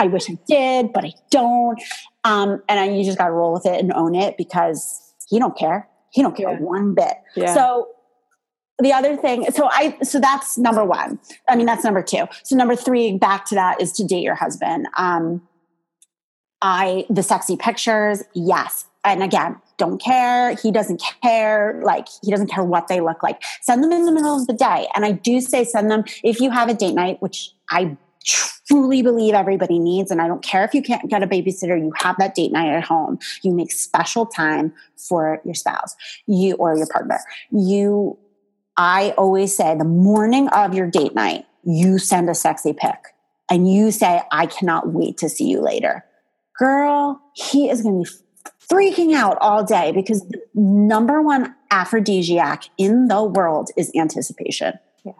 I 0.00 0.06
wish 0.06 0.30
I 0.30 0.38
did, 0.48 0.92
but 0.92 1.04
I 1.04 1.12
don't. 1.30 1.78
Um, 2.24 2.62
and 2.68 2.80
I, 2.80 2.88
you 2.88 3.04
just 3.04 3.18
got 3.18 3.26
to 3.26 3.32
roll 3.32 3.52
with 3.52 3.66
it 3.66 3.78
and 3.78 3.92
own 3.92 4.14
it 4.14 4.36
because 4.38 5.12
he 5.28 5.38
don't 5.38 5.56
care. 5.56 5.88
He 6.10 6.22
don't 6.22 6.36
care 6.36 6.52
yeah. 6.52 6.58
one 6.58 6.94
bit. 6.94 7.14
Yeah. 7.36 7.52
So 7.52 7.88
the 8.78 8.92
other 8.92 9.16
thing, 9.16 9.50
so 9.50 9.68
I, 9.70 9.98
so 10.02 10.18
that's 10.18 10.56
number 10.56 10.84
one. 10.84 11.18
I 11.48 11.56
mean, 11.56 11.66
that's 11.66 11.84
number 11.84 12.02
two. 12.02 12.26
So 12.42 12.56
number 12.56 12.74
three, 12.74 13.18
back 13.18 13.44
to 13.46 13.54
that, 13.54 13.82
is 13.82 13.92
to 13.92 14.04
date 14.04 14.22
your 14.22 14.34
husband. 14.34 14.88
Um, 14.96 15.46
I 16.62 17.06
the 17.10 17.22
sexy 17.22 17.56
pictures, 17.56 18.22
yes. 18.34 18.86
And 19.04 19.22
again, 19.22 19.56
don't 19.82 20.00
care. 20.00 20.54
He 20.54 20.70
doesn't 20.70 21.02
care. 21.22 21.80
Like, 21.84 22.06
he 22.22 22.30
doesn't 22.30 22.46
care 22.46 22.62
what 22.62 22.86
they 22.86 23.00
look 23.00 23.20
like. 23.20 23.42
Send 23.62 23.82
them 23.82 23.90
in 23.90 24.06
the 24.06 24.12
middle 24.12 24.40
of 24.40 24.46
the 24.46 24.52
day. 24.52 24.86
And 24.94 25.04
I 25.04 25.10
do 25.10 25.40
say 25.40 25.64
send 25.64 25.90
them 25.90 26.04
if 26.22 26.38
you 26.38 26.50
have 26.50 26.68
a 26.68 26.74
date 26.74 26.94
night, 26.94 27.20
which 27.20 27.50
I 27.68 27.96
truly 28.24 29.02
believe 29.02 29.34
everybody 29.34 29.80
needs. 29.80 30.12
And 30.12 30.22
I 30.22 30.28
don't 30.28 30.42
care 30.42 30.64
if 30.64 30.72
you 30.72 30.82
can't 30.82 31.10
get 31.10 31.24
a 31.24 31.26
babysitter, 31.26 31.76
you 31.76 31.92
have 31.96 32.14
that 32.20 32.36
date 32.36 32.52
night 32.52 32.72
at 32.72 32.84
home. 32.84 33.18
You 33.42 33.52
make 33.52 33.72
special 33.72 34.24
time 34.24 34.72
for 34.96 35.40
your 35.44 35.54
spouse, 35.54 35.96
you 36.26 36.54
or 36.54 36.76
your 36.76 36.86
partner. 36.86 37.18
You, 37.50 38.16
I 38.76 39.14
always 39.18 39.56
say 39.56 39.76
the 39.76 39.84
morning 39.84 40.46
of 40.50 40.74
your 40.74 40.86
date 40.86 41.16
night, 41.16 41.44
you 41.64 41.98
send 41.98 42.30
a 42.30 42.36
sexy 42.36 42.72
pic 42.72 42.98
and 43.50 43.68
you 43.68 43.90
say, 43.90 44.22
I 44.30 44.46
cannot 44.46 44.92
wait 44.92 45.18
to 45.18 45.28
see 45.28 45.48
you 45.48 45.60
later. 45.60 46.04
Girl, 46.56 47.20
he 47.34 47.68
is 47.68 47.82
going 47.82 48.04
to 48.04 48.08
be 48.08 48.16
freaking 48.70 49.14
out 49.14 49.38
all 49.40 49.64
day 49.64 49.92
because 49.92 50.26
the 50.28 50.40
number 50.54 51.20
one 51.22 51.54
aphrodisiac 51.70 52.64
in 52.78 53.08
the 53.08 53.22
world 53.22 53.70
is 53.76 53.90
anticipation. 53.96 54.74
Yeah. 55.04 55.12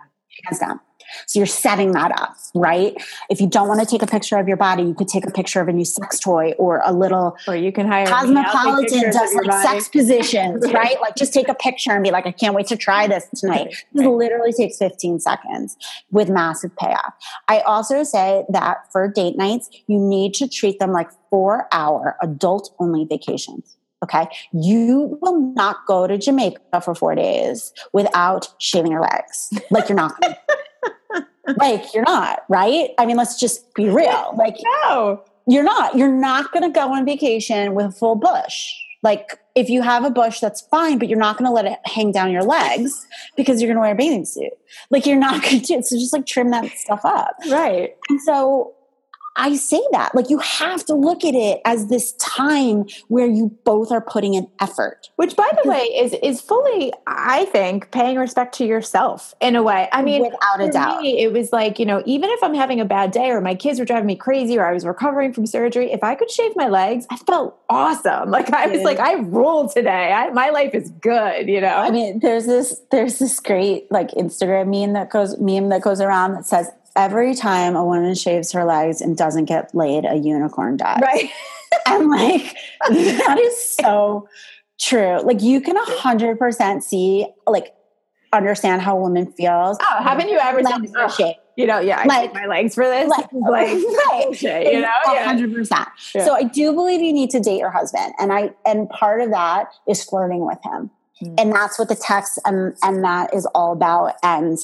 Hands 0.45 0.59
down. 0.59 0.81
So 1.27 1.39
you're 1.39 1.47
setting 1.47 1.93
that 1.93 2.13
up, 2.21 2.37
right? 2.55 2.95
If 3.31 3.41
you 3.41 3.49
don't 3.49 3.69
want 3.69 3.81
to 3.81 3.87
take 3.87 4.03
a 4.03 4.07
picture 4.07 4.37
of 4.39 4.49
your 4.49 4.57
body, 4.57 4.83
you 4.83 4.95
could 4.95 5.09
take 5.09 5.27
a 5.27 5.31
picture 5.31 5.61
of 5.61 5.69
a 5.69 5.73
new 5.73 5.85
sex 5.85 6.19
toy 6.19 6.53
or 6.59 6.83
a 6.85 6.93
little. 6.93 7.37
Or 7.47 7.57
you 7.57 7.73
can 7.73 7.87
hire 7.87 8.07
Cosmopolitan 8.07 9.11
does 9.11 9.35
like 9.35 9.47
body. 9.47 9.67
sex 9.67 9.89
positions, 9.93 10.73
right? 10.73 11.01
Like 11.01 11.17
just 11.17 11.33
take 11.33 11.49
a 11.49 11.55
picture 11.55 11.93
and 11.93 12.03
be 12.03 12.11
like, 12.11 12.27
I 12.27 12.33
can't 12.33 12.55
wait 12.55 12.67
to 12.69 12.77
try 12.77 13.07
this 13.07 13.27
tonight. 13.37 13.75
This 13.93 14.07
literally 14.07 14.53
takes 14.53 14.79
15 14.79 15.21
seconds 15.21 15.77
with 16.11 16.29
massive 16.29 16.75
payoff. 16.77 17.15
I 17.49 17.61
also 17.61 18.03
say 18.03 18.45
that 18.49 18.91
for 18.93 19.09
date 19.09 19.37
nights, 19.37 19.71
you 19.87 19.99
need 19.99 20.35
to 20.35 20.49
treat 20.49 20.79
them 20.79 20.93
like 20.93 21.11
four 21.31 21.69
hour 21.73 22.17
adult 22.23 22.75
only 22.79 23.05
vacations. 23.05 23.77
Okay. 24.03 24.29
You 24.53 25.19
will 25.23 25.39
not 25.55 25.87
go 25.87 26.07
to 26.07 26.19
Jamaica 26.19 26.81
for 26.83 26.95
four 26.95 27.15
days 27.15 27.73
without 27.93 28.53
shaving 28.59 28.91
your 28.91 29.01
legs. 29.01 29.53
Like 29.71 29.89
you're 29.89 29.97
not. 29.97 30.21
like 31.57 31.93
you're 31.95 32.05
not, 32.05 32.45
right? 32.49 32.91
I 32.99 33.07
mean, 33.07 33.17
let's 33.17 33.39
just 33.39 33.75
be 33.75 33.89
real. 33.89 34.35
Like, 34.37 34.57
no, 34.85 35.23
you're 35.47 35.65
not. 35.65 35.97
You're 35.97 36.13
not 36.13 36.53
going 36.53 36.63
to 36.63 36.71
go 36.71 36.93
on 36.93 37.05
vacation 37.05 37.75
with 37.75 37.87
a 37.87 37.93
full 37.93 38.17
bush. 38.17 38.73
Like, 39.03 39.39
if 39.57 39.69
you 39.69 39.83
have 39.83 40.05
a 40.05 40.11
bush, 40.11 40.39
that's 40.39 40.61
fine, 40.61 40.99
but 40.99 41.09
you're 41.09 41.19
not 41.19 41.37
going 41.37 41.49
to 41.49 41.53
let 41.53 41.65
it 41.65 41.79
hang 41.85 42.13
down 42.13 42.31
your 42.31 42.45
legs 42.45 43.05
because 43.37 43.61
you're 43.61 43.67
going 43.69 43.77
to 43.77 43.81
wear 43.81 43.93
a 43.93 43.97
bathing 43.97 44.25
suit. 44.25 44.53
Like, 44.91 45.07
you're 45.07 45.19
not 45.19 45.43
going 45.43 45.61
to 45.61 45.67
do. 45.67 45.83
So 45.83 45.97
just 45.97 46.13
like 46.13 46.25
trim 46.25 46.51
that 46.53 46.71
stuff 46.79 47.05
up. 47.05 47.35
Right. 47.51 47.97
And 48.09 48.21
so 48.23 48.75
I 49.37 49.57
say 49.57 49.83
that. 49.93 50.15
Like 50.15 50.29
you 50.31 50.39
have 50.39 50.85
to 50.87 50.95
look 50.95 51.25
at 51.25 51.35
it 51.35 51.61
as 51.65 51.87
this 51.87 52.13
time 52.15 52.87
where 53.09 53.27
you 53.27 53.57
both 53.65 53.91
are 53.91 54.01
putting 54.01 54.37
an 54.37 54.49
effort. 54.61 55.11
Which 55.17 55.37
by 55.37 55.51
the 55.63 55.69
way 55.69 55.79
is 55.79 56.15
is 56.23 56.41
fully 56.41 56.93
I 57.07 57.47
think 57.47 57.91
paying 57.91 58.19
respect 58.19 58.55
to 58.57 58.65
yourself 58.65 59.35
in 59.41 59.57
a 59.57 59.63
way. 59.63 59.89
I 59.93 60.03
mean 60.03 60.23
without 60.23 60.61
a 60.61 60.71
doubt. 60.71 61.03
Me, 61.03 61.23
it 61.23 61.33
was 61.33 61.53
like, 61.53 61.79
you 61.79 61.87
know, 61.87 62.03
even 62.07 62.31
if 62.31 62.43
I'm 62.43 62.55
having 62.55 62.81
a 62.81 62.85
bad 62.85 63.11
day 63.11 63.31
or 63.31 63.41
my 63.41 63.55
kids 63.55 63.79
were 63.79 63.85
driving 63.85 64.07
me 64.07 64.17
crazy 64.17 64.59
or 64.59 64.67
I 64.67 64.73
was 64.73 64.85
recovering 64.85 65.33
from 65.33 65.47
surgery, 65.47 65.93
if 65.93 66.05
I 66.05 66.15
could 66.15 66.31
shave 66.31 66.53
my 66.57 66.69
legs, 66.69 67.07
I 67.11 67.17
felt 67.17 67.59
awesome. 67.69 68.31
Like 68.31 68.53
I 68.53 68.67
was 68.67 68.83
like 68.83 68.99
I 68.99 69.15
ruled 69.15 69.73
today. 69.73 70.13
I, 70.13 70.31
my 70.31 70.51
life 70.51 70.75
is 70.75 70.91
good, 70.91 71.49
you 71.49 71.61
know. 71.61 71.77
I 71.77 71.91
mean, 71.91 72.19
there's 72.21 72.47
this 72.47 72.81
there's 72.91 73.19
this 73.19 73.41
great 73.41 73.91
like 73.91 74.11
Instagram 74.11 74.69
meme 74.69 74.93
that 74.93 75.11
goes 75.11 75.39
meme 75.39 75.71
that 75.71 75.83
goes 75.83 76.01
around 76.01 76.35
that 76.35 76.47
says 76.47 76.71
every 76.97 77.35
time 77.35 77.77
a 77.77 77.85
woman 77.85 78.15
shaves 78.15 78.53
her 78.53 78.65
legs 78.65 79.01
and 79.01 79.17
doesn't 79.17 79.47
get 79.47 79.75
laid, 79.75 80.05
a 80.05 80.17
unicorn 80.17 80.77
dies. 80.77 81.01
Right. 81.03 81.31
and 81.87 82.11
like, 82.11 82.57
that 82.89 83.39
is 83.39 83.77
so 83.77 84.29
true. 84.81 85.21
Like, 85.23 85.43
you 85.43 85.61
can 85.61 85.77
100% 85.77 86.83
see, 86.83 87.27
like, 87.47 87.75
understand 88.33 88.83
how 88.83 88.97
a 88.97 89.01
woman 89.01 89.33
feels. 89.33 89.79
Oh, 89.81 90.03
haven't 90.03 90.29
you 90.29 90.39
ever 90.39 90.61
oh, 90.65 91.35
You 91.57 91.67
know, 91.67 91.81
yeah, 91.81 92.01
I 92.01 92.05
like, 92.05 92.35
my 92.35 92.47
legs 92.47 92.75
for 92.75 92.85
this. 92.85 93.09
Like, 93.09 93.27
like 93.33 93.69
right. 94.43 94.73
you 94.73 94.81
know, 94.81 94.89
hundred 95.05 95.55
percent. 95.55 95.89
So 95.99 96.35
I 96.35 96.45
do 96.45 96.73
believe 96.73 97.03
you 97.03 97.13
need 97.13 97.31
to 97.31 97.41
date 97.41 97.59
your 97.59 97.71
husband, 97.71 98.15
and 98.19 98.33
I 98.33 98.53
and 98.65 98.89
part 98.89 99.21
of 99.21 99.31
that 99.31 99.67
is 99.87 100.03
flirting 100.03 100.47
with 100.47 100.59
him, 100.65 100.91
mm-hmm. 101.23 101.35
and 101.39 101.53
that's 101.53 101.79
what 101.79 101.89
the 101.89 101.97
text 101.97 102.39
and 102.45 102.75
and 102.83 103.05
that 103.05 103.35
is 103.35 103.47
all 103.55 103.73
about. 103.73 104.15
And 104.23 104.59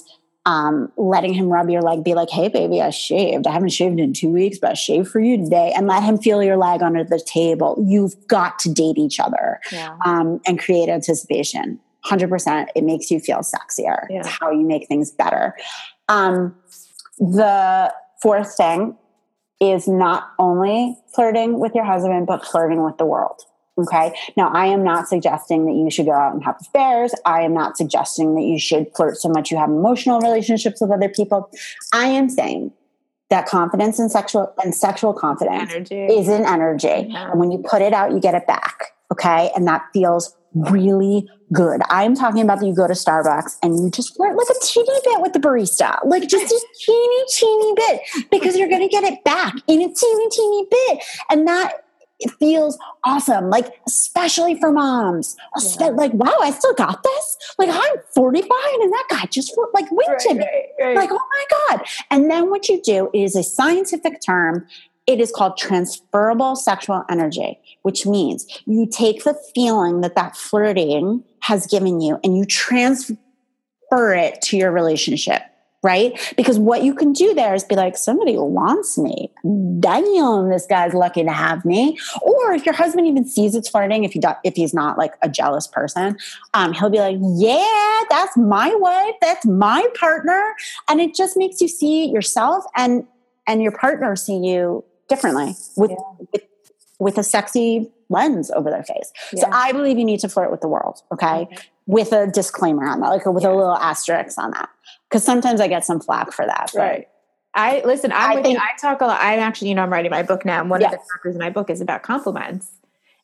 um, 0.48 0.90
letting 0.96 1.34
him 1.34 1.50
rub 1.50 1.68
your 1.68 1.82
leg, 1.82 2.02
be 2.02 2.14
like, 2.14 2.30
hey, 2.30 2.48
baby, 2.48 2.80
I 2.80 2.88
shaved. 2.88 3.46
I 3.46 3.52
haven't 3.52 3.68
shaved 3.68 4.00
in 4.00 4.14
two 4.14 4.30
weeks, 4.30 4.58
but 4.58 4.70
I 4.70 4.74
shaved 4.74 5.08
for 5.08 5.20
you 5.20 5.36
today. 5.36 5.74
And 5.76 5.86
let 5.86 6.02
him 6.02 6.16
feel 6.16 6.42
your 6.42 6.56
leg 6.56 6.80
under 6.80 7.04
the 7.04 7.20
table. 7.20 7.76
You've 7.86 8.14
got 8.28 8.58
to 8.60 8.72
date 8.72 8.96
each 8.96 9.20
other 9.20 9.60
yeah. 9.70 9.94
um, 10.06 10.40
and 10.46 10.58
create 10.58 10.88
anticipation. 10.88 11.78
100%. 12.06 12.66
It 12.74 12.82
makes 12.82 13.10
you 13.10 13.20
feel 13.20 13.40
sexier. 13.40 14.06
Yeah. 14.08 14.20
It's 14.20 14.28
how 14.28 14.50
you 14.50 14.66
make 14.66 14.88
things 14.88 15.10
better. 15.10 15.54
Um, 16.08 16.56
the 17.18 17.92
fourth 18.22 18.56
thing 18.56 18.96
is 19.60 19.86
not 19.86 20.30
only 20.38 20.96
flirting 21.14 21.60
with 21.60 21.74
your 21.74 21.84
husband, 21.84 22.26
but 22.26 22.46
flirting 22.46 22.82
with 22.82 22.96
the 22.96 23.04
world. 23.04 23.42
Okay. 23.78 24.12
Now, 24.36 24.48
I 24.48 24.66
am 24.66 24.82
not 24.82 25.08
suggesting 25.08 25.66
that 25.66 25.72
you 25.72 25.90
should 25.90 26.06
go 26.06 26.12
out 26.12 26.34
and 26.34 26.42
have 26.42 26.56
affairs. 26.60 27.14
I 27.24 27.42
am 27.42 27.54
not 27.54 27.76
suggesting 27.76 28.34
that 28.34 28.42
you 28.42 28.58
should 28.58 28.88
flirt 28.96 29.16
so 29.18 29.28
much 29.28 29.50
you 29.50 29.56
have 29.56 29.70
emotional 29.70 30.20
relationships 30.20 30.80
with 30.80 30.90
other 30.90 31.08
people. 31.08 31.50
I 31.92 32.06
am 32.06 32.28
saying 32.28 32.72
that 33.30 33.46
confidence 33.46 33.98
and 33.98 34.10
sexual 34.10 34.52
and 34.62 34.74
sexual 34.74 35.12
confidence 35.12 35.70
energy. 35.70 36.06
is 36.06 36.28
an 36.28 36.44
energy. 36.44 37.06
Yeah. 37.08 37.30
And 37.30 37.38
when 37.38 37.52
you 37.52 37.58
put 37.58 37.82
it 37.82 37.92
out, 37.92 38.12
you 38.12 38.20
get 38.20 38.34
it 38.34 38.46
back. 38.46 38.92
Okay. 39.12 39.50
And 39.54 39.66
that 39.68 39.84
feels 39.92 40.34
really 40.54 41.28
good. 41.52 41.80
I'm 41.88 42.14
talking 42.14 42.42
about 42.42 42.60
that 42.60 42.66
you 42.66 42.74
go 42.74 42.86
to 42.86 42.94
Starbucks 42.94 43.58
and 43.62 43.78
you 43.78 43.90
just 43.90 44.16
flirt 44.16 44.36
like 44.36 44.48
a 44.50 44.64
teeny 44.64 45.00
bit 45.04 45.20
with 45.20 45.32
the 45.32 45.38
barista, 45.38 45.98
like 46.04 46.26
just 46.28 46.52
a 46.52 46.66
teeny, 46.84 47.24
teeny 47.32 47.74
bit, 47.76 48.00
because 48.30 48.56
you're 48.56 48.68
going 48.68 48.82
to 48.82 48.88
get 48.88 49.04
it 49.04 49.22
back 49.24 49.54
in 49.66 49.82
a 49.82 49.92
teeny, 49.92 50.28
teeny 50.30 50.66
bit. 50.70 51.04
And 51.30 51.46
that 51.46 51.84
it 52.20 52.30
feels 52.38 52.78
awesome. 53.04 53.50
Like, 53.50 53.80
especially 53.86 54.58
for 54.58 54.72
moms. 54.72 55.36
Oh, 55.56 55.76
yeah. 55.80 55.88
Like, 55.88 56.12
wow, 56.14 56.36
I 56.40 56.50
still 56.50 56.74
got 56.74 57.02
this. 57.02 57.36
Like, 57.58 57.68
I'm 57.70 57.96
45 58.14 58.50
and 58.80 58.92
that 58.92 59.06
guy 59.10 59.24
just 59.26 59.56
like 59.72 59.90
winked 59.90 60.26
right, 60.26 60.38
Right, 60.38 60.64
right. 60.80 60.96
Like, 60.96 61.10
oh 61.12 61.20
my 61.30 61.44
God. 61.50 61.86
And 62.10 62.30
then 62.30 62.50
what 62.50 62.68
you 62.68 62.80
do 62.82 63.10
is 63.14 63.36
a 63.36 63.42
scientific 63.42 64.20
term. 64.24 64.66
It 65.06 65.20
is 65.20 65.32
called 65.32 65.56
transferable 65.56 66.54
sexual 66.54 67.02
energy, 67.08 67.58
which 67.82 68.04
means 68.04 68.46
you 68.66 68.86
take 68.86 69.24
the 69.24 69.38
feeling 69.54 70.02
that 70.02 70.14
that 70.16 70.36
flirting 70.36 71.24
has 71.40 71.66
given 71.66 72.00
you 72.00 72.18
and 72.22 72.36
you 72.36 72.44
transfer 72.44 73.16
it 73.88 74.42
to 74.42 74.58
your 74.58 74.70
relationship 74.70 75.42
right? 75.82 76.34
Because 76.36 76.58
what 76.58 76.82
you 76.82 76.94
can 76.94 77.12
do 77.12 77.34
there 77.34 77.54
is 77.54 77.62
be 77.62 77.76
like, 77.76 77.96
somebody 77.96 78.36
wants 78.36 78.98
me. 78.98 79.30
Damn, 79.78 80.50
this 80.50 80.66
guy's 80.66 80.92
lucky 80.92 81.22
to 81.22 81.32
have 81.32 81.64
me. 81.64 81.98
Or 82.22 82.52
if 82.52 82.66
your 82.66 82.74
husband 82.74 83.06
even 83.06 83.26
sees 83.26 83.54
it's 83.54 83.68
flirting, 83.68 84.04
if 84.04 84.12
he 84.12 84.18
do, 84.18 84.28
if 84.44 84.54
he's 84.54 84.74
not 84.74 84.98
like 84.98 85.14
a 85.22 85.28
jealous 85.28 85.66
person, 85.66 86.18
um, 86.54 86.72
he'll 86.72 86.90
be 86.90 86.98
like, 86.98 87.16
yeah, 87.36 88.00
that's 88.10 88.36
my 88.36 88.74
wife, 88.74 89.14
that's 89.20 89.46
my 89.46 89.86
partner, 89.98 90.54
and 90.88 91.00
it 91.00 91.14
just 91.14 91.36
makes 91.36 91.60
you 91.60 91.68
see 91.68 92.06
yourself 92.06 92.64
and 92.76 93.06
and 93.46 93.62
your 93.62 93.72
partner 93.72 94.14
see 94.14 94.36
you 94.36 94.84
differently 95.08 95.54
with 95.76 95.90
yeah. 95.90 95.96
with, 96.32 96.42
with 96.98 97.18
a 97.18 97.22
sexy 97.22 97.90
lens 98.08 98.50
over 98.50 98.70
their 98.70 98.82
face. 98.82 99.12
Yeah. 99.32 99.42
So 99.42 99.50
I 99.52 99.72
believe 99.72 99.98
you 99.98 100.04
need 100.04 100.20
to 100.20 100.28
flirt 100.28 100.50
with 100.50 100.60
the 100.60 100.68
world, 100.68 101.02
okay? 101.12 101.48
okay. 101.50 101.58
With 101.88 102.12
a 102.12 102.28
disclaimer 102.28 102.86
on 102.86 103.00
that, 103.00 103.08
like 103.08 103.26
with 103.26 103.42
yeah. 103.42 103.50
a 103.50 103.56
little 103.56 103.76
asterisk 103.76 104.38
on 104.38 104.52
that 104.52 104.68
because 105.08 105.24
sometimes 105.24 105.60
I 105.60 105.68
get 105.68 105.84
some 105.84 106.00
flack 106.00 106.32
for 106.32 106.46
that. 106.46 106.70
Right. 106.74 107.08
I 107.54 107.82
listen. 107.84 108.12
I'm 108.12 108.38
I, 108.38 108.42
think, 108.42 108.58
I 108.60 108.76
talk 108.80 109.00
a 109.00 109.06
lot. 109.06 109.18
I'm 109.20 109.40
actually, 109.40 109.70
you 109.70 109.74
know, 109.74 109.82
I'm 109.82 109.92
writing 109.92 110.10
my 110.10 110.22
book 110.22 110.44
now, 110.44 110.60
and 110.60 110.70
one 110.70 110.80
yes. 110.80 110.92
of 110.92 110.98
the 111.00 111.04
chapters 111.12 111.34
in 111.34 111.40
my 111.40 111.50
book 111.50 111.70
is 111.70 111.80
about 111.80 112.02
compliments. 112.02 112.70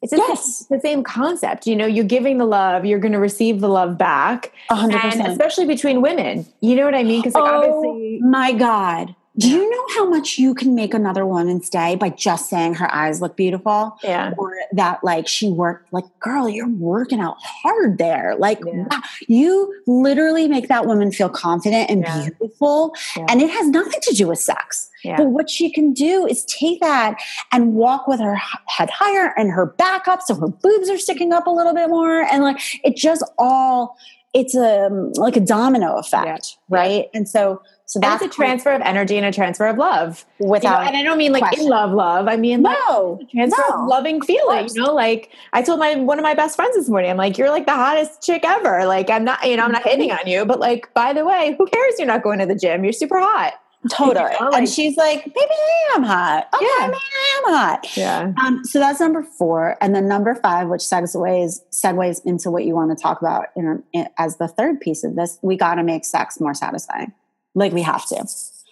It's 0.02 0.10
the, 0.10 0.16
yes. 0.18 0.66
same, 0.66 0.78
the 0.78 0.80
same 0.80 1.02
concept. 1.02 1.66
You 1.66 1.76
know, 1.76 1.86
you're 1.86 2.04
giving 2.04 2.38
the 2.38 2.44
love, 2.44 2.84
you're 2.84 2.98
going 2.98 3.12
to 3.12 3.18
receive 3.18 3.60
the 3.60 3.68
love 3.68 3.96
back, 3.96 4.52
100%. 4.70 4.92
and 4.92 5.26
especially 5.28 5.66
between 5.66 6.02
women. 6.02 6.46
You 6.60 6.76
know 6.76 6.84
what 6.84 6.94
I 6.94 7.04
mean? 7.04 7.20
Because 7.20 7.34
like, 7.34 7.44
oh, 7.44 7.56
obviously, 7.56 8.20
my 8.22 8.52
God, 8.52 9.14
do 9.36 9.48
you 9.48 9.68
know 9.68 9.84
how 9.96 10.08
much 10.08 10.38
you 10.38 10.54
can 10.54 10.76
make 10.76 10.94
another 10.94 11.26
woman 11.26 11.60
stay 11.60 11.96
by 11.96 12.08
just 12.10 12.48
saying 12.48 12.74
her 12.74 12.92
eyes 12.94 13.20
look 13.20 13.36
beautiful? 13.36 13.96
Yeah. 14.04 14.32
Or 14.38 14.54
that 14.72 15.02
like 15.02 15.26
she 15.26 15.50
worked 15.50 15.92
like, 15.92 16.04
girl, 16.20 16.48
you're 16.48 16.68
working 16.68 17.20
out 17.20 17.36
hard 17.40 17.98
there. 17.98 18.36
Like 18.38 18.60
yeah. 18.64 18.84
wow, 18.90 19.00
you 19.26 19.74
literally 19.88 20.46
make 20.46 20.68
that 20.68 20.86
woman 20.86 21.10
feel 21.10 21.28
confident 21.28 21.90
and 21.90 22.02
yeah. 22.02 22.28
beautiful. 22.38 22.94
And 23.28 23.42
it 23.42 23.50
has 23.50 23.68
nothing 23.68 24.00
to 24.02 24.14
do 24.14 24.28
with 24.28 24.38
sex. 24.38 24.90
But 25.16 25.26
what 25.26 25.50
she 25.50 25.70
can 25.70 25.92
do 25.92 26.26
is 26.26 26.44
take 26.46 26.80
that 26.80 27.20
and 27.52 27.74
walk 27.74 28.08
with 28.08 28.20
her 28.20 28.36
head 28.68 28.88
higher 28.88 29.34
and 29.36 29.50
her 29.50 29.66
back 29.66 30.08
up 30.08 30.22
so 30.22 30.34
her 30.34 30.48
boobs 30.48 30.88
are 30.88 30.96
sticking 30.96 31.32
up 31.32 31.46
a 31.46 31.50
little 31.50 31.74
bit 31.74 31.90
more. 31.90 32.22
And 32.22 32.42
like 32.42 32.58
it 32.82 32.96
just 32.96 33.22
all 33.38 33.98
it's 34.32 34.54
a 34.54 34.88
like 35.14 35.36
a 35.36 35.40
domino 35.40 35.96
effect, 35.96 36.56
right? 36.68 37.08
And 37.12 37.28
so 37.28 37.62
so 37.94 38.00
that's 38.00 38.24
a 38.24 38.28
transfer 38.28 38.72
of 38.72 38.82
energy 38.82 39.16
and 39.16 39.24
a 39.24 39.30
transfer 39.30 39.66
of 39.66 39.78
love. 39.78 40.26
Without, 40.40 40.78
you 40.78 40.84
know, 40.84 40.88
and 40.88 40.96
I 40.96 41.02
don't 41.04 41.16
mean 41.16 41.30
like 41.30 41.42
question. 41.42 41.66
in 41.66 41.70
love, 41.70 41.92
love. 41.92 42.26
I 42.26 42.36
mean 42.36 42.62
no, 42.62 43.18
like 43.20 43.30
transfer 43.30 43.62
no. 43.70 43.82
of 43.82 43.88
loving 43.88 44.20
feeling. 44.20 44.68
You 44.74 44.82
know, 44.82 44.92
like 44.92 45.30
I 45.52 45.62
told 45.62 45.78
my 45.78 45.94
one 45.94 46.18
of 46.18 46.24
my 46.24 46.34
best 46.34 46.56
friends 46.56 46.74
this 46.74 46.88
morning, 46.88 47.08
I'm 47.08 47.16
like, 47.16 47.38
you're 47.38 47.50
like 47.50 47.66
the 47.66 47.74
hottest 47.74 48.20
chick 48.20 48.42
ever. 48.44 48.84
Like 48.84 49.10
I'm 49.10 49.22
not, 49.22 49.48
you 49.48 49.56
know, 49.56 49.62
I'm 49.62 49.70
not 49.70 49.84
hitting 49.84 50.10
on 50.10 50.26
you, 50.26 50.44
but 50.44 50.58
like 50.58 50.92
by 50.92 51.12
the 51.12 51.24
way, 51.24 51.54
who 51.56 51.66
cares? 51.66 51.94
You're 51.98 52.08
not 52.08 52.24
going 52.24 52.40
to 52.40 52.46
the 52.46 52.56
gym. 52.56 52.82
You're 52.82 52.92
super 52.92 53.20
hot. 53.20 53.52
Totally. 53.92 54.32
You 54.32 54.40
know, 54.40 54.46
like, 54.46 54.58
and 54.58 54.68
she's 54.68 54.96
like, 54.96 55.24
maybe 55.24 55.38
I 55.38 55.92
am 55.94 56.02
hot. 56.02 56.48
Okay, 56.52 56.66
yeah. 56.66 56.86
maybe 56.86 56.96
I 56.96 57.38
am 57.38 57.54
hot. 57.54 57.96
Yeah. 57.96 58.32
Um, 58.44 58.64
so 58.64 58.80
that's 58.80 58.98
number 58.98 59.22
four. 59.22 59.76
And 59.80 59.94
then 59.94 60.08
number 60.08 60.34
five, 60.34 60.66
which 60.68 60.80
segues, 60.80 61.60
segues 61.70 62.24
into 62.24 62.50
what 62.50 62.64
you 62.64 62.74
want 62.74 62.96
to 62.96 63.00
talk 63.00 63.20
about 63.20 63.50
in, 63.54 63.84
in, 63.92 64.08
as 64.18 64.38
the 64.38 64.48
third 64.48 64.80
piece 64.80 65.04
of 65.04 65.14
this, 65.14 65.38
we 65.42 65.56
got 65.56 65.76
to 65.76 65.84
make 65.84 66.04
sex 66.04 66.40
more 66.40 66.54
satisfying. 66.54 67.12
Like 67.54 67.72
we 67.72 67.82
have 67.82 68.06
to 68.06 68.26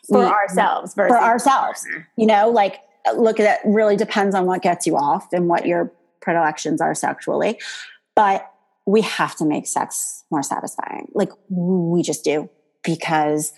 for 0.09 0.19
we, 0.19 0.25
ourselves. 0.25 0.95
For 0.95 1.09
ourselves, 1.11 1.87
you 2.17 2.27
know, 2.27 2.51
like 2.51 2.81
look 3.15 3.41
at 3.41 3.61
it. 3.61 3.69
Really 3.69 3.97
depends 3.97 4.35
on 4.35 4.47
what 4.47 4.63
gets 4.63 4.87
you 4.87 4.97
off 4.97 5.33
and 5.33 5.49
what 5.49 5.67
your 5.67 5.93
predilections 6.21 6.81
are 6.81 6.95
sexually, 6.95 7.61
but 8.15 8.49
we 8.87 9.01
have 9.03 9.37
to 9.37 9.45
make 9.45 9.67
sex 9.67 10.25
more 10.31 10.43
satisfying. 10.43 11.11
Like 11.15 11.31
we 11.49 12.03
just 12.03 12.25
do 12.25 12.51
because 12.83 13.53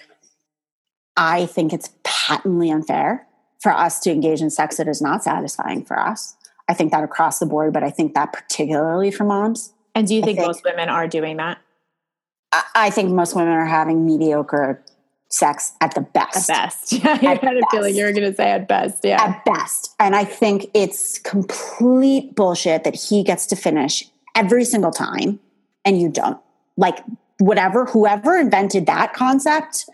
I 1.16 1.46
think 1.46 1.72
it's 1.72 1.90
patently 2.02 2.70
unfair 2.70 3.26
for 3.60 3.72
us 3.72 4.00
to 4.00 4.10
engage 4.10 4.42
in 4.42 4.50
sex 4.50 4.76
that 4.76 4.88
is 4.88 5.00
not 5.00 5.24
satisfying 5.24 5.84
for 5.84 5.98
us. 5.98 6.36
I 6.68 6.74
think 6.74 6.92
that 6.92 7.04
across 7.04 7.38
the 7.38 7.46
board, 7.46 7.72
but 7.72 7.82
I 7.82 7.90
think 7.90 8.14
that 8.14 8.32
particularly 8.32 9.10
for 9.10 9.24
moms. 9.24 9.72
And 9.94 10.06
do 10.06 10.14
you 10.14 10.22
think, 10.22 10.38
think 10.38 10.46
most 10.46 10.64
women 10.64 10.88
are 10.88 11.06
doing 11.06 11.36
that? 11.36 11.58
I, 12.52 12.62
I 12.74 12.90
think 12.90 13.10
most 13.10 13.34
women 13.36 13.52
are 13.52 13.66
having 13.66 14.04
mediocre 14.04 14.82
sex 15.34 15.72
at 15.80 15.94
the 15.94 16.00
best. 16.00 16.48
At 16.50 16.66
best. 16.66 16.92
Yeah, 17.04 17.18
I 17.20 17.44
had 17.44 17.56
a 17.56 17.66
feeling 17.70 17.94
you 17.94 18.04
were 18.04 18.12
going 18.12 18.30
to 18.30 18.34
say 18.34 18.50
at 18.50 18.68
best. 18.68 19.04
Yeah. 19.04 19.22
At 19.22 19.44
best. 19.44 19.94
And 19.98 20.14
I 20.14 20.24
think 20.24 20.66
it's 20.74 21.18
complete 21.18 22.34
bullshit 22.34 22.84
that 22.84 22.94
he 22.94 23.22
gets 23.22 23.46
to 23.46 23.56
finish 23.56 24.08
every 24.34 24.64
single 24.64 24.90
time 24.90 25.40
and 25.84 26.00
you 26.00 26.08
don't. 26.08 26.38
Like, 26.76 26.98
whatever, 27.38 27.86
whoever 27.86 28.38
invented 28.38 28.86
that 28.86 29.12
concept, 29.12 29.86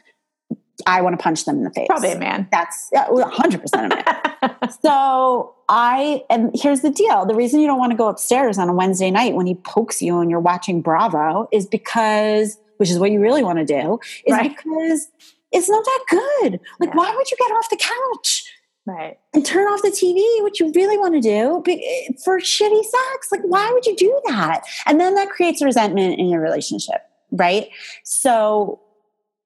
I 0.87 1.01
want 1.03 1.19
to 1.19 1.23
punch 1.23 1.45
them 1.45 1.59
in 1.59 1.65
the 1.65 1.71
face. 1.71 1.89
Probably 1.89 2.13
a 2.13 2.19
man. 2.19 2.49
That's 2.51 2.91
100% 2.95 3.75
a 3.75 3.89
man. 3.89 4.71
so 4.83 5.55
I, 5.69 6.25
and 6.31 6.51
here's 6.55 6.81
the 6.81 6.91
deal 6.91 7.27
the 7.27 7.35
reason 7.35 7.61
you 7.61 7.67
don't 7.67 7.79
want 7.79 7.93
to 7.93 7.99
go 7.99 8.09
upstairs 8.09 8.59
on 8.59 8.69
a 8.69 8.73
Wednesday 8.73 9.11
night 9.11 9.35
when 9.35 9.47
he 9.47 9.55
pokes 9.55 10.01
you 10.01 10.21
and 10.21 10.31
you're 10.31 10.41
watching 10.41 10.81
Bravo 10.83 11.49
is 11.53 11.67
because, 11.67 12.59
which 12.81 12.89
is 12.89 12.99
what 12.99 13.11
you 13.11 13.21
really 13.21 13.45
want 13.45 13.59
to 13.59 13.65
do, 13.67 14.01
is 14.25 14.33
right. 14.33 14.57
because 14.57 15.09
it's 15.53 15.69
not 15.69 15.85
that 15.85 16.05
good. 16.09 16.61
Like, 16.81 16.89
yeah. 16.89 16.97
why 16.97 17.15
would 17.15 17.31
you 17.31 17.37
get 17.39 17.53
off 17.53 17.69
the 17.69 17.77
couch? 17.77 18.51
Right. 18.87 19.19
And 19.35 19.45
turn 19.45 19.67
off 19.67 19.83
the 19.83 19.91
TV, 19.91 20.43
what 20.43 20.59
you 20.59 20.73
really 20.75 20.97
want 20.97 21.13
to 21.13 21.21
do 21.21 21.63
eh, 21.71 22.13
for 22.25 22.41
shitty 22.41 22.83
sex. 22.83 23.29
Like, 23.31 23.43
why 23.43 23.71
would 23.71 23.85
you 23.85 23.95
do 23.97 24.19
that? 24.29 24.63
And 24.87 24.99
then 24.99 25.15
that 25.15 25.29
creates 25.29 25.63
resentment 25.63 26.19
in 26.19 26.31
your 26.31 26.41
relationship, 26.41 27.03
right? 27.31 27.69
So 28.03 28.81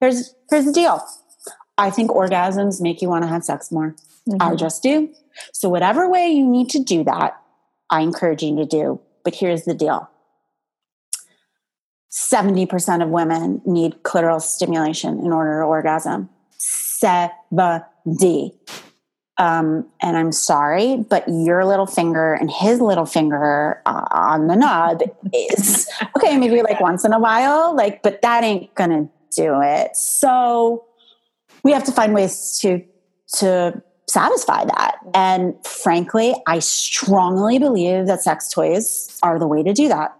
here's 0.00 0.32
here's 0.50 0.64
the 0.64 0.72
deal. 0.72 1.04
I 1.76 1.90
think 1.90 2.12
orgasms 2.12 2.80
make 2.80 3.02
you 3.02 3.08
want 3.08 3.24
to 3.24 3.28
have 3.28 3.42
sex 3.42 3.72
more. 3.72 3.96
Mm-hmm. 4.28 4.40
I 4.40 4.54
just 4.54 4.80
do. 4.80 5.10
So 5.52 5.68
whatever 5.68 6.08
way 6.08 6.28
you 6.28 6.46
need 6.46 6.70
to 6.70 6.78
do 6.78 7.02
that, 7.02 7.36
I 7.90 8.02
encourage 8.02 8.44
you 8.44 8.54
to 8.56 8.64
do. 8.64 9.00
But 9.24 9.34
here's 9.34 9.64
the 9.64 9.74
deal. 9.74 10.08
70% 12.14 13.02
of 13.02 13.08
women 13.08 13.60
need 13.66 14.02
clitoral 14.04 14.40
stimulation 14.40 15.18
in 15.18 15.32
order 15.32 15.60
to 15.60 15.66
orgasm. 15.66 16.28
70. 16.58 18.52
Um, 19.36 19.84
and 20.00 20.16
I'm 20.16 20.30
sorry, 20.30 20.98
but 21.10 21.24
your 21.26 21.64
little 21.64 21.86
finger 21.86 22.34
and 22.34 22.48
his 22.48 22.80
little 22.80 23.04
finger 23.04 23.82
uh, 23.84 24.04
on 24.12 24.46
the 24.46 24.54
knob 24.54 25.02
is 25.34 25.88
okay, 26.16 26.38
maybe 26.38 26.62
like 26.62 26.80
once 26.80 27.04
in 27.04 27.12
a 27.12 27.18
while, 27.18 27.74
like, 27.74 28.04
but 28.04 28.22
that 28.22 28.44
ain't 28.44 28.72
gonna 28.76 29.08
do 29.36 29.60
it. 29.60 29.96
So 29.96 30.84
we 31.64 31.72
have 31.72 31.82
to 31.84 31.92
find 31.92 32.14
ways 32.14 32.60
to 32.60 32.80
to 33.38 33.82
satisfy 34.08 34.64
that. 34.66 34.98
And 35.14 35.54
frankly, 35.66 36.36
I 36.46 36.60
strongly 36.60 37.58
believe 37.58 38.06
that 38.06 38.22
sex 38.22 38.50
toys 38.50 39.18
are 39.24 39.40
the 39.40 39.48
way 39.48 39.64
to 39.64 39.72
do 39.72 39.88
that. 39.88 40.16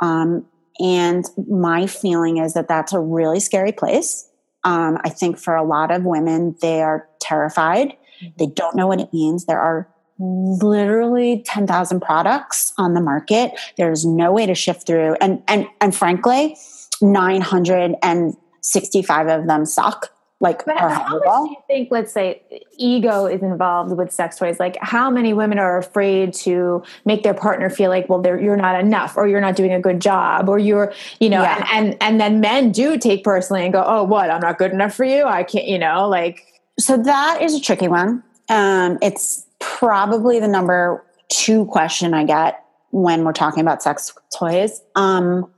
Um, 0.00 0.44
and 0.78 1.24
my 1.48 1.86
feeling 1.86 2.36
is 2.38 2.54
that 2.54 2.68
that's 2.68 2.92
a 2.92 3.00
really 3.00 3.40
scary 3.40 3.72
place. 3.72 4.28
Um, 4.64 4.98
I 5.04 5.08
think 5.08 5.38
for 5.38 5.54
a 5.54 5.64
lot 5.64 5.90
of 5.90 6.04
women, 6.04 6.56
they 6.60 6.82
are 6.82 7.08
terrified. 7.20 7.96
They 8.38 8.46
don't 8.46 8.76
know 8.76 8.86
what 8.86 9.00
it 9.00 9.12
means. 9.12 9.44
There 9.44 9.60
are 9.60 9.88
literally 10.18 11.42
10,000 11.46 12.00
products 12.00 12.72
on 12.76 12.94
the 12.94 13.00
market. 13.00 13.52
There's 13.76 14.04
no 14.04 14.32
way 14.32 14.46
to 14.46 14.54
shift 14.54 14.86
through. 14.86 15.16
And, 15.20 15.42
and, 15.46 15.68
and 15.80 15.94
frankly, 15.94 16.56
965 17.00 19.28
of 19.28 19.46
them 19.46 19.64
suck 19.64 20.12
like 20.40 20.64
but 20.64 20.78
how 20.78 21.18
much 21.18 21.22
do 21.24 21.50
you 21.50 21.56
think 21.66 21.88
let's 21.90 22.12
say 22.12 22.40
ego 22.78 23.26
is 23.26 23.42
involved 23.42 23.96
with 23.96 24.12
sex 24.12 24.36
toys? 24.36 24.60
Like 24.60 24.76
how 24.80 25.10
many 25.10 25.32
women 25.32 25.58
are 25.58 25.78
afraid 25.78 26.32
to 26.34 26.84
make 27.04 27.24
their 27.24 27.34
partner 27.34 27.68
feel 27.68 27.90
like 27.90 28.08
well 28.08 28.24
you're 28.24 28.56
not 28.56 28.78
enough 28.80 29.16
or 29.16 29.26
you're 29.26 29.40
not 29.40 29.56
doing 29.56 29.72
a 29.72 29.80
good 29.80 30.00
job 30.00 30.48
or 30.48 30.58
you're 30.58 30.92
you 31.18 31.28
know 31.28 31.42
yeah. 31.42 31.68
and, 31.72 31.90
and 31.90 32.02
and 32.02 32.20
then 32.20 32.40
men 32.40 32.70
do 32.70 32.96
take 32.98 33.24
personally 33.24 33.64
and 33.64 33.72
go 33.72 33.82
oh 33.84 34.04
what? 34.04 34.30
I'm 34.30 34.40
not 34.40 34.58
good 34.58 34.70
enough 34.70 34.94
for 34.94 35.04
you? 35.04 35.24
I 35.24 35.42
can't 35.42 35.66
you 35.66 35.78
know 35.78 36.08
like. 36.08 36.44
So 36.78 36.96
that 36.96 37.42
is 37.42 37.56
a 37.56 37.60
tricky 37.60 37.88
one. 37.88 38.22
Um 38.48 38.98
it's 39.02 39.44
probably 39.58 40.38
the 40.38 40.46
number 40.46 41.04
two 41.28 41.66
question 41.66 42.14
i 42.14 42.24
get 42.24 42.64
when 42.90 43.24
we're 43.24 43.32
talking 43.32 43.60
about 43.60 43.82
sex 43.82 44.14
toys. 44.38 44.82
Um 44.94 45.50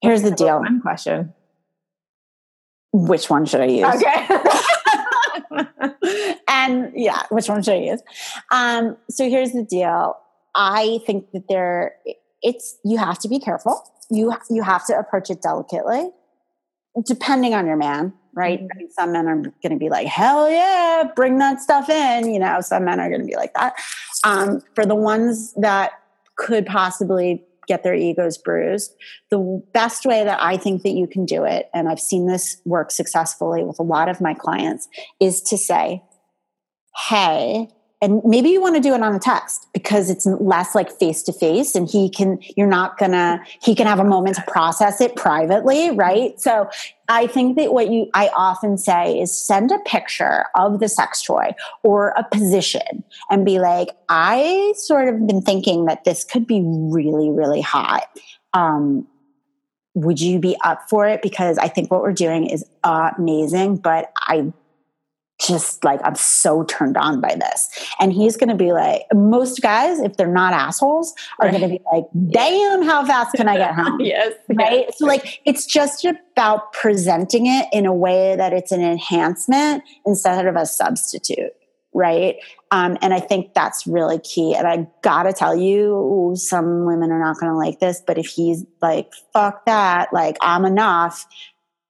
here's 0.00 0.22
the 0.22 0.30
deal. 0.30 0.60
one 0.60 0.80
question 0.80 1.34
which 2.92 3.28
one 3.28 3.44
should 3.44 3.60
I 3.60 3.66
use? 3.66 3.94
Okay. 3.94 4.28
and 6.48 6.92
yeah, 6.94 7.22
which 7.30 7.48
one 7.48 7.62
should 7.62 7.74
I 7.74 7.78
use? 7.78 8.02
Um, 8.50 8.96
so 9.10 9.28
here's 9.28 9.52
the 9.52 9.62
deal. 9.62 10.16
I 10.54 11.00
think 11.06 11.30
that 11.32 11.44
there, 11.48 11.94
it's 12.42 12.78
you 12.84 12.98
have 12.98 13.18
to 13.20 13.28
be 13.28 13.38
careful. 13.38 13.82
You 14.10 14.34
you 14.48 14.62
have 14.62 14.86
to 14.86 14.98
approach 14.98 15.28
it 15.30 15.42
delicately, 15.42 16.10
depending 17.04 17.52
on 17.52 17.66
your 17.66 17.76
man, 17.76 18.14
right? 18.34 18.58
Mm-hmm. 18.58 18.68
I 18.72 18.78
mean, 18.78 18.90
some 18.90 19.12
men 19.12 19.28
are 19.28 19.36
going 19.36 19.70
to 19.70 19.76
be 19.76 19.90
like, 19.90 20.06
"Hell 20.06 20.50
yeah, 20.50 21.04
bring 21.14 21.38
that 21.38 21.60
stuff 21.60 21.90
in," 21.90 22.32
you 22.32 22.38
know. 22.38 22.60
Some 22.62 22.86
men 22.86 23.00
are 23.00 23.08
going 23.08 23.20
to 23.20 23.26
be 23.26 23.36
like 23.36 23.52
that. 23.54 23.74
Um, 24.24 24.62
for 24.74 24.86
the 24.86 24.94
ones 24.94 25.52
that 25.54 25.92
could 26.36 26.64
possibly 26.64 27.44
get 27.68 27.82
their 27.82 27.94
egos 27.94 28.38
bruised. 28.38 28.94
The 29.30 29.62
best 29.72 30.04
way 30.04 30.24
that 30.24 30.42
I 30.42 30.56
think 30.56 30.82
that 30.82 30.92
you 30.92 31.06
can 31.06 31.24
do 31.24 31.44
it, 31.44 31.68
and 31.72 31.88
I've 31.88 32.00
seen 32.00 32.26
this 32.26 32.60
work 32.64 32.90
successfully 32.90 33.62
with 33.62 33.78
a 33.78 33.84
lot 33.84 34.08
of 34.08 34.20
my 34.20 34.34
clients, 34.34 34.88
is 35.20 35.40
to 35.42 35.58
say, 35.58 36.02
Hey, 37.08 37.68
and 38.00 38.22
maybe 38.24 38.48
you 38.50 38.60
want 38.60 38.76
to 38.76 38.80
do 38.80 38.94
it 38.94 39.02
on 39.02 39.14
a 39.14 39.18
text 39.18 39.66
because 39.72 40.08
it's 40.08 40.24
less 40.24 40.74
like 40.74 40.90
face 40.90 41.22
to 41.24 41.32
face 41.32 41.74
and 41.74 41.88
he 41.88 42.08
can 42.08 42.38
you're 42.56 42.68
not 42.68 42.96
gonna 42.98 43.42
he 43.60 43.74
can 43.74 43.86
have 43.86 43.98
a 43.98 44.04
moment 44.04 44.36
to 44.36 44.42
process 44.46 45.00
it 45.00 45.16
privately 45.16 45.90
right? 45.90 46.40
So 46.40 46.68
i 47.08 47.26
think 47.26 47.56
that 47.56 47.72
what 47.72 47.90
you 47.90 48.08
i 48.14 48.28
often 48.36 48.76
say 48.76 49.18
is 49.18 49.36
send 49.36 49.72
a 49.72 49.78
picture 49.80 50.44
of 50.54 50.78
the 50.78 50.88
sex 50.88 51.22
toy 51.22 51.54
or 51.82 52.10
a 52.10 52.24
position 52.30 53.02
and 53.30 53.44
be 53.44 53.58
like 53.58 53.88
i 54.08 54.72
sort 54.76 55.08
of 55.08 55.26
been 55.26 55.42
thinking 55.42 55.86
that 55.86 56.04
this 56.04 56.24
could 56.24 56.46
be 56.46 56.62
really 56.64 57.30
really 57.30 57.60
hot. 57.60 58.08
Um 58.54 59.06
would 59.94 60.20
you 60.20 60.38
be 60.38 60.56
up 60.64 60.88
for 60.88 61.08
it? 61.08 61.22
Because 61.22 61.58
i 61.58 61.66
think 61.66 61.90
what 61.90 62.02
we're 62.02 62.12
doing 62.12 62.46
is 62.46 62.64
amazing 62.84 63.76
but 63.76 64.12
i 64.28 64.52
just 65.38 65.84
like 65.84 66.00
I'm 66.04 66.14
so 66.14 66.64
turned 66.64 66.96
on 66.96 67.20
by 67.20 67.36
this. 67.36 67.68
And 68.00 68.12
he's 68.12 68.36
going 68.36 68.48
to 68.48 68.56
be 68.56 68.72
like, 68.72 69.02
most 69.14 69.60
guys, 69.62 70.00
if 70.00 70.16
they're 70.16 70.26
not 70.26 70.52
assholes, 70.52 71.14
are 71.38 71.48
right. 71.48 71.56
going 71.56 71.70
to 71.70 71.78
be 71.78 71.84
like, 71.92 72.04
damn, 72.30 72.82
how 72.82 73.04
fast 73.06 73.36
can 73.36 73.48
I 73.48 73.56
get 73.56 73.74
home? 73.74 74.00
yes. 74.00 74.34
Right. 74.48 74.86
Yes. 74.86 74.98
So, 74.98 75.06
like, 75.06 75.40
it's 75.44 75.64
just 75.64 76.04
about 76.04 76.72
presenting 76.72 77.46
it 77.46 77.66
in 77.72 77.86
a 77.86 77.94
way 77.94 78.36
that 78.36 78.52
it's 78.52 78.72
an 78.72 78.82
enhancement 78.82 79.84
instead 80.04 80.46
of 80.46 80.56
a 80.56 80.66
substitute. 80.66 81.52
Right. 81.94 82.36
Um, 82.70 82.98
and 83.00 83.14
I 83.14 83.20
think 83.20 83.54
that's 83.54 83.86
really 83.86 84.18
key. 84.18 84.54
And 84.54 84.66
I 84.66 84.86
got 85.02 85.22
to 85.22 85.32
tell 85.32 85.56
you, 85.56 86.34
some 86.36 86.84
women 86.84 87.10
are 87.10 87.18
not 87.18 87.38
going 87.40 87.50
to 87.50 87.56
like 87.56 87.80
this, 87.80 88.02
but 88.06 88.18
if 88.18 88.26
he's 88.26 88.64
like, 88.82 89.10
fuck 89.32 89.64
that, 89.64 90.12
like, 90.12 90.36
I'm 90.42 90.64
enough, 90.64 91.26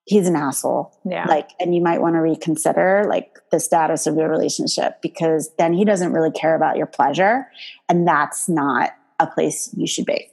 he's 0.09 0.27
an 0.27 0.37
asshole. 0.37 0.99
Yeah. 1.05 1.27
Like, 1.27 1.51
and 1.61 1.75
you 1.75 1.83
might 1.83 2.01
want 2.01 2.15
to 2.15 2.21
reconsider 2.21 3.05
like 3.07 3.39
the 3.53 3.61
status 3.61 4.07
of 4.07 4.17
your 4.17 4.29
relationship 4.29 5.03
because 5.03 5.51
then 5.59 5.75
he 5.75 5.85
doesn't 5.85 6.13
really 6.13 6.31
care 6.31 6.55
about 6.55 6.79
your 6.79 6.87
pleasure. 6.87 7.47
And 7.91 8.09
that's 8.09 8.49
not 8.49 8.93
a 9.21 9.27
place 9.27 9.71
you 9.77 9.87
should 9.87 10.07
be. 10.07 10.31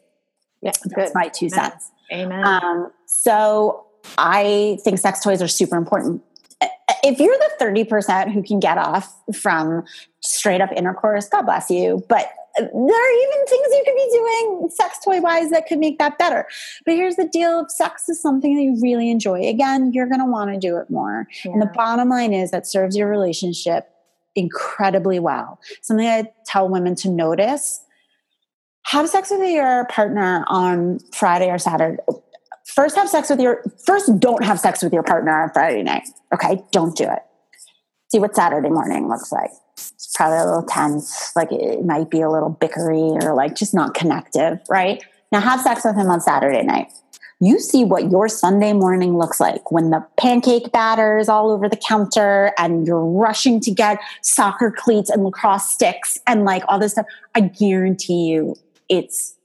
Yeah. 0.61 0.71
That's 0.95 1.13
my 1.13 1.27
two 1.27 1.47
Amen. 1.47 1.59
cents. 1.59 1.91
Amen. 2.11 2.45
Um, 2.45 2.91
so 3.05 3.85
I 4.17 4.79
think 4.83 4.97
sex 4.97 5.21
toys 5.21 5.41
are 5.41 5.47
super 5.47 5.75
important. 5.75 6.23
If 7.03 7.19
you're 7.19 7.37
the 7.37 7.65
30% 7.65 8.31
who 8.31 8.43
can 8.43 8.59
get 8.61 8.77
off 8.77 9.13
from 9.33 9.83
straight 10.21 10.61
up 10.61 10.71
intercourse, 10.71 11.27
God 11.27 11.43
bless 11.43 11.69
you. 11.69 12.03
But 12.07 12.29
there 12.57 12.67
are 12.67 13.11
even 13.11 13.45
things 13.47 13.67
you 13.71 13.83
could 13.85 13.95
be 13.95 14.09
doing 14.13 14.69
sex 14.69 14.99
toy 15.03 15.19
wise 15.19 15.49
that 15.49 15.67
could 15.67 15.79
make 15.79 15.97
that 15.99 16.17
better. 16.17 16.47
But 16.85 16.95
here's 16.95 17.15
the 17.15 17.27
deal 17.27 17.61
if 17.61 17.71
sex 17.71 18.07
is 18.09 18.21
something 18.21 18.55
that 18.55 18.61
you 18.61 18.79
really 18.81 19.09
enjoy, 19.09 19.47
again, 19.47 19.91
you're 19.93 20.07
going 20.07 20.19
to 20.19 20.25
want 20.25 20.51
to 20.53 20.59
do 20.59 20.77
it 20.77 20.89
more. 20.89 21.27
Yeah. 21.43 21.51
And 21.51 21.61
the 21.61 21.67
bottom 21.67 22.09
line 22.09 22.33
is 22.33 22.51
that 22.51 22.67
serves 22.67 22.95
your 22.95 23.09
relationship 23.09 23.89
incredibly 24.35 25.19
well. 25.19 25.59
Something 25.81 26.07
I 26.07 26.31
tell 26.45 26.69
women 26.69 26.95
to 26.95 27.09
notice 27.09 27.81
have 28.83 29.09
sex 29.09 29.31
with 29.31 29.41
your 29.49 29.85
partner 29.85 30.45
on 30.47 30.99
Friday 31.11 31.49
or 31.49 31.57
Saturday. 31.57 32.01
First, 32.65 32.95
have 32.95 33.09
sex 33.09 33.29
with 33.29 33.39
your, 33.39 33.63
first, 33.85 34.19
don't 34.19 34.43
have 34.43 34.59
sex 34.59 34.83
with 34.83 34.93
your 34.93 35.03
partner 35.03 35.43
on 35.43 35.51
Friday 35.51 35.83
night. 35.83 36.07
Okay. 36.33 36.61
Don't 36.71 36.95
do 36.95 37.03
it. 37.03 37.19
See 38.11 38.19
what 38.19 38.35
Saturday 38.35 38.69
morning 38.69 39.07
looks 39.07 39.31
like 39.31 39.51
probably 40.15 40.37
a 40.37 40.45
little 40.45 40.63
tense. 40.63 41.35
Like 41.35 41.51
it 41.51 41.85
might 41.85 42.09
be 42.09 42.21
a 42.21 42.29
little 42.29 42.57
bickery 42.61 43.21
or 43.23 43.33
like 43.33 43.55
just 43.55 43.73
not 43.73 43.93
connective, 43.93 44.59
right? 44.69 45.03
Now 45.31 45.41
have 45.41 45.61
sex 45.61 45.83
with 45.83 45.95
him 45.95 46.09
on 46.09 46.21
Saturday 46.21 46.63
night. 46.63 46.91
you 47.41 47.59
see 47.59 47.83
what 47.83 48.09
your 48.09 48.29
Sunday 48.29 48.73
morning 48.73 49.17
looks 49.17 49.39
like 49.39 49.71
when 49.71 49.89
the 49.89 50.05
pancake 50.17 50.71
batter 50.71 51.17
is 51.17 51.27
all 51.27 51.51
over 51.51 51.67
the 51.67 51.77
counter 51.77 52.53
and 52.57 52.87
you're 52.87 53.05
rushing 53.05 53.59
to 53.59 53.71
get 53.71 53.99
soccer 54.21 54.71
cleats 54.71 55.09
and 55.09 55.23
lacrosse 55.23 55.69
sticks 55.69 56.17
and 56.27 56.45
like 56.45 56.63
all 56.69 56.79
this 56.79 56.93
stuff. 56.93 57.05
I 57.35 57.41
guarantee 57.41 58.27
you 58.27 58.55
it's 58.87 59.35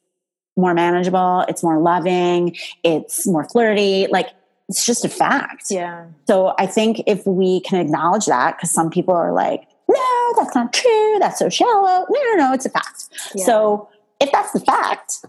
more 0.57 0.75
manageable, 0.75 1.45
it's 1.49 1.63
more 1.63 1.81
loving, 1.81 2.57
it's 2.85 3.27
more 3.27 3.45
flirty. 3.45 4.07
Like 4.09 4.29
it's 4.69 4.87
just 4.87 5.05
a 5.05 5.09
fact. 5.09 5.65
Yeah. 5.71 6.07
So 6.29 6.55
I 6.59 6.67
think 6.67 7.03
if 7.07 7.27
we 7.27 7.61
can 7.61 7.81
acknowledge 7.81 8.27
that, 8.27 8.57
because 8.57 8.71
some 8.71 8.91
people 8.91 9.15
are 9.15 9.33
like, 9.33 9.67
no, 9.95 10.33
that's 10.43 10.55
not 10.55 10.73
true. 10.73 11.17
That's 11.19 11.39
so 11.39 11.49
shallow. 11.49 12.07
No, 12.09 12.21
no, 12.25 12.35
no, 12.37 12.53
it's 12.53 12.67
a 12.67 12.71
fact. 12.71 13.09
Yeah. 13.35 13.45
So 13.45 13.89
if 14.21 14.31
that's 14.33 14.53
the 14.53 14.61
fact, 14.61 15.25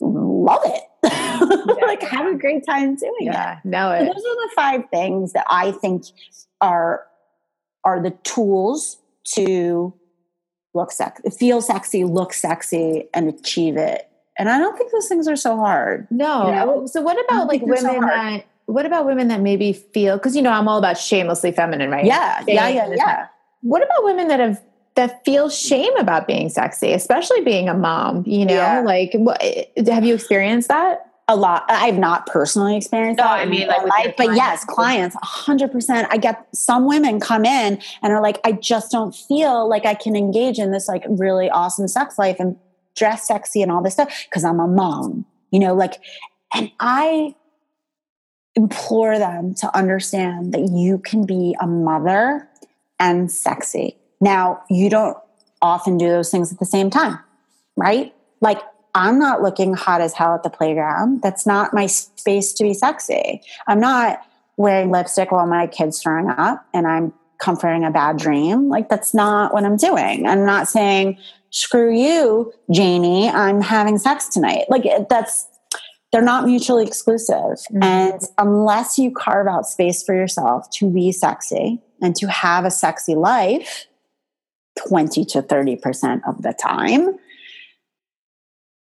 love 0.00 0.60
it. 0.64 0.82
Yeah. 1.04 1.86
like 1.86 2.02
have 2.02 2.26
a 2.32 2.36
great 2.36 2.64
time 2.66 2.94
doing 2.96 3.14
Yeah. 3.22 3.58
it. 3.58 3.64
No, 3.64 3.94
So 3.98 4.04
those 4.06 4.16
are 4.24 4.48
the 4.48 4.50
five 4.56 4.82
things 4.90 5.32
that 5.34 5.44
I 5.50 5.72
think 5.72 6.04
are 6.60 7.04
are 7.84 8.02
the 8.02 8.10
tools 8.22 8.96
to 9.34 9.92
look 10.72 10.90
sexy, 10.90 11.28
feel 11.30 11.60
sexy, 11.60 12.04
look 12.04 12.32
sexy, 12.32 13.08
and 13.12 13.28
achieve 13.28 13.76
it. 13.76 14.08
And 14.38 14.48
I 14.48 14.58
don't 14.58 14.76
think 14.78 14.90
those 14.92 15.06
things 15.08 15.28
are 15.28 15.36
so 15.36 15.56
hard. 15.56 16.08
No. 16.10 16.46
You 16.46 16.52
know? 16.54 16.74
Oh, 16.82 16.86
so 16.86 17.02
what 17.02 17.22
about 17.26 17.48
like 17.48 17.64
they're 17.64 17.76
so 17.76 17.92
women 17.92 18.08
that 18.08 18.46
what 18.66 18.86
about 18.86 19.04
women 19.06 19.28
that 19.28 19.40
maybe 19.42 19.72
feel 19.74 20.16
because 20.16 20.34
you 20.34 20.40
know 20.42 20.50
I'm 20.50 20.66
all 20.68 20.78
about 20.78 20.96
shamelessly 20.98 21.52
feminine, 21.52 21.90
right? 21.90 22.04
Yeah, 22.06 22.42
yeah, 22.48 22.66
Shame 22.66 22.76
yeah, 22.76 22.88
is- 22.90 22.96
yeah. 22.98 23.26
What 23.64 23.82
about 23.82 24.04
women 24.04 24.28
that 24.28 24.40
have 24.40 24.62
that 24.94 25.24
feel 25.24 25.48
shame 25.48 25.96
about 25.96 26.28
being 26.28 26.48
sexy, 26.50 26.92
especially 26.92 27.40
being 27.40 27.68
a 27.68 27.74
mom? 27.74 28.22
You 28.26 28.44
know, 28.46 28.54
Yeah. 28.54 28.80
like 28.80 29.10
what, 29.14 29.38
eh, 29.42 29.64
have 29.90 30.04
you 30.04 30.14
experienced 30.14 30.68
that? 30.68 31.00
a 31.26 31.34
lot. 31.34 31.64
I've 31.70 31.96
not 31.96 32.26
personally 32.26 32.76
experienced 32.76 33.16
No, 33.16 33.24
that. 33.24 33.32
I 33.40 33.46
mean, 33.46 33.66
like, 33.66 33.82
with 33.82 33.90
your 33.94 34.04
life, 34.04 34.14
but 34.18 34.36
yes, 34.36 34.62
clients. 34.66 35.14
clients, 35.14 35.16
100%. 35.22 36.06
I 36.10 36.18
get 36.18 36.46
some 36.54 36.84
women 36.86 37.18
come 37.18 37.46
in 37.46 37.80
and 38.02 38.12
are 38.12 38.20
like, 38.20 38.40
I 38.44 38.52
just 38.52 38.92
don't 38.92 39.14
feel 39.14 39.66
like 39.66 39.86
I 39.86 39.94
can 39.94 40.16
engage 40.16 40.58
in 40.58 40.70
this 40.70 40.86
like 40.86 41.02
really 41.08 41.48
awesome 41.48 41.88
sex 41.88 42.18
life 42.18 42.36
and 42.38 42.56
dress 42.94 43.26
sexy 43.26 43.62
and 43.62 43.72
all 43.72 43.82
this 43.82 43.94
stuff 43.94 44.14
because 44.28 44.44
I'm 44.44 44.60
a 44.60 44.68
mom, 44.68 45.24
you 45.50 45.60
know, 45.60 45.72
like, 45.74 45.94
and 46.54 46.70
I 46.78 47.34
implore 48.54 49.18
them 49.18 49.54
to 49.54 49.74
understand 49.74 50.52
that 50.52 50.68
you 50.72 50.98
can 50.98 51.24
be 51.24 51.56
a 51.58 51.66
mother 51.66 52.46
and 52.98 53.30
sexy. 53.30 53.96
Now, 54.20 54.62
you 54.70 54.88
don't 54.88 55.16
often 55.60 55.98
do 55.98 56.08
those 56.08 56.30
things 56.30 56.52
at 56.52 56.58
the 56.58 56.66
same 56.66 56.90
time, 56.90 57.18
right? 57.76 58.14
Like, 58.40 58.60
I'm 58.94 59.18
not 59.18 59.42
looking 59.42 59.74
hot 59.74 60.00
as 60.00 60.12
hell 60.12 60.34
at 60.34 60.42
the 60.42 60.50
playground. 60.50 61.22
That's 61.22 61.46
not 61.46 61.74
my 61.74 61.86
space 61.86 62.52
to 62.54 62.64
be 62.64 62.74
sexy. 62.74 63.42
I'm 63.66 63.80
not 63.80 64.20
wearing 64.56 64.90
lipstick 64.90 65.32
while 65.32 65.46
my 65.46 65.66
kid's 65.66 66.00
throwing 66.00 66.28
up 66.30 66.64
and 66.72 66.86
I'm 66.86 67.12
comforting 67.38 67.84
a 67.84 67.90
bad 67.90 68.16
dream. 68.18 68.68
Like, 68.68 68.88
that's 68.88 69.12
not 69.12 69.52
what 69.52 69.64
I'm 69.64 69.76
doing. 69.76 70.26
I'm 70.26 70.46
not 70.46 70.68
saying, 70.68 71.18
screw 71.50 71.92
you, 71.92 72.52
Janie, 72.70 73.28
I'm 73.28 73.60
having 73.60 73.98
sex 73.98 74.28
tonight. 74.28 74.66
Like, 74.68 74.84
that's, 75.08 75.48
they're 76.12 76.22
not 76.22 76.46
mutually 76.46 76.86
exclusive. 76.86 77.58
Mhm. 77.72 77.82
And 77.82 78.22
unless 78.38 78.98
you 78.98 79.10
carve 79.10 79.48
out 79.48 79.66
space 79.66 80.04
for 80.04 80.14
yourself 80.14 80.70
to 80.74 80.88
be 80.88 81.10
sexy 81.10 81.82
and 82.04 82.14
to 82.16 82.26
have 82.28 82.64
a 82.64 82.70
sexy 82.70 83.14
life 83.14 83.86
20 84.88 85.24
to 85.24 85.42
30% 85.42 86.20
of 86.28 86.42
the 86.42 86.52
time, 86.52 87.18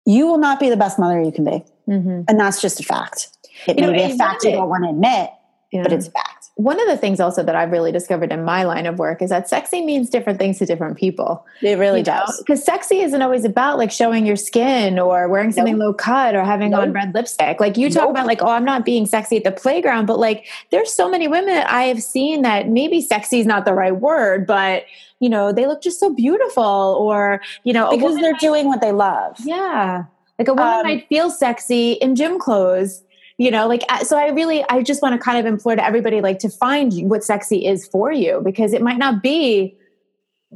you 0.05 0.27
will 0.27 0.37
not 0.37 0.59
be 0.59 0.69
the 0.69 0.77
best 0.77 0.99
mother 0.99 1.21
you 1.21 1.31
can 1.31 1.45
be. 1.45 1.63
Mm-hmm. 1.87 2.23
And 2.27 2.39
that's 2.39 2.61
just 2.61 2.79
a 2.79 2.83
fact. 2.83 3.29
It 3.65 3.77
You 3.77 3.85
know, 3.85 3.91
may 3.91 4.07
be 4.07 4.13
a 4.13 4.17
fact 4.17 4.43
you 4.43 4.51
don't 4.51 4.69
want 4.69 4.83
to 4.83 4.89
admit, 4.89 5.29
Yeah. 5.71 5.83
but 5.83 5.91
it's 5.91 6.07
fact. 6.07 6.45
One 6.55 6.79
of 6.79 6.87
the 6.87 6.97
things 6.97 7.19
also 7.19 7.43
that 7.43 7.55
I've 7.55 7.71
really 7.71 7.91
discovered 7.91 8.31
in 8.31 8.43
my 8.43 8.63
line 8.63 8.85
of 8.87 8.97
work 8.97 9.21
is 9.21 9.29
that 9.29 9.47
sexy 9.47 9.85
means 9.85 10.09
different 10.09 10.39
things 10.39 10.57
to 10.59 10.65
different 10.65 10.97
people. 10.97 11.45
It 11.61 11.77
really 11.77 12.01
does. 12.01 12.35
Because 12.39 12.63
sexy 12.63 13.01
isn't 13.01 13.21
always 13.21 13.45
about 13.45 13.77
like 13.77 13.91
showing 13.91 14.25
your 14.25 14.37
skin 14.37 14.97
or 14.97 15.27
wearing 15.27 15.51
something 15.51 15.77
low 15.77 15.93
cut 15.93 16.35
or 16.35 16.43
having 16.43 16.73
on 16.73 16.93
red 16.93 17.13
lipstick. 17.13 17.59
Like 17.59 17.77
you 17.77 17.89
talk 17.91 18.03
Nope. 18.05 18.11
about 18.11 18.25
like, 18.27 18.41
oh, 18.41 18.47
I'm 18.47 18.65
not 18.65 18.85
being 18.85 19.05
sexy 19.05 19.37
at 19.37 19.43
the 19.43 19.51
playground, 19.51 20.07
but 20.07 20.17
like 20.19 20.47
there's 20.71 20.91
so 20.91 21.07
many 21.09 21.27
women 21.27 21.53
that 21.53 21.69
I 21.69 21.83
have 21.83 22.01
seen 22.01 22.41
that 22.41 22.69
maybe 22.69 22.99
sexy 23.01 23.39
is 23.39 23.45
not 23.45 23.65
the 23.65 23.73
right 23.73 23.95
word, 23.95 24.47
but 24.47 24.83
you 25.19 25.29
know, 25.29 25.51
they 25.51 25.67
look 25.67 25.81
just 25.83 25.99
so 25.99 26.11
beautiful 26.13 26.63
or, 26.63 27.39
you 27.65 27.73
know, 27.73 27.91
Because 27.91 28.15
they're 28.15 28.31
might- 28.31 28.41
doing 28.41 28.67
what 28.67 28.81
they 28.81 28.91
love. 28.93 29.35
yeah. 29.43 30.05
Like 30.39 30.47
a 30.47 30.53
woman 30.53 30.73
Um, 30.73 30.83
might 30.83 31.07
feel 31.09 31.31
sexy 31.31 31.93
in 31.93 32.15
gym 32.15 32.37
clothes, 32.39 33.03
you 33.37 33.51
know, 33.51 33.67
like, 33.67 33.83
so 34.03 34.17
I 34.17 34.29
really, 34.29 34.63
I 34.69 34.81
just 34.81 35.01
want 35.01 35.13
to 35.13 35.23
kind 35.23 35.37
of 35.37 35.45
implore 35.45 35.75
to 35.75 35.83
everybody, 35.85 36.21
like, 36.21 36.39
to 36.39 36.49
find 36.49 36.91
what 37.09 37.23
sexy 37.23 37.65
is 37.65 37.87
for 37.87 38.11
you 38.11 38.41
because 38.43 38.73
it 38.73 38.81
might 38.81 38.97
not 38.97 39.21
be, 39.21 39.75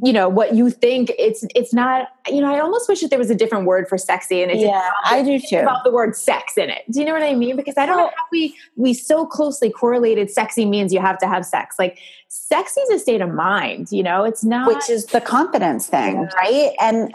you 0.03 0.13
know, 0.13 0.29
what 0.29 0.55
you 0.55 0.69
think 0.69 1.11
it's, 1.19 1.45
it's 1.53 1.73
not, 1.73 2.07
you 2.27 2.39
know, 2.41 2.51
I 2.51 2.59
almost 2.61 2.88
wish 2.88 3.01
that 3.01 3.09
there 3.09 3.19
was 3.19 3.29
a 3.29 3.36
different 3.36 3.65
word 3.65 3.88
for 3.89 3.97
sexy 3.97 4.41
and 4.41 4.49
it 4.49 4.55
didn't 4.55 4.69
Yeah, 4.71 4.89
I 5.05 5.21
do 5.21 5.38
too. 5.38 5.57
about 5.57 5.84
the 5.84 5.91
word 5.91 6.15
sex 6.15 6.57
in 6.57 6.69
it. 6.69 6.84
Do 6.89 7.01
you 7.01 7.05
know 7.05 7.11
what 7.13 7.23
I 7.23 7.36
mean? 7.36 7.55
Because 7.57 7.75
I 7.77 7.86
don't 7.86 7.97
know 7.97 8.07
how 8.07 8.23
we 8.32 8.55
we 8.77 8.93
so 8.93 9.25
closely 9.25 9.69
correlated 9.69 10.32
sexy 10.32 10.65
means 10.65 10.93
you 10.93 11.01
have 11.01 11.17
to 11.19 11.27
have 11.27 11.45
sex. 11.45 11.75
Like 11.77 11.99
sexy 12.29 12.79
is 12.82 12.89
a 12.89 12.99
state 12.99 13.19
of 13.21 13.32
mind, 13.34 13.91
you 13.91 14.01
know? 14.01 14.23
It's 14.23 14.43
not 14.45 14.65
which 14.67 14.89
is 14.89 15.07
the 15.07 15.19
confidence 15.21 15.88
thing 15.88 16.15
Yeah. 16.21 16.29
right 16.38 16.71
and 16.79 17.13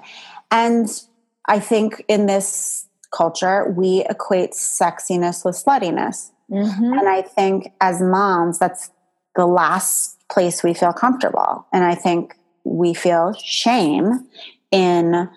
and 0.50 1.02
i 1.48 1.58
think 1.58 2.04
in 2.08 2.26
this 2.26 2.86
culture 3.11 3.72
we 3.76 4.04
equate 4.11 4.52
sexiness 4.52 5.44
with 5.44 5.57
sluttiness. 5.57 6.30
Mhm. 6.50 6.98
and 6.98 7.09
i 7.09 7.22
think 7.22 7.72
as 7.80 8.00
moms 8.00 8.59
that's 8.59 8.90
the 9.34 9.46
last 9.46 10.16
place 10.30 10.62
we 10.62 10.72
feel 10.74 10.92
comfortable. 10.92 11.66
And 11.72 11.84
i 11.84 11.94
think 11.94 12.34
we 12.64 12.94
feel 12.94 13.32
shame 13.34 14.26
in 14.72 15.28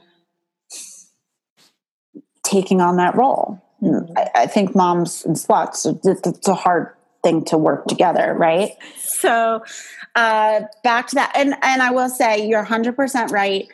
taking 2.44 2.82
on 2.82 2.98
that 2.98 3.16
role. 3.16 3.62
Mhm. 3.82 4.12
I, 4.18 4.30
I 4.44 4.48
think 4.48 4.76
moms 4.76 5.26
and 5.26 5.36
sluts 5.36 5.86
it's 6.06 6.28
it's 6.28 6.48
a 6.48 6.54
hard 6.56 6.90
thing 7.24 7.44
to 7.46 7.58
work 7.58 7.86
together 7.88 8.34
right? 8.38 8.72
So 8.98 9.64
uh 10.16 10.62
back 10.84 11.08
to 11.08 11.16
that. 11.16 11.32
And 11.36 11.56
and 11.62 11.82
i 11.82 11.92
will 11.92 12.10
say 12.10 12.48
you're 12.48 12.64
100% 12.66 13.32
right 13.32 13.68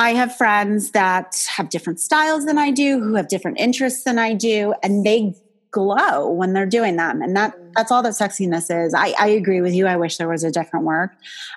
i 0.00 0.10
have 0.10 0.34
friends 0.34 0.90
that 0.90 1.46
have 1.48 1.68
different 1.68 2.00
styles 2.00 2.44
than 2.44 2.58
i 2.58 2.72
do 2.72 2.98
who 2.98 3.14
have 3.14 3.28
different 3.28 3.60
interests 3.60 4.02
than 4.02 4.18
i 4.18 4.34
do 4.34 4.74
and 4.82 5.06
they 5.06 5.32
glow 5.70 6.28
when 6.30 6.52
they're 6.52 6.66
doing 6.66 6.96
them. 6.96 7.22
And 7.22 7.36
that 7.36 7.54
that's 7.76 7.90
all 7.90 8.02
that 8.02 8.12
sexiness 8.12 8.66
is. 8.70 8.94
I 8.94 9.14
i 9.18 9.28
agree 9.28 9.60
with 9.60 9.74
you. 9.74 9.86
I 9.86 9.96
wish 9.96 10.16
there 10.16 10.28
was 10.28 10.44
a 10.44 10.50
different 10.50 10.84
word 10.84 11.10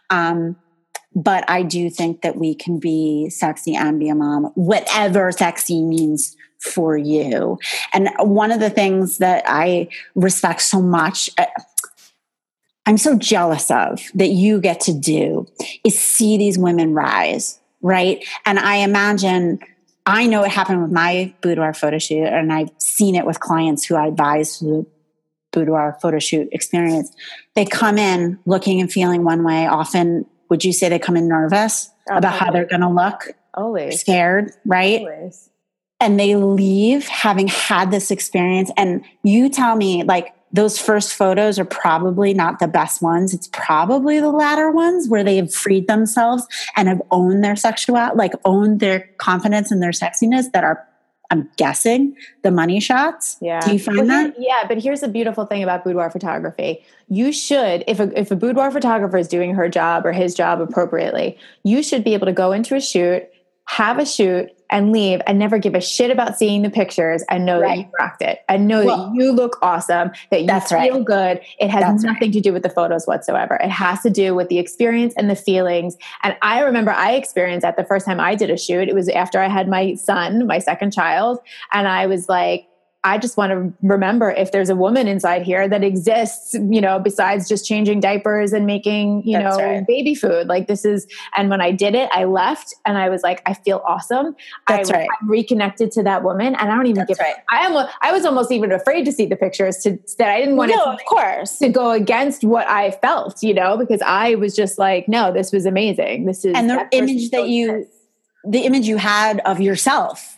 um 0.10 0.56
but 1.16 1.48
i 1.48 1.62
do 1.62 1.90
think 1.90 2.22
that 2.22 2.38
we 2.38 2.56
can 2.56 2.80
be 2.80 3.30
sexy 3.30 3.76
and 3.76 4.00
be 4.00 4.10
a 4.10 4.16
mom 4.16 4.46
whatever 4.56 5.32
sexy 5.32 5.82
means 5.82 6.36
for 6.60 6.96
you. 6.98 7.60
And 7.94 8.10
one 8.20 8.52
of 8.52 8.60
the 8.60 8.70
things 8.70 9.18
that 9.18 9.44
i 9.48 9.88
respect 10.16 10.62
so 10.62 10.82
much 10.82 11.30
uh, 11.38 11.46
I'm 12.86 12.98
so 12.98 13.18
jealous 13.18 13.72
of 13.72 14.02
that 14.14 14.30
you 14.30 14.60
get 14.60 14.82
to 14.82 14.94
do 14.94 15.48
is 15.86 15.98
see 15.98 16.38
these 16.38 16.58
women 16.58 16.94
rise, 16.94 17.58
right? 17.84 18.26
And 18.46 18.58
I 18.58 18.78
imagine, 18.78 19.60
I 20.08 20.26
know 20.26 20.44
it 20.44 20.50
happened 20.52 20.82
with 20.82 20.92
my 20.92 21.34
boudoir 21.42 21.74
photo 21.76 22.00
shoot, 22.00 22.26
and 22.26 22.52
I've 22.52 22.72
seen 22.80 23.16
it 23.16 23.26
with 23.28 23.40
clients 23.40 23.86
who 23.86 23.96
I 23.96 24.08
advise 24.08 24.58
through 24.58 24.84
the 24.84 24.88
boudoir 25.60 25.98
photo 26.02 26.18
shoot 26.18 26.50
experience. 26.52 27.16
They 27.54 27.66
come 27.66 28.00
in 28.00 28.40
looking 28.48 28.82
and 28.82 28.92
feeling 28.92 29.24
one 29.24 29.44
way. 29.44 29.68
Often, 29.68 30.26
would 30.50 30.64
you 30.66 30.74
say 30.74 30.90
they 30.90 30.98
come 31.00 31.16
in 31.16 31.28
nervous 31.28 31.90
Oh, 32.10 32.18
about 32.18 32.34
how 32.34 32.52
they're 32.52 32.66
going 32.66 32.82
to 32.82 32.90
look, 32.90 33.30
always. 33.54 34.02
scared, 34.02 34.52
right? 34.66 35.00
Always. 35.02 35.50
and 36.02 36.20
they 36.20 36.36
leave 36.36 37.08
having 37.08 37.48
had 37.48 37.92
this 37.92 38.12
experience 38.12 38.70
and 38.76 39.06
you 39.24 39.48
tell 39.48 39.78
me 39.78 40.04
like 40.04 40.34
those 40.54 40.78
first 40.80 41.14
photos 41.16 41.58
are 41.58 41.66
probably 41.66 42.34
not 42.34 42.60
the 42.60 42.68
best 42.68 43.02
ones 43.02 43.34
it's 43.34 43.50
probably 43.52 44.20
the 44.20 44.30
latter 44.32 44.70
ones 44.72 45.10
where 45.10 45.24
they 45.24 45.36
have 45.38 45.54
freed 45.54 45.88
themselves 45.88 46.48
and 46.78 46.88
have 46.88 47.02
owned 47.12 47.44
their 47.44 47.56
sexuality 47.56 48.16
like 48.16 48.34
owned 48.46 48.80
their 48.80 49.10
confidence 49.18 49.72
and 49.72 49.82
their 49.82 49.92
sexiness 49.92 50.52
that 50.52 50.64
are 50.64 50.88
i'm 51.32 51.50
guessing 51.58 52.16
the 52.44 52.52
money 52.52 52.80
shots 52.80 53.38
Yeah. 53.42 53.60
do 53.62 53.74
you 53.74 53.80
find 53.80 53.98
But 53.98 54.08
that 54.08 54.36
yeah, 54.38 54.66
but 54.68 54.78
here's 54.82 55.02
the 55.02 55.08
beautiful 55.08 55.46
thing 55.46 55.64
about 55.64 55.84
boudoir 55.84 56.10
photography. 56.12 56.84
You 57.10 57.32
should, 57.32 57.84
if 57.88 58.00
a, 58.00 58.18
if 58.20 58.32
a 58.32 58.36
boudoir 58.36 58.72
photographer 58.72 59.18
is 59.18 59.28
doing 59.28 59.54
her 59.56 59.70
job 59.70 60.06
or 60.06 60.12
his 60.12 60.34
job 60.34 60.60
appropriately, 60.62 61.38
you 61.64 61.84
should 61.84 62.04
be 62.04 62.14
able 62.14 62.26
to 62.28 62.34
go 62.34 62.52
into 62.52 62.76
a 62.76 62.82
shoot, 62.82 63.24
have 63.78 64.00
a 64.00 64.06
shoot, 64.06 64.50
and 64.74 64.92
leave 64.92 65.22
and 65.28 65.38
never 65.38 65.60
give 65.60 65.76
a 65.76 65.80
shit 65.80 66.10
about 66.10 66.36
seeing 66.36 66.64
the 66.64 66.70
pictures 66.70 67.24
and 67.30 67.46
know 67.46 67.60
that 67.60 67.78
you 67.78 67.86
rocked 68.00 68.24
it 68.24 68.40
and 68.50 68.68
know 68.68 68.84
Well, 68.84 69.12
that 69.12 69.16
you 69.16 69.32
look 69.32 69.60
awesome, 69.62 70.12
that 70.32 70.42
you 70.42 70.48
that's 70.48 70.72
feel 70.72 70.98
right. 70.98 71.06
good. 71.06 71.42
It 71.60 71.70
has 71.70 71.84
That's 71.84 72.04
nothing 72.04 72.32
to 72.32 72.42
do 72.42 72.52
with 72.52 72.64
the 72.64 72.72
photos 72.72 73.06
whatsoever. 73.06 73.56
It 73.64 73.70
has 73.70 74.02
to 74.02 74.10
do 74.10 74.34
with 74.34 74.50
the 74.50 74.58
experience 74.58 75.14
and 75.16 75.30
the 75.30 75.36
feelings. 75.36 75.96
And 76.24 76.36
I 76.42 76.62
remember 76.62 76.90
I 76.90 77.12
experienced 77.12 77.62
that 77.62 77.78
the 77.78 77.84
first 77.84 78.06
time 78.08 78.20
I 78.20 78.34
did 78.34 78.50
a 78.50 78.58
shoot. 78.58 78.90
It 78.90 78.96
was 78.96 79.10
after 79.10 79.40
I 79.40 79.48
had 79.48 79.68
my 79.68 79.94
son, 79.94 80.48
my 80.48 80.58
second 80.58 80.92
child, 80.92 81.38
and 81.72 81.88
I 81.88 82.08
was 82.08 82.28
like, 82.28 82.66
I 83.06 83.18
just 83.18 83.36
want 83.36 83.52
to 83.52 83.74
remember 83.86 84.32
if 84.32 84.52
there's 84.52 84.70
a 84.70 84.76
woman 84.76 85.10
inside 85.10 85.42
here 85.42 85.68
that 85.68 85.84
exists, 85.84 86.54
you 86.54 86.80
know, 86.80 87.00
besides 87.00 87.50
just 87.50 87.68
changing 87.68 88.00
diapers 88.00 88.54
and 88.54 88.66
making, 88.66 89.24
you 89.28 89.38
That's 89.38 89.58
know, 89.58 89.64
right. 89.64 89.86
baby 89.86 90.16
food. 90.16 90.48
Like 90.48 90.68
this 90.68 90.86
is, 90.86 91.06
and 91.36 91.50
when 91.50 91.60
I 91.60 91.72
did 91.72 91.96
it, 91.96 92.10
I 92.14 92.24
left 92.24 92.74
and 92.86 92.98
I 92.98 93.10
was 93.10 93.22
like, 93.22 93.42
I 93.46 93.56
feel 93.56 93.84
awesome. 93.86 94.36
That's 94.68 94.90
I, 94.90 95.00
right. 95.00 95.10
I'm 95.22 95.30
reconnected 95.30 95.92
to 95.94 96.04
that 96.04 96.24
woman, 96.24 96.56
and 96.56 96.72
I 96.72 96.76
don't 96.76 96.86
even 96.86 97.06
That's 97.06 97.10
give. 97.10 97.20
Right. 97.20 97.36
I 97.52 97.66
am. 97.66 97.88
I 98.02 98.12
was 98.12 98.26
almost 98.26 98.52
even 98.52 98.72
afraid 98.72 99.04
to 99.06 99.12
see 99.12 99.26
the 99.26 99.36
pictures 99.36 99.78
to 99.80 100.00
that 100.18 100.30
I 100.30 100.40
didn't 100.40 100.56
want 100.56 100.72
no, 100.72 100.78
to, 100.78 100.92
of 100.92 101.06
course, 101.06 101.58
to 101.58 101.70
go 101.70 101.92
against 101.92 102.44
what 102.44 102.68
I 102.68 102.92
felt, 102.92 103.44
you 103.44 103.54
know, 103.54 103.78
because 103.78 104.02
I 104.02 104.36
was 104.36 104.56
just 104.56 104.78
like, 104.78 105.08
no, 105.10 105.34
this 105.34 105.52
was 105.52 105.66
amazing. 105.66 106.26
This 106.26 106.46
is 106.46 106.56
and 106.56 106.70
the 106.70 106.88
image 106.92 107.32
that 107.32 107.50
you, 107.50 107.88
the 108.46 108.60
image 108.60 108.88
you 108.88 108.98
had 108.98 109.40
of 109.42 109.60
yourself, 109.60 110.33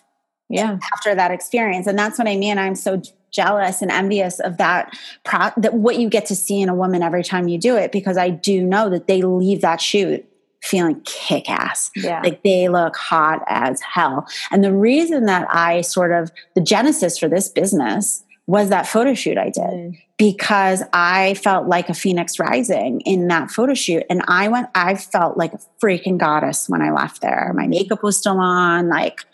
yeah, 0.49 0.77
after 0.93 1.15
that 1.15 1.31
experience, 1.31 1.87
and 1.87 1.97
that's 1.97 2.17
what 2.17 2.27
I 2.27 2.35
mean. 2.35 2.57
I'm 2.57 2.75
so 2.75 3.01
jealous 3.31 3.81
and 3.81 3.91
envious 3.91 4.39
of 4.39 4.57
that 4.57 4.97
pro- 5.23 5.51
that 5.57 5.73
what 5.73 5.99
you 5.99 6.09
get 6.09 6.25
to 6.27 6.35
see 6.35 6.61
in 6.61 6.69
a 6.69 6.75
woman 6.75 7.03
every 7.03 7.23
time 7.23 7.47
you 7.47 7.57
do 7.57 7.75
it 7.75 7.91
because 7.91 8.17
I 8.17 8.29
do 8.29 8.63
know 8.63 8.89
that 8.89 9.07
they 9.07 9.21
leave 9.21 9.61
that 9.61 9.81
shoot 9.81 10.25
feeling 10.65 11.01
kick 11.05 11.49
ass. 11.49 11.91
Yeah. 11.95 12.21
Like 12.21 12.41
they 12.43 12.69
look 12.69 12.95
hot 12.95 13.43
as 13.47 13.81
hell. 13.81 14.25
And 14.51 14.63
the 14.63 14.73
reason 14.73 15.25
that 15.25 15.47
I 15.49 15.81
sort 15.81 16.11
of, 16.11 16.31
the 16.55 16.61
genesis 16.61 17.19
for 17.19 17.29
this 17.29 17.49
business 17.49 18.23
was 18.47 18.69
that 18.69 18.87
photo 18.87 19.13
shoot 19.13 19.37
I 19.37 19.49
did 19.49 19.63
mm. 19.63 19.99
because 20.17 20.83
I 20.93 21.35
felt 21.35 21.67
like 21.67 21.89
a 21.89 21.93
phoenix 21.93 22.39
rising 22.39 23.01
in 23.01 23.27
that 23.27 23.51
photo 23.51 23.73
shoot. 23.73 24.03
And 24.09 24.23
I 24.27 24.47
went, 24.47 24.69
I 24.75 24.95
felt 24.95 25.37
like 25.37 25.53
a 25.53 25.59
freaking 25.81 26.17
goddess 26.17 26.67
when 26.69 26.81
I 26.81 26.91
left 26.91 27.21
there. 27.21 27.51
My 27.55 27.67
makeup 27.67 28.01
was 28.01 28.17
still 28.17 28.39
on, 28.39 28.89
like, 28.89 29.25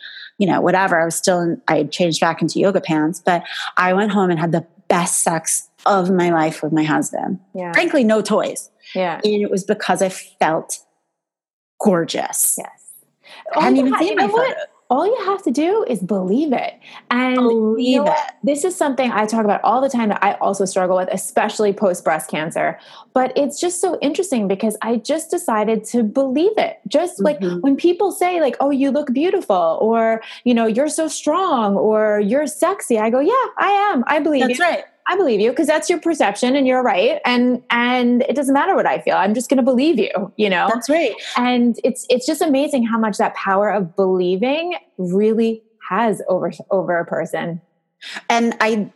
you 0.41 0.47
know, 0.47 0.59
whatever. 0.59 0.99
I 0.99 1.05
was 1.05 1.13
still 1.13 1.39
in, 1.39 1.61
I 1.67 1.77
had 1.77 1.91
changed 1.91 2.19
back 2.19 2.41
into 2.41 2.57
yoga 2.57 2.81
pants, 2.81 3.21
but 3.23 3.43
I 3.77 3.93
went 3.93 4.11
home 4.11 4.31
and 4.31 4.39
had 4.39 4.51
the 4.51 4.65
best 4.87 5.19
sex 5.19 5.69
of 5.85 6.09
my 6.09 6.31
life 6.31 6.63
with 6.63 6.73
my 6.73 6.81
husband. 6.81 7.39
Yeah. 7.53 7.71
Frankly, 7.73 8.03
no 8.03 8.23
toys. 8.23 8.71
Yeah. 8.95 9.21
And 9.23 9.43
it 9.43 9.51
was 9.51 9.63
because 9.63 10.01
I 10.01 10.09
felt 10.09 10.79
gorgeous. 11.79 12.55
Yes. 12.57 12.69
I 13.55 13.65
hadn't 13.65 13.77
even 13.77 13.95
seen 13.99 14.15
my 14.15 14.27
photos 14.27 14.55
all 14.91 15.05
you 15.07 15.17
have 15.25 15.41
to 15.43 15.51
do 15.51 15.85
is 15.87 15.99
believe 15.99 16.51
it. 16.51 16.77
And 17.09 17.35
believe 17.35 17.87
you 17.87 18.03
know 18.03 18.11
it. 18.11 18.17
This 18.43 18.65
is 18.65 18.75
something 18.75 19.09
I 19.11 19.25
talk 19.25 19.45
about 19.45 19.61
all 19.63 19.79
the 19.79 19.89
time 19.89 20.09
that 20.09 20.21
I 20.21 20.33
also 20.33 20.65
struggle 20.65 20.97
with, 20.97 21.07
especially 21.11 21.71
post 21.71 22.03
breast 22.03 22.29
cancer. 22.29 22.77
But 23.13 23.31
it's 23.37 23.59
just 23.59 23.79
so 23.79 23.97
interesting 24.01 24.49
because 24.49 24.77
I 24.81 24.97
just 24.97 25.31
decided 25.31 25.85
to 25.85 26.03
believe 26.03 26.57
it. 26.57 26.81
Just 26.87 27.19
mm-hmm. 27.19 27.45
like 27.45 27.63
when 27.63 27.77
people 27.77 28.11
say, 28.11 28.41
like, 28.41 28.57
oh, 28.59 28.69
you 28.69 28.91
look 28.91 29.13
beautiful, 29.13 29.77
or, 29.81 30.21
you 30.43 30.53
know, 30.53 30.67
you're 30.67 30.89
so 30.89 31.07
strong, 31.07 31.75
or 31.75 32.19
you're 32.19 32.45
sexy, 32.45 32.99
I 32.99 33.09
go, 33.09 33.21
yeah, 33.21 33.45
I 33.57 33.91
am. 33.93 34.03
I 34.07 34.19
believe 34.19 34.45
That's 34.45 34.59
you. 34.59 34.65
right. 34.65 34.83
I 35.11 35.17
believe 35.17 35.41
you 35.41 35.49
because 35.49 35.67
that's 35.67 35.89
your 35.89 35.99
perception 35.99 36.55
and 36.55 36.65
you're 36.65 36.81
right. 36.81 37.19
And 37.25 37.61
and 37.69 38.21
it 38.23 38.35
doesn't 38.35 38.53
matter 38.53 38.75
what 38.75 38.85
I 38.85 38.99
feel. 38.99 39.15
I'm 39.15 39.33
just 39.33 39.49
going 39.49 39.57
to 39.57 39.63
believe 39.63 39.99
you, 39.99 40.31
you 40.37 40.49
know. 40.49 40.69
That's 40.73 40.89
right. 40.89 41.13
And 41.35 41.77
it's 41.83 42.05
it's 42.09 42.25
just 42.25 42.41
amazing 42.41 42.85
how 42.85 42.97
much 42.97 43.17
that 43.17 43.35
power 43.35 43.69
of 43.69 43.93
believing 43.97 44.75
really 44.97 45.63
has 45.89 46.21
over 46.29 46.53
over 46.69 46.97
a 46.97 47.05
person. 47.05 47.59
And 48.29 48.55
I 48.61 48.89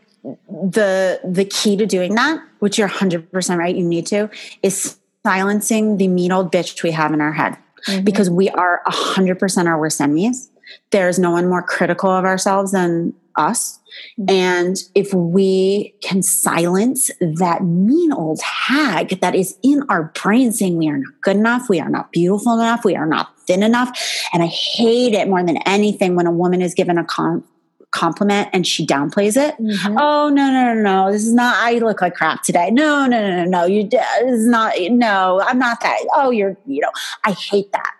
the 0.47 1.19
the 1.25 1.43
key 1.43 1.75
to 1.75 1.85
doing 1.85 2.15
that, 2.15 2.41
which 2.59 2.77
you're 2.77 2.87
100% 2.87 3.57
right, 3.57 3.75
you 3.75 3.85
need 3.85 4.07
to, 4.07 4.29
is 4.63 4.97
silencing 5.23 5.97
the 5.97 6.07
mean 6.07 6.31
old 6.31 6.49
bitch 6.49 6.81
we 6.81 6.91
have 6.91 7.11
in 7.11 7.19
our 7.19 7.33
head. 7.33 7.57
Mm-hmm. 7.87 8.05
Because 8.05 8.29
we 8.29 8.49
are 8.49 8.81
100% 8.87 9.65
our 9.67 9.77
worst 9.77 9.99
enemies. 9.99 10.49
There's 10.91 11.19
no 11.19 11.31
one 11.31 11.49
more 11.49 11.61
critical 11.61 12.09
of 12.09 12.23
ourselves 12.23 12.71
than 12.71 13.13
us. 13.37 13.79
And 14.27 14.77
if 14.93 15.13
we 15.13 15.93
can 16.01 16.21
silence 16.21 17.09
that 17.19 17.63
mean 17.63 18.11
old 18.11 18.41
hag 18.41 19.21
that 19.21 19.35
is 19.35 19.57
in 19.63 19.83
our 19.89 20.11
brain 20.21 20.51
saying 20.51 20.77
we 20.77 20.89
are 20.89 20.97
not 20.97 21.13
good 21.21 21.37
enough, 21.37 21.69
we 21.69 21.79
are 21.79 21.89
not 21.89 22.11
beautiful 22.11 22.53
enough, 22.53 22.83
we 22.83 22.95
are 22.95 23.05
not 23.05 23.37
thin 23.47 23.63
enough. 23.63 23.97
And 24.33 24.43
I 24.43 24.47
hate 24.47 25.13
it 25.13 25.27
more 25.27 25.43
than 25.43 25.57
anything 25.65 26.15
when 26.15 26.27
a 26.27 26.31
woman 26.31 26.61
is 26.61 26.73
given 26.73 26.97
a 26.97 27.05
com- 27.05 27.43
compliment 27.91 28.49
and 28.51 28.67
she 28.67 28.85
downplays 28.85 29.37
it. 29.37 29.55
Mm-hmm. 29.57 29.97
Oh, 29.97 30.27
no, 30.29 30.51
no, 30.51 30.73
no, 30.73 30.81
no. 30.81 31.11
This 31.11 31.25
is 31.25 31.33
not, 31.33 31.55
I 31.57 31.77
look 31.77 32.01
like 32.01 32.15
crap 32.15 32.43
today. 32.43 32.69
No, 32.69 33.05
no, 33.05 33.21
no, 33.21 33.43
no, 33.43 33.45
no. 33.45 33.65
You, 33.65 33.87
this 33.87 34.39
is 34.41 34.47
not, 34.47 34.73
no, 34.89 35.41
I'm 35.45 35.57
not 35.57 35.79
that. 35.81 35.99
Oh, 36.13 36.29
you're, 36.29 36.57
you 36.65 36.81
know, 36.81 36.91
I 37.23 37.31
hate 37.31 37.71
that. 37.71 37.91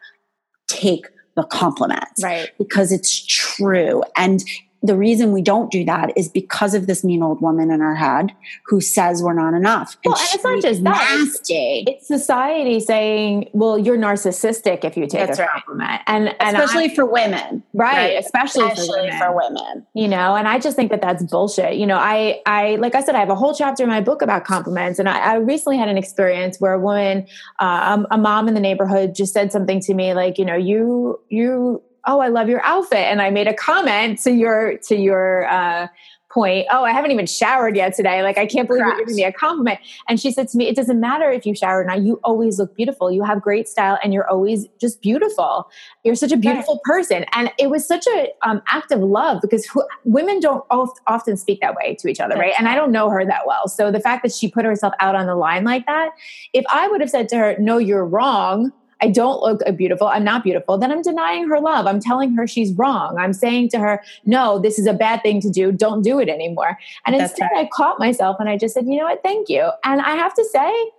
Take 0.67 1.07
the 1.38 1.43
compliment. 1.43 2.03
Right. 2.21 2.51
Because 2.57 2.91
it's 2.91 3.25
true. 3.25 4.03
And 4.17 4.43
the 4.86 4.95
reason 4.95 5.31
we 5.31 5.41
don't 5.41 5.71
do 5.71 5.83
that 5.86 6.15
is 6.17 6.29
because 6.29 6.73
of 6.73 6.88
this 6.88 7.03
mean 7.03 7.23
old 7.23 7.41
woman 7.41 7.71
in 7.71 7.81
our 7.81 7.95
head 7.95 8.31
who 8.65 8.81
says 8.81 9.23
we're 9.23 9.33
not 9.33 9.53
enough. 9.53 9.97
And 10.03 10.13
well, 10.13 10.21
and 10.21 10.36
it's 10.36 10.43
not 10.43 10.61
just 10.61 10.81
nasty. 10.81 11.83
That. 11.86 11.93
It's 11.93 12.07
society 12.07 12.79
saying, 12.79 13.49
"Well, 13.53 13.77
you're 13.77 13.97
narcissistic 13.97 14.83
if 14.83 14.97
you 14.97 15.07
take 15.07 15.27
That's 15.27 15.39
a 15.39 15.43
right. 15.43 15.51
compliment," 15.51 16.01
and 16.07 16.36
and 16.39 16.57
especially 16.57 16.91
I, 16.91 16.95
for 16.95 17.05
women, 17.05 17.63
right? 17.73 17.93
right. 17.93 18.23
Especially, 18.23 18.65
especially 18.65 18.88
for, 18.88 19.03
women. 19.03 19.19
for 19.19 19.36
women, 19.36 19.88
you 19.93 20.07
know. 20.07 20.36
And 20.36 20.47
I 20.47 20.59
just 20.59 20.75
think 20.75 20.91
that 20.91 21.01
that's 21.01 21.23
bullshit. 21.23 21.75
You 21.75 21.88
know, 21.88 21.97
I 21.97 22.41
I 22.45 22.75
like 22.75 22.95
I 22.95 23.03
said, 23.03 23.15
I 23.15 23.19
have 23.19 23.29
a 23.29 23.36
whole 23.36 23.53
chapter 23.53 23.83
in 23.83 23.89
my 23.89 24.01
book 24.01 24.21
about 24.21 24.45
compliments, 24.45 24.99
and 24.99 25.09
I, 25.09 25.33
I 25.33 25.36
recently 25.36 25.77
had 25.77 25.89
an 25.89 25.97
experience 25.97 26.59
where 26.59 26.73
a 26.73 26.79
woman, 26.79 27.27
uh, 27.59 28.03
a 28.11 28.17
mom 28.17 28.47
in 28.47 28.53
the 28.53 28.59
neighborhood, 28.59 29.15
just 29.15 29.33
said 29.33 29.51
something 29.51 29.79
to 29.81 29.93
me 29.93 30.13
like, 30.13 30.38
you 30.38 30.45
know, 30.45 30.55
you 30.55 31.19
you 31.29 31.81
oh 32.05 32.19
i 32.19 32.27
love 32.27 32.49
your 32.49 32.63
outfit. 32.63 32.99
And 32.99 33.21
i 33.21 33.29
made 33.29 33.47
a 33.47 33.53
comment 33.53 34.19
to 34.19 34.31
your 34.31 34.77
to 34.79 34.95
your 34.95 35.47
uh, 35.47 35.87
point. 36.35 36.67
Oh 36.69 36.83
i 36.83 36.91
haven't 36.91 37.11
even 37.11 37.25
showered 37.25 37.75
yet 37.75 37.95
today. 37.95 38.21
Like 38.21 38.37
i 38.37 38.45
can't 38.45 38.67
believe 38.67 38.83
Correct. 38.83 38.97
you're 38.97 39.05
giving 39.05 39.15
me 39.15 39.23
a 39.23 39.31
compliment. 39.31 39.79
And 40.07 40.19
she 40.19 40.31
said 40.31 40.49
to 40.49 40.57
me 40.57 40.67
it 40.67 40.75
doesn't 40.75 40.99
matter 40.99 41.29
if 41.31 41.45
you 41.45 41.55
shower 41.55 41.81
or 41.81 41.85
not. 41.85 42.01
You 42.01 42.19
always 42.23 42.59
look 42.59 42.75
beautiful. 42.75 43.11
You 43.11 43.23
have 43.23 43.41
great 43.41 43.67
style 43.67 43.97
and 44.03 44.13
you're 44.13 44.29
always 44.29 44.67
just 44.79 45.01
beautiful. 45.01 45.69
You're 46.03 46.15
such 46.15 46.33
a 46.33 46.37
beautiful 46.37 46.75
right. 46.75 46.83
person. 46.83 47.25
And 47.31 47.51
it 47.57 47.69
was 47.69 47.87
such 47.87 48.05
a 48.07 48.27
um, 48.43 48.61
act 48.67 48.91
of 48.91 48.99
love 48.99 49.39
because 49.41 49.65
who, 49.65 49.83
women 50.03 50.39
don't 50.39 50.63
oft, 50.69 50.99
often 51.07 51.37
speak 51.37 51.61
that 51.61 51.75
way 51.75 51.95
to 51.95 52.07
each 52.09 52.19
other 52.19 52.35
right? 52.35 52.53
And 52.59 52.67
i 52.67 52.75
don't 52.75 52.91
know 52.91 53.09
her 53.09 53.25
that 53.25 53.47
well. 53.47 53.67
So 53.67 53.91
the 53.91 54.01
fact 54.01 54.23
that 54.23 54.33
she 54.33 54.49
put 54.49 54.65
herself 54.65 54.93
out 54.99 55.15
on 55.15 55.25
the 55.27 55.35
line 55.35 55.63
like 55.63 55.85
that 55.85 56.11
if 56.53 56.65
i 56.71 56.87
would 56.87 56.99
have 57.01 57.09
said 57.09 57.29
to 57.29 57.37
her 57.37 57.55
no 57.59 57.77
you're 57.77 58.05
wrong 58.05 58.71
I 59.01 59.09
don't 59.09 59.41
look 59.41 59.61
beautiful, 59.75 60.07
I'm 60.07 60.23
not 60.23 60.43
beautiful, 60.43 60.77
then 60.77 60.91
I'm 60.91 61.01
denying 61.01 61.47
her 61.49 61.59
love. 61.59 61.85
I'm 61.85 61.99
telling 61.99 62.33
her 62.35 62.47
she's 62.47 62.73
wrong. 62.73 63.17
I'm 63.17 63.33
saying 63.33 63.69
to 63.69 63.79
her, 63.79 64.01
no, 64.25 64.59
this 64.59 64.79
is 64.79 64.87
a 64.87 64.93
bad 64.93 65.21
thing 65.21 65.41
to 65.41 65.49
do. 65.49 65.71
Don't 65.71 66.01
do 66.01 66.19
it 66.19 66.29
anymore. 66.29 66.77
And 67.05 67.19
That's 67.19 67.31
instead, 67.31 67.49
right. 67.53 67.65
I 67.65 67.69
caught 67.73 67.99
myself 67.99 68.37
and 68.39 68.49
I 68.49 68.57
just 68.57 68.73
said, 68.73 68.85
you 68.87 68.97
know 68.97 69.05
what? 69.05 69.21
Thank 69.23 69.49
you. 69.49 69.69
And 69.83 70.01
I 70.01 70.15
have 70.15 70.33
to 70.35 70.45
say, 70.45 70.91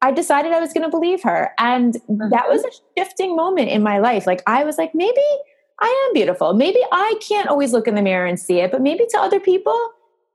I 0.00 0.12
decided 0.12 0.52
I 0.52 0.60
was 0.60 0.72
going 0.72 0.84
to 0.84 0.90
believe 0.90 1.22
her. 1.22 1.52
And 1.58 1.94
mm-hmm. 1.94 2.30
that 2.30 2.48
was 2.48 2.64
a 2.64 2.70
shifting 2.96 3.34
moment 3.34 3.68
in 3.68 3.82
my 3.82 3.98
life. 3.98 4.26
Like, 4.26 4.42
I 4.46 4.64
was 4.64 4.78
like, 4.78 4.94
maybe 4.94 5.20
I 5.80 6.06
am 6.06 6.14
beautiful. 6.14 6.54
Maybe 6.54 6.80
I 6.92 7.14
can't 7.26 7.48
always 7.48 7.72
look 7.72 7.88
in 7.88 7.94
the 7.94 8.02
mirror 8.02 8.26
and 8.26 8.38
see 8.38 8.60
it, 8.60 8.70
but 8.70 8.82
maybe 8.82 9.06
to 9.10 9.18
other 9.18 9.40
people, 9.40 9.76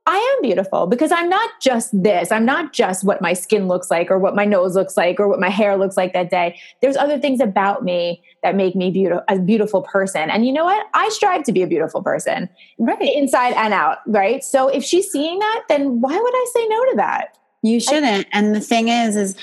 I 0.05 0.17
am 0.17 0.41
beautiful 0.41 0.87
because 0.87 1.13
I'm 1.13 1.29
not 1.29 1.49
just 1.61 1.89
this. 2.03 2.29
I'm 2.29 2.43
not 2.43 2.73
just 2.73 3.05
what 3.05 3.21
my 3.21 3.31
skin 3.31 3.69
looks 3.69 3.89
like 3.89 4.11
or 4.11 4.19
what 4.19 4.35
my 4.35 4.43
nose 4.43 4.75
looks 4.75 4.97
like 4.97 5.17
or 5.17 5.29
what 5.29 5.39
my 5.39 5.49
hair 5.49 5.77
looks 5.77 5.95
like 5.95 6.11
that 6.11 6.29
day. 6.29 6.59
There's 6.81 6.97
other 6.97 7.17
things 7.17 7.39
about 7.39 7.83
me 7.83 8.21
that 8.43 8.55
make 8.55 8.75
me 8.75 8.91
beautiful, 8.91 9.23
a 9.29 9.39
beautiful 9.39 9.81
person. 9.81 10.29
And 10.29 10.45
you 10.45 10.51
know 10.51 10.65
what? 10.65 10.87
I 10.93 11.07
strive 11.09 11.43
to 11.43 11.53
be 11.53 11.61
a 11.61 11.67
beautiful 11.67 12.03
person, 12.03 12.49
right? 12.79 13.01
Inside 13.01 13.53
and 13.53 13.73
out, 13.73 13.99
right? 14.07 14.43
So 14.43 14.67
if 14.67 14.83
she's 14.83 15.09
seeing 15.09 15.39
that, 15.39 15.63
then 15.69 16.01
why 16.01 16.19
would 16.19 16.35
I 16.35 16.45
say 16.53 16.67
no 16.67 16.85
to 16.91 16.93
that? 16.97 17.37
You 17.61 17.79
shouldn't. 17.79 18.27
I, 18.27 18.37
and 18.37 18.53
the 18.53 18.59
thing 18.59 18.89
is, 18.89 19.15
is 19.15 19.37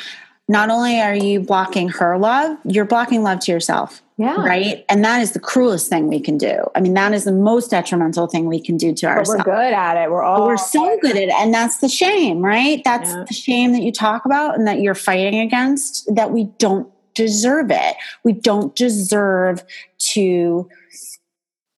not 0.51 0.68
only 0.68 1.01
are 1.01 1.14
you 1.14 1.38
blocking 1.38 1.88
her 1.88 2.18
love, 2.18 2.59
you're 2.64 2.84
blocking 2.84 3.22
love 3.22 3.38
to 3.38 3.53
yourself. 3.53 4.03
Yeah. 4.16 4.34
Right. 4.34 4.84
And 4.88 5.05
that 5.05 5.22
is 5.22 5.30
the 5.30 5.38
cruelest 5.38 5.88
thing 5.88 6.09
we 6.09 6.18
can 6.18 6.36
do. 6.36 6.64
I 6.74 6.80
mean, 6.80 6.94
that 6.94 7.14
is 7.14 7.22
the 7.22 7.32
most 7.32 7.70
detrimental 7.70 8.26
thing 8.26 8.46
we 8.46 8.61
can 8.61 8.76
do 8.76 8.92
to 8.92 9.07
but 9.07 9.16
ourselves. 9.16 9.44
We're 9.46 9.55
good 9.55 9.72
at 9.72 9.96
it. 9.96 10.11
We're 10.11 10.24
all 10.24 10.38
but 10.38 10.46
we're 10.48 10.57
so 10.57 10.98
good 11.01 11.16
at 11.16 11.22
it. 11.22 11.32
And 11.34 11.55
that's 11.55 11.78
the 11.78 11.88
shame, 11.88 12.44
right? 12.44 12.82
That's 12.84 13.11
yeah. 13.11 13.24
the 13.28 13.32
shame 13.32 13.72
that 13.72 13.82
you 13.82 13.92
talk 13.92 14.24
about 14.24 14.57
and 14.57 14.66
that 14.66 14.80
you're 14.80 14.96
fighting 14.96 15.38
against 15.38 16.12
that 16.12 16.32
we 16.32 16.44
don't 16.59 16.92
deserve 17.14 17.70
it. 17.70 17.96
We 18.24 18.32
don't 18.32 18.74
deserve 18.74 19.64
to 19.98 20.68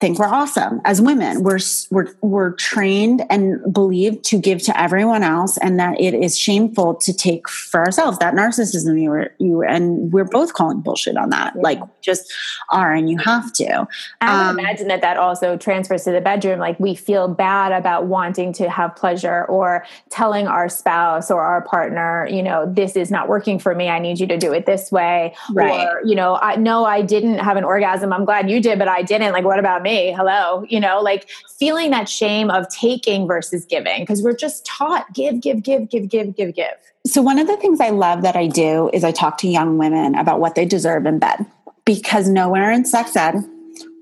think 0.03 0.19
we're 0.19 0.27
awesome 0.27 0.81
as 0.85 1.01
women. 1.01 1.45
We're 1.45 1.61
we're 1.91 2.13
we're 2.21 2.51
trained 2.53 3.25
and 3.31 3.73
believed 3.73 4.25
to 4.25 4.39
give 4.39 4.61
to 4.65 4.79
everyone 4.79 5.23
else, 5.23 5.57
and 5.59 5.79
that 5.79 5.99
it 6.01 6.13
is 6.13 6.37
shameful 6.37 6.97
to 6.97 7.13
take 7.15 7.49
for 7.49 7.81
ourselves. 7.81 8.19
That 8.19 8.35
narcissism 8.35 9.01
you 9.01 9.11
were 9.11 9.33
you 9.39 9.63
and 9.63 10.13
we're 10.13 10.25
both 10.25 10.55
calling 10.55 10.81
bullshit 10.81 11.17
on 11.17 11.31
that. 11.31 11.53
Yeah. 11.55 11.63
Like 11.63 11.81
just 12.01 12.33
are, 12.71 12.93
and 12.93 13.09
you 13.09 13.17
have 13.19 13.53
to. 13.55 13.87
I 14.21 14.49
um, 14.49 14.59
imagine 14.59 14.89
that 14.89 15.03
that 15.03 15.17
also 15.17 15.57
transfers 15.57 16.03
to 16.05 16.11
the 16.11 16.21
bedroom. 16.21 16.59
Like 16.59 16.81
we 16.81 16.97
feel 16.97 17.29
bad 17.29 17.71
about 17.71 18.07
wanting 18.07 18.53
to 18.55 18.69
have 18.69 18.97
pleasure 18.97 19.45
or 19.45 19.87
telling 20.11 20.49
our 20.49 20.69
spouse 20.69 21.31
or 21.31 21.43
our 21.43 21.63
partner, 21.63 22.27
you 22.29 22.43
know, 22.43 22.67
this 22.67 22.97
is 22.97 23.11
not 23.11 23.29
working 23.29 23.61
for 23.61 23.73
me. 23.73 23.89
I 23.89 24.01
need 24.01 24.19
you 24.19 24.27
to 24.27 24.37
do 24.37 24.53
it 24.53 24.67
this 24.67 24.91
way. 24.91 25.35
Right. 25.53 25.87
Or 25.87 26.03
you 26.05 26.17
know, 26.17 26.39
I 26.43 26.57
no, 26.57 26.85
I 26.85 27.03
didn't 27.03 27.39
have 27.39 27.57
an 27.57 27.63
orgasm. 27.63 28.13
I'm 28.13 28.25
glad 28.25 28.51
you 28.51 28.61
did, 28.61 28.81
but 28.81 28.89
I 28.89 29.03
didn't. 29.03 29.33
Like, 29.33 29.45
what 29.45 29.61
about 29.61 29.83
me? 29.83 29.92
Me. 29.93 30.13
Hello. 30.13 30.65
You 30.69 30.81
know, 30.81 31.01
like 31.01 31.29
feeling 31.59 31.91
that 31.91 32.09
shame 32.09 32.51
of 32.51 32.69
taking 32.69 33.27
versus 33.27 33.65
giving 33.65 34.01
because 34.03 34.23
we're 34.23 34.37
just 34.37 34.65
taught 34.65 35.13
give, 35.13 35.41
give, 35.41 35.63
give, 35.63 35.89
give, 35.89 36.09
give, 36.09 36.35
give, 36.35 36.55
give. 36.55 36.75
So, 37.07 37.21
one 37.21 37.39
of 37.39 37.47
the 37.47 37.57
things 37.57 37.81
I 37.81 37.91
love 37.91 38.23
that 38.23 38.37
I 38.37 38.47
do 38.47 38.91
is 38.93 39.05
I 39.05 39.13
talk 39.13 39.39
to 39.39 39.49
young 39.49 39.79
women 39.79 40.15
about 40.15 40.41
what 40.41 40.55
they 40.55 40.65
deserve 40.65 41.07
in 41.07 41.19
bed 41.19 41.45
because 41.85 42.29
nowhere 42.29 42.71
in 42.71 42.85
sex 42.85 43.17
ed 43.17 43.35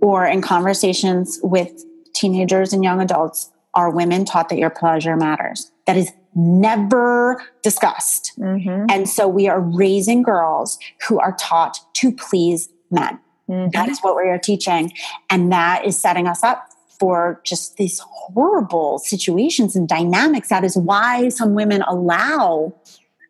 or 0.00 0.26
in 0.26 0.42
conversations 0.42 1.40
with 1.42 1.84
teenagers 2.14 2.72
and 2.72 2.84
young 2.84 3.00
adults 3.00 3.50
are 3.74 3.90
women 3.90 4.24
taught 4.24 4.48
that 4.48 4.58
your 4.58 4.70
pleasure 4.70 5.16
matters. 5.16 5.70
That 5.86 5.96
is 5.96 6.12
never 6.34 7.42
discussed. 7.62 8.32
Mm-hmm. 8.38 8.86
And 8.90 9.08
so 9.08 9.26
we 9.26 9.48
are 9.48 9.60
raising 9.60 10.22
girls 10.22 10.78
who 11.08 11.18
are 11.18 11.36
taught 11.36 11.78
to 11.94 12.12
please 12.12 12.68
men. 12.90 13.18
Mm-hmm. 13.50 13.70
That 13.70 13.88
is 13.88 14.00
what 14.00 14.16
we 14.16 14.28
are 14.28 14.38
teaching. 14.38 14.92
And 15.28 15.52
that 15.52 15.84
is 15.84 15.98
setting 15.98 16.26
us 16.26 16.44
up 16.44 16.68
for 16.98 17.40
just 17.44 17.76
these 17.76 17.98
horrible 18.00 18.98
situations 18.98 19.74
and 19.74 19.88
dynamics. 19.88 20.48
That 20.50 20.64
is 20.64 20.76
why 20.76 21.30
some 21.30 21.54
women 21.54 21.82
allow 21.82 22.74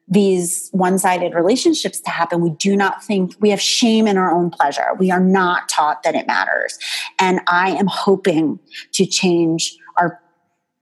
these 0.08 0.68
one 0.72 0.98
sided 0.98 1.34
relationships 1.34 2.00
to 2.00 2.10
happen. 2.10 2.40
We 2.40 2.50
do 2.50 2.76
not 2.76 3.02
think 3.04 3.36
we 3.38 3.50
have 3.50 3.60
shame 3.60 4.08
in 4.08 4.18
our 4.18 4.36
own 4.36 4.50
pleasure. 4.50 4.88
We 4.98 5.12
are 5.12 5.20
not 5.20 5.68
taught 5.68 6.02
that 6.02 6.16
it 6.16 6.26
matters. 6.26 6.78
And 7.20 7.40
I 7.46 7.70
am 7.70 7.86
hoping 7.86 8.58
to 8.92 9.06
change 9.06 9.76
our 9.96 10.20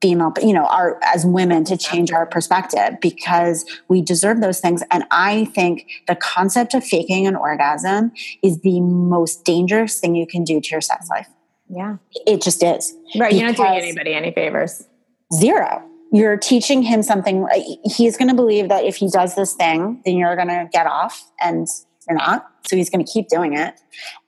female 0.01 0.32
you 0.40 0.53
know 0.53 0.66
our 0.66 0.99
as 1.03 1.26
women 1.26 1.64
to 1.64 1.76
change 1.76 2.12
our 2.12 2.26
perspective 2.26 2.99
because 3.01 3.64
we 3.88 4.03
deserve 4.03 4.40
those 4.40 4.61
things. 4.61 4.82
And 4.90 5.05
i 5.11 5.46
think 5.46 5.90
the 6.07 6.14
concept 6.14 6.74
of 6.74 6.84
faking 6.84 7.26
an 7.26 7.36
orgasm 7.36 8.12
is 8.42 8.61
the 8.61 8.80
most 8.80 9.44
dangerous 9.44 9.99
thing 9.99 10.14
you 10.14 10.26
can 10.26 10.44
do 10.44 10.61
to 10.61 10.70
your 10.70 10.80
sex 10.80 11.09
life. 11.09 11.28
Yeah. 11.68 11.96
It 12.26 12.42
just 12.42 12.62
is. 12.62 12.94
Right 13.18 13.32
you're 13.32 13.46
not 13.49 13.57
doing 13.57 13.68
anybody 13.68 14.14
any 14.14 14.32
favors. 14.32 14.86
Zero. 15.34 15.84
You're 16.11 16.38
teaching 16.38 16.82
him 16.82 17.03
something. 17.03 17.46
He's 17.84 18.16
going 18.16 18.28
to 18.28 18.34
believe 18.34 18.70
that 18.70 18.84
if 18.84 18.96
he 18.96 19.11
does 19.11 19.34
this 19.34 19.55
thing 19.55 20.01
then 20.05 20.16
you're 20.16 20.36
going 20.36 20.49
to 20.49 20.68
get 20.72 20.86
off 20.86 21.30
and 21.42 21.66
you're 22.09 22.16
not. 22.16 22.46
So 22.68 22.76
he's 22.76 22.88
going 22.88 23.05
to 23.05 23.11
keep 23.11 23.28
doing 23.28 23.57
it. 23.57 23.74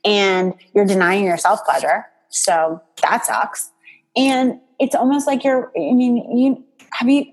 And 0.05 0.55
you're 0.75 0.85
denying 0.85 1.25
yourself 1.25 1.61
pleasure. 1.64 2.07
So 2.29 2.81
that 3.03 3.25
sucks 3.25 3.71
and 4.17 4.61
it's 4.79 4.95
almost 4.95 5.27
like 5.27 5.45
you're, 5.45 5.71
I 5.77 5.93
mean, 5.93 6.17
you 6.37 6.65
have 6.93 7.09
you, 7.09 7.27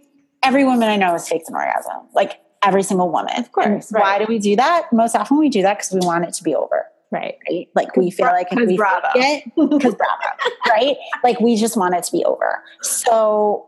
every 0.44 0.64
woman 0.64 0.90
I 0.90 0.96
know 0.96 1.12
has 1.12 1.28
faked 1.28 1.50
an 1.50 1.56
orgasm, 1.56 2.08
like 2.14 2.40
every 2.64 2.84
single 2.84 3.12
woman. 3.12 3.34
Of 3.38 3.52
course. 3.52 3.92
Right. 3.92 4.02
Why 4.02 4.20
do 4.20 4.26
we 4.28 4.40
do 4.40 4.56
that? 4.56 4.92
Most 4.92 5.16
often 5.16 5.38
we 5.38 5.50
do 5.50 5.62
that 5.62 5.78
because 5.78 5.92
we 5.94 6.00
want 6.06 6.26
it 6.26 6.34
to 6.34 6.44
be 6.44 6.56
over. 6.56 6.86
Right. 7.10 7.38
right. 7.50 7.70
Like 7.74 7.96
we 7.96 8.12
feel 8.12 8.28
like 8.28 8.48
if 8.52 8.68
we 8.68 8.76
bravo. 8.76 9.08
it, 9.16 9.46
because 9.56 9.96
bravo. 9.96 10.24
right. 10.68 10.98
Like 11.24 11.40
we 11.40 11.56
just 11.56 11.78
want 11.78 11.96
it 11.96 12.04
to 12.04 12.12
be 12.12 12.26
over. 12.26 12.62
So 12.82 13.68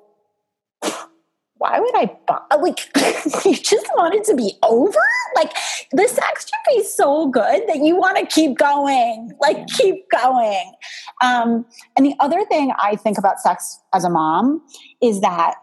why 1.59 1.79
would 1.79 1.95
I 1.95 2.09
buy? 2.25 2.39
Like, 2.57 2.79
you 3.45 3.53
just 3.53 3.87
want 3.95 4.15
it 4.15 4.23
to 4.25 4.35
be 4.35 4.53
over? 4.63 4.97
Like, 5.35 5.51
the 5.91 6.07
sex 6.07 6.47
should 6.47 6.75
be 6.75 6.83
so 6.83 7.27
good 7.27 7.67
that 7.67 7.77
you 7.77 7.97
want 7.97 8.17
to 8.17 8.25
keep 8.25 8.57
going. 8.57 9.31
Like, 9.41 9.67
keep 9.67 10.09
going. 10.09 10.73
Um, 11.21 11.65
and 11.95 12.05
the 12.05 12.15
other 12.19 12.43
thing 12.45 12.71
I 12.81 12.95
think 12.95 13.17
about 13.17 13.39
sex 13.39 13.77
as 13.93 14.05
a 14.05 14.09
mom 14.09 14.61
is 15.01 15.19
that 15.19 15.55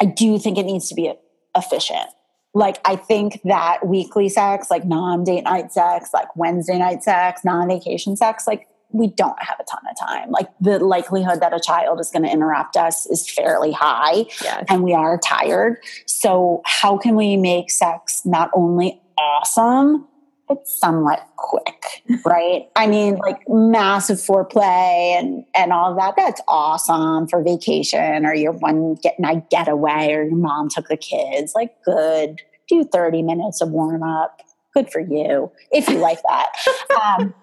I 0.00 0.04
do 0.04 0.38
think 0.38 0.58
it 0.58 0.64
needs 0.64 0.88
to 0.90 0.94
be 0.94 1.12
efficient. 1.56 2.06
Like, 2.54 2.78
I 2.84 2.96
think 2.96 3.40
that 3.44 3.86
weekly 3.86 4.28
sex, 4.28 4.70
like 4.70 4.84
non 4.84 5.24
date 5.24 5.44
night 5.44 5.72
sex, 5.72 6.10
like 6.12 6.36
Wednesday 6.36 6.78
night 6.78 7.02
sex, 7.02 7.42
non 7.44 7.66
vacation 7.66 8.14
sex, 8.14 8.46
like 8.46 8.66
we 8.92 9.08
don't 9.08 9.40
have 9.42 9.58
a 9.58 9.64
ton 9.64 9.80
of 9.90 9.98
time. 9.98 10.30
Like 10.30 10.48
the 10.60 10.78
likelihood 10.78 11.40
that 11.40 11.54
a 11.54 11.60
child 11.60 12.00
is 12.00 12.10
going 12.10 12.22
to 12.24 12.30
interrupt 12.30 12.76
us 12.76 13.06
is 13.06 13.28
fairly 13.28 13.72
high 13.72 14.26
yes. 14.42 14.64
and 14.68 14.82
we 14.82 14.92
are 14.94 15.18
tired. 15.18 15.78
So, 16.06 16.62
how 16.64 16.96
can 16.98 17.16
we 17.16 17.36
make 17.36 17.70
sex 17.70 18.22
not 18.24 18.50
only 18.54 19.00
awesome, 19.18 20.06
but 20.48 20.66
somewhat 20.66 21.26
quick, 21.36 21.84
right? 22.24 22.68
I 22.76 22.86
mean, 22.86 23.16
like 23.16 23.40
massive 23.48 24.18
foreplay 24.18 25.18
and, 25.18 25.44
and 25.54 25.72
all 25.72 25.94
that. 25.96 26.14
That's 26.16 26.40
awesome 26.48 27.28
for 27.28 27.42
vacation 27.42 28.26
or 28.26 28.34
your 28.34 28.52
one 28.52 28.94
get 28.94 29.18
night 29.18 29.50
getaway 29.50 30.12
or 30.12 30.24
your 30.24 30.36
mom 30.36 30.68
took 30.68 30.88
the 30.88 30.96
kids. 30.96 31.52
Like, 31.54 31.82
good. 31.84 32.40
Do 32.68 32.84
30 32.84 33.22
minutes 33.22 33.60
of 33.60 33.70
warm 33.70 34.02
up. 34.02 34.40
Good 34.74 34.90
for 34.90 35.00
you 35.00 35.52
if 35.70 35.88
you 35.88 35.98
like 35.98 36.22
that. 36.22 36.52
Um, 37.02 37.34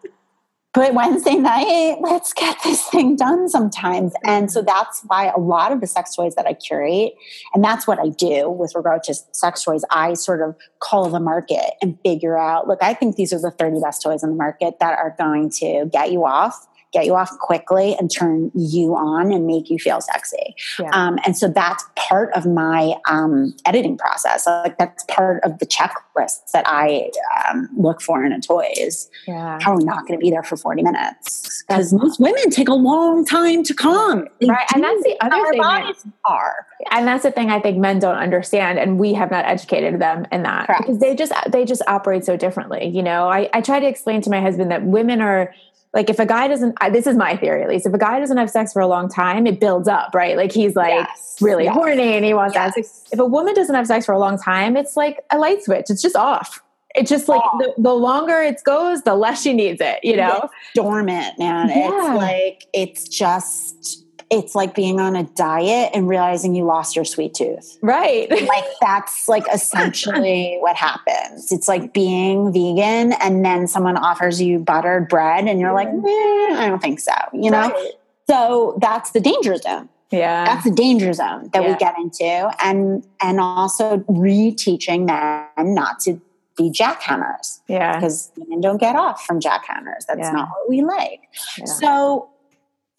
but 0.73 0.93
Wednesday 0.93 1.35
night, 1.35 1.97
let's 2.01 2.31
get 2.33 2.57
this 2.63 2.87
thing 2.89 3.15
done 3.15 3.49
sometimes. 3.49 4.13
And 4.23 4.51
so 4.51 4.61
that's 4.61 5.01
why 5.07 5.31
a 5.35 5.39
lot 5.39 5.71
of 5.71 5.81
the 5.81 5.87
sex 5.87 6.15
toys 6.15 6.35
that 6.35 6.45
I 6.45 6.53
curate, 6.53 7.13
and 7.53 7.63
that's 7.63 7.87
what 7.87 7.99
I 7.99 8.09
do 8.09 8.49
with 8.49 8.73
regard 8.75 9.03
to 9.03 9.15
sex 9.31 9.63
toys, 9.63 9.83
I 9.89 10.13
sort 10.13 10.41
of 10.41 10.55
call 10.79 11.09
the 11.09 11.19
market 11.19 11.73
and 11.81 11.97
figure 12.03 12.37
out 12.37 12.67
look, 12.67 12.79
I 12.81 12.93
think 12.93 13.15
these 13.15 13.33
are 13.33 13.39
the 13.39 13.51
30 13.51 13.79
best 13.81 14.03
toys 14.03 14.23
in 14.23 14.29
the 14.29 14.35
market 14.35 14.75
that 14.79 14.97
are 14.99 15.15
going 15.17 15.49
to 15.51 15.89
get 15.91 16.11
you 16.11 16.25
off 16.25 16.67
get 16.91 17.05
you 17.05 17.15
off 17.15 17.29
quickly 17.39 17.95
and 17.99 18.11
turn 18.11 18.51
you 18.55 18.95
on 18.95 19.31
and 19.31 19.45
make 19.45 19.69
you 19.69 19.77
feel 19.77 20.01
sexy. 20.01 20.55
Yeah. 20.79 20.89
Um, 20.91 21.19
and 21.25 21.37
so 21.37 21.47
that's 21.47 21.83
part 21.95 22.33
of 22.33 22.45
my 22.45 22.95
um, 23.07 23.55
editing 23.65 23.97
process. 23.97 24.47
Like 24.47 24.77
that's 24.77 25.03
part 25.05 25.43
of 25.43 25.59
the 25.59 25.67
checklists 25.67 26.51
that 26.51 26.63
I 26.65 27.11
um, 27.47 27.69
look 27.77 28.01
for 28.01 28.25
in 28.25 28.31
a 28.31 28.41
toy 28.41 28.69
is 28.77 29.09
yeah. 29.27 29.59
how 29.61 29.73
are 29.73 29.77
we 29.77 29.83
not 29.83 30.07
going 30.07 30.19
to 30.19 30.23
be 30.23 30.31
there 30.31 30.41
for 30.41 30.57
40 30.57 30.81
minutes? 30.81 31.63
Because 31.67 31.93
most 31.93 32.19
women 32.19 32.49
take 32.49 32.67
a 32.67 32.73
long 32.73 33.23
time 33.23 33.63
to 33.63 33.73
come. 33.73 34.27
They 34.41 34.47
right. 34.47 34.67
And 34.73 34.83
that's 34.83 35.03
the 35.03 35.15
other 35.21 35.51
thing. 35.51 35.61
That, 35.61 35.93
are. 36.25 36.65
And 36.91 37.07
that's 37.07 37.23
the 37.23 37.31
thing 37.31 37.51
I 37.51 37.59
think 37.59 37.77
men 37.77 37.99
don't 37.99 38.17
understand. 38.17 38.79
And 38.79 38.97
we 38.97 39.13
have 39.13 39.29
not 39.29 39.45
educated 39.45 40.01
them 40.01 40.25
in 40.31 40.43
that 40.43 40.65
Correct. 40.65 40.81
because 40.81 40.99
they 40.99 41.15
just, 41.15 41.33
they 41.49 41.65
just 41.65 41.83
operate 41.87 42.25
so 42.25 42.35
differently. 42.35 42.87
You 42.87 43.03
know, 43.03 43.29
I, 43.29 43.49
I 43.53 43.61
try 43.61 43.79
to 43.79 43.87
explain 43.87 44.21
to 44.23 44.29
my 44.29 44.41
husband 44.41 44.71
that 44.71 44.83
women 44.83 45.21
are, 45.21 45.53
like 45.93 46.09
if 46.09 46.19
a 46.19 46.25
guy 46.25 46.47
doesn't 46.47 46.77
this 46.91 47.07
is 47.07 47.15
my 47.15 47.35
theory 47.35 47.63
at 47.63 47.69
least. 47.69 47.85
If 47.85 47.93
a 47.93 47.97
guy 47.97 48.19
doesn't 48.19 48.37
have 48.37 48.49
sex 48.49 48.73
for 48.73 48.81
a 48.81 48.87
long 48.87 49.09
time 49.09 49.47
it 49.47 49.59
builds 49.59 49.87
up 49.87 50.13
right? 50.13 50.37
Like 50.37 50.51
he's 50.51 50.75
like 50.75 50.91
yes. 50.91 51.37
really 51.41 51.65
yes. 51.65 51.73
horny 51.73 52.13
and 52.13 52.25
he 52.25 52.33
wants 52.33 52.55
yes. 52.55 52.75
that 52.75 53.13
if 53.13 53.19
a 53.19 53.25
woman 53.25 53.53
doesn't 53.53 53.73
have 53.75 53.87
sex 53.87 54.05
for 54.05 54.13
a 54.13 54.19
long 54.19 54.37
time 54.37 54.77
it's 54.77 54.95
like 54.95 55.23
a 55.31 55.37
light 55.37 55.63
switch. 55.63 55.89
It's 55.89 56.01
just 56.01 56.15
off. 56.15 56.61
It's 56.95 57.09
just 57.09 57.27
like 57.27 57.43
the, 57.59 57.73
the, 57.77 57.93
longer 57.93 58.41
it 58.41 58.63
goes 58.63 59.03
the 59.03 59.13
less 59.13 59.43
she 59.43 59.53
needs 59.53 59.79
it 59.79 59.99
you 60.03 60.15
know? 60.15 60.41
It's 60.43 60.53
dormant 60.75 61.37
man. 61.37 61.69
Yeah. 61.69 61.87
it's 61.87 62.17
like 62.17 62.67
it's 62.73 63.07
just 63.07 64.05
it's 64.29 64.53
like 64.53 64.75
being 64.75 64.99
on 64.99 65.15
a 65.15 65.23
diet 65.23 65.91
and 65.93 66.07
realizing 66.07 66.53
you 66.53 66.63
lost 66.63 66.95
your 66.95 67.05
sweet 67.05 67.33
tooth. 67.33 67.77
Right. 67.81 68.29
Like 68.49 68.65
that's 68.81 69.27
like 69.27 69.45
essentially 69.53 70.57
what 70.61 70.75
happens. 70.75 71.51
It's 71.51 71.67
like 71.67 71.93
being 71.93 72.51
vegan 72.51 73.13
and 73.13 73.45
then 73.45 73.67
someone 73.67 73.95
offers 73.95 74.41
you 74.41 74.59
buttered 74.59 75.07
bread 75.07 75.45
and 75.45 75.59
you're 75.59 75.73
like, 75.73 75.87
eh, 75.87 75.91
I 75.91 76.65
don't 76.67 76.81
think 76.81 76.99
so, 76.99 77.13
you 77.31 77.51
know? 77.51 77.69
Right. 77.69 77.91
So 78.27 78.77
that's 78.81 79.11
the 79.11 79.19
danger 79.19 79.55
zone. 79.57 79.89
Yeah. 80.09 80.45
That's 80.45 80.63
the 80.63 80.71
danger 80.71 81.13
zone 81.13 81.49
that 81.53 81.61
yeah. 81.61 81.71
we 81.71 81.77
get 81.77 81.95
into. 81.97 82.51
And 82.63 83.05
and 83.21 83.39
also 83.39 83.99
reteaching 84.09 85.05
men 85.05 85.75
not 85.75 85.99
to 86.01 86.19
be 86.57 86.71
jackhammers. 86.71 87.61
Yeah. 87.67 87.95
Because 87.95 88.31
women 88.35 88.61
don't 88.61 88.79
get 88.79 88.95
off 88.95 89.25
from 89.25 89.39
jackhammers. 89.39 90.05
That's 90.07 90.19
yeah. 90.21 90.31
not 90.31 90.49
what 90.49 90.69
we 90.69 90.81
like. 90.81 91.21
Yeah. 91.57 91.65
So 91.65 92.28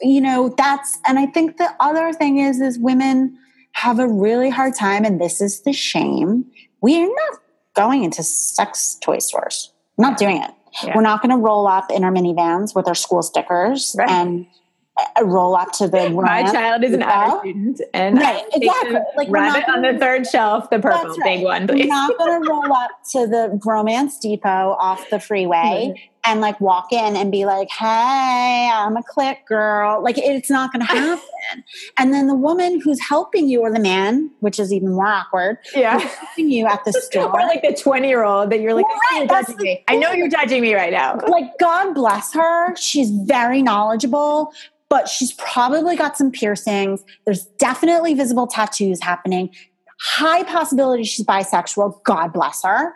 you 0.00 0.20
know, 0.20 0.54
that's, 0.56 0.98
and 1.06 1.18
I 1.18 1.26
think 1.26 1.56
the 1.56 1.70
other 1.80 2.12
thing 2.12 2.38
is, 2.38 2.60
is 2.60 2.78
women 2.78 3.38
have 3.72 3.98
a 3.98 4.08
really 4.08 4.50
hard 4.50 4.74
time, 4.74 5.04
and 5.04 5.20
this 5.20 5.40
is 5.40 5.62
the 5.62 5.72
shame. 5.72 6.44
We 6.80 7.02
are 7.02 7.06
not 7.06 7.40
going 7.74 8.04
into 8.04 8.22
sex 8.22 8.96
toy 9.00 9.18
stores. 9.18 9.72
not 9.96 10.18
doing 10.18 10.42
it. 10.42 10.50
Yeah. 10.84 10.94
We're 10.94 11.02
not 11.02 11.20
going 11.20 11.30
to 11.30 11.42
roll 11.42 11.66
up 11.66 11.90
in 11.90 12.04
our 12.04 12.12
minivans 12.12 12.74
with 12.74 12.86
our 12.86 12.94
school 12.94 13.22
stickers 13.22 13.94
right. 13.98 14.08
and 14.08 14.46
uh, 14.96 15.24
roll 15.24 15.56
up 15.56 15.72
to 15.72 15.88
the 15.88 16.10
my 16.10 16.42
child 16.50 16.84
is 16.84 16.92
an 16.92 17.02
art 17.02 17.40
student 17.40 17.80
and 17.94 18.18
right 18.18 18.44
exactly 18.52 18.98
like 19.16 19.28
rabbit 19.30 19.68
on 19.68 19.82
the 19.82 19.96
third 19.98 20.26
shelf 20.26 20.68
the 20.68 20.78
purple 20.78 21.10
right. 21.10 21.18
big 21.24 21.44
one 21.44 21.66
please. 21.66 21.84
we're 21.84 21.86
not 21.86 22.18
going 22.18 22.42
to 22.42 22.50
roll 22.50 22.72
up 22.72 22.90
to 23.10 23.26
the 23.26 23.58
romance 23.64 24.18
depot 24.18 24.76
off 24.78 25.08
the 25.10 25.20
freeway 25.20 25.94
and 26.24 26.40
like 26.40 26.60
walk 26.60 26.92
in 26.92 27.16
and 27.16 27.32
be 27.32 27.44
like 27.44 27.70
hey 27.70 28.70
i'm 28.72 28.96
a 28.96 29.02
click 29.02 29.46
girl 29.46 30.02
like 30.02 30.18
it's 30.18 30.50
not 30.50 30.72
going 30.72 30.80
to 30.86 30.86
happen 30.86 31.64
and 31.96 32.12
then 32.12 32.26
the 32.26 32.34
woman 32.34 32.80
who's 32.80 33.00
helping 33.00 33.48
you 33.48 33.60
or 33.60 33.72
the 33.72 33.80
man 33.80 34.30
which 34.40 34.58
is 34.58 34.72
even 34.72 34.92
more 34.92 35.06
awkward 35.06 35.58
yeah 35.74 35.98
helping 35.98 36.50
you 36.50 36.66
at 36.66 36.84
the 36.84 36.92
store 37.02 37.30
or 37.30 37.40
like 37.42 37.62
the 37.62 37.74
20 37.74 38.08
year 38.08 38.24
old 38.24 38.50
that 38.50 38.60
you're 38.60 38.74
like 38.74 38.86
right, 38.86 38.98
oh, 39.12 39.18
you're 39.18 39.26
judging 39.26 39.56
me. 39.56 39.84
i 39.88 39.96
know 39.96 40.12
you're 40.12 40.28
judging 40.28 40.62
me 40.62 40.74
right 40.74 40.92
now 40.92 41.18
like 41.28 41.50
god 41.58 41.94
bless 41.94 42.32
her 42.32 42.74
she's 42.76 43.10
very 43.10 43.62
knowledgeable 43.62 44.52
but 44.90 45.08
she's 45.08 45.32
probably 45.34 45.96
got 45.96 46.18
some 46.18 46.30
piercings. 46.30 47.02
There's 47.24 47.46
definitely 47.58 48.12
visible 48.12 48.48
tattoos 48.48 49.00
happening. 49.00 49.50
High 50.00 50.42
possibility 50.42 51.04
she's 51.04 51.24
bisexual. 51.24 52.02
God 52.02 52.32
bless 52.32 52.64
her. 52.64 52.92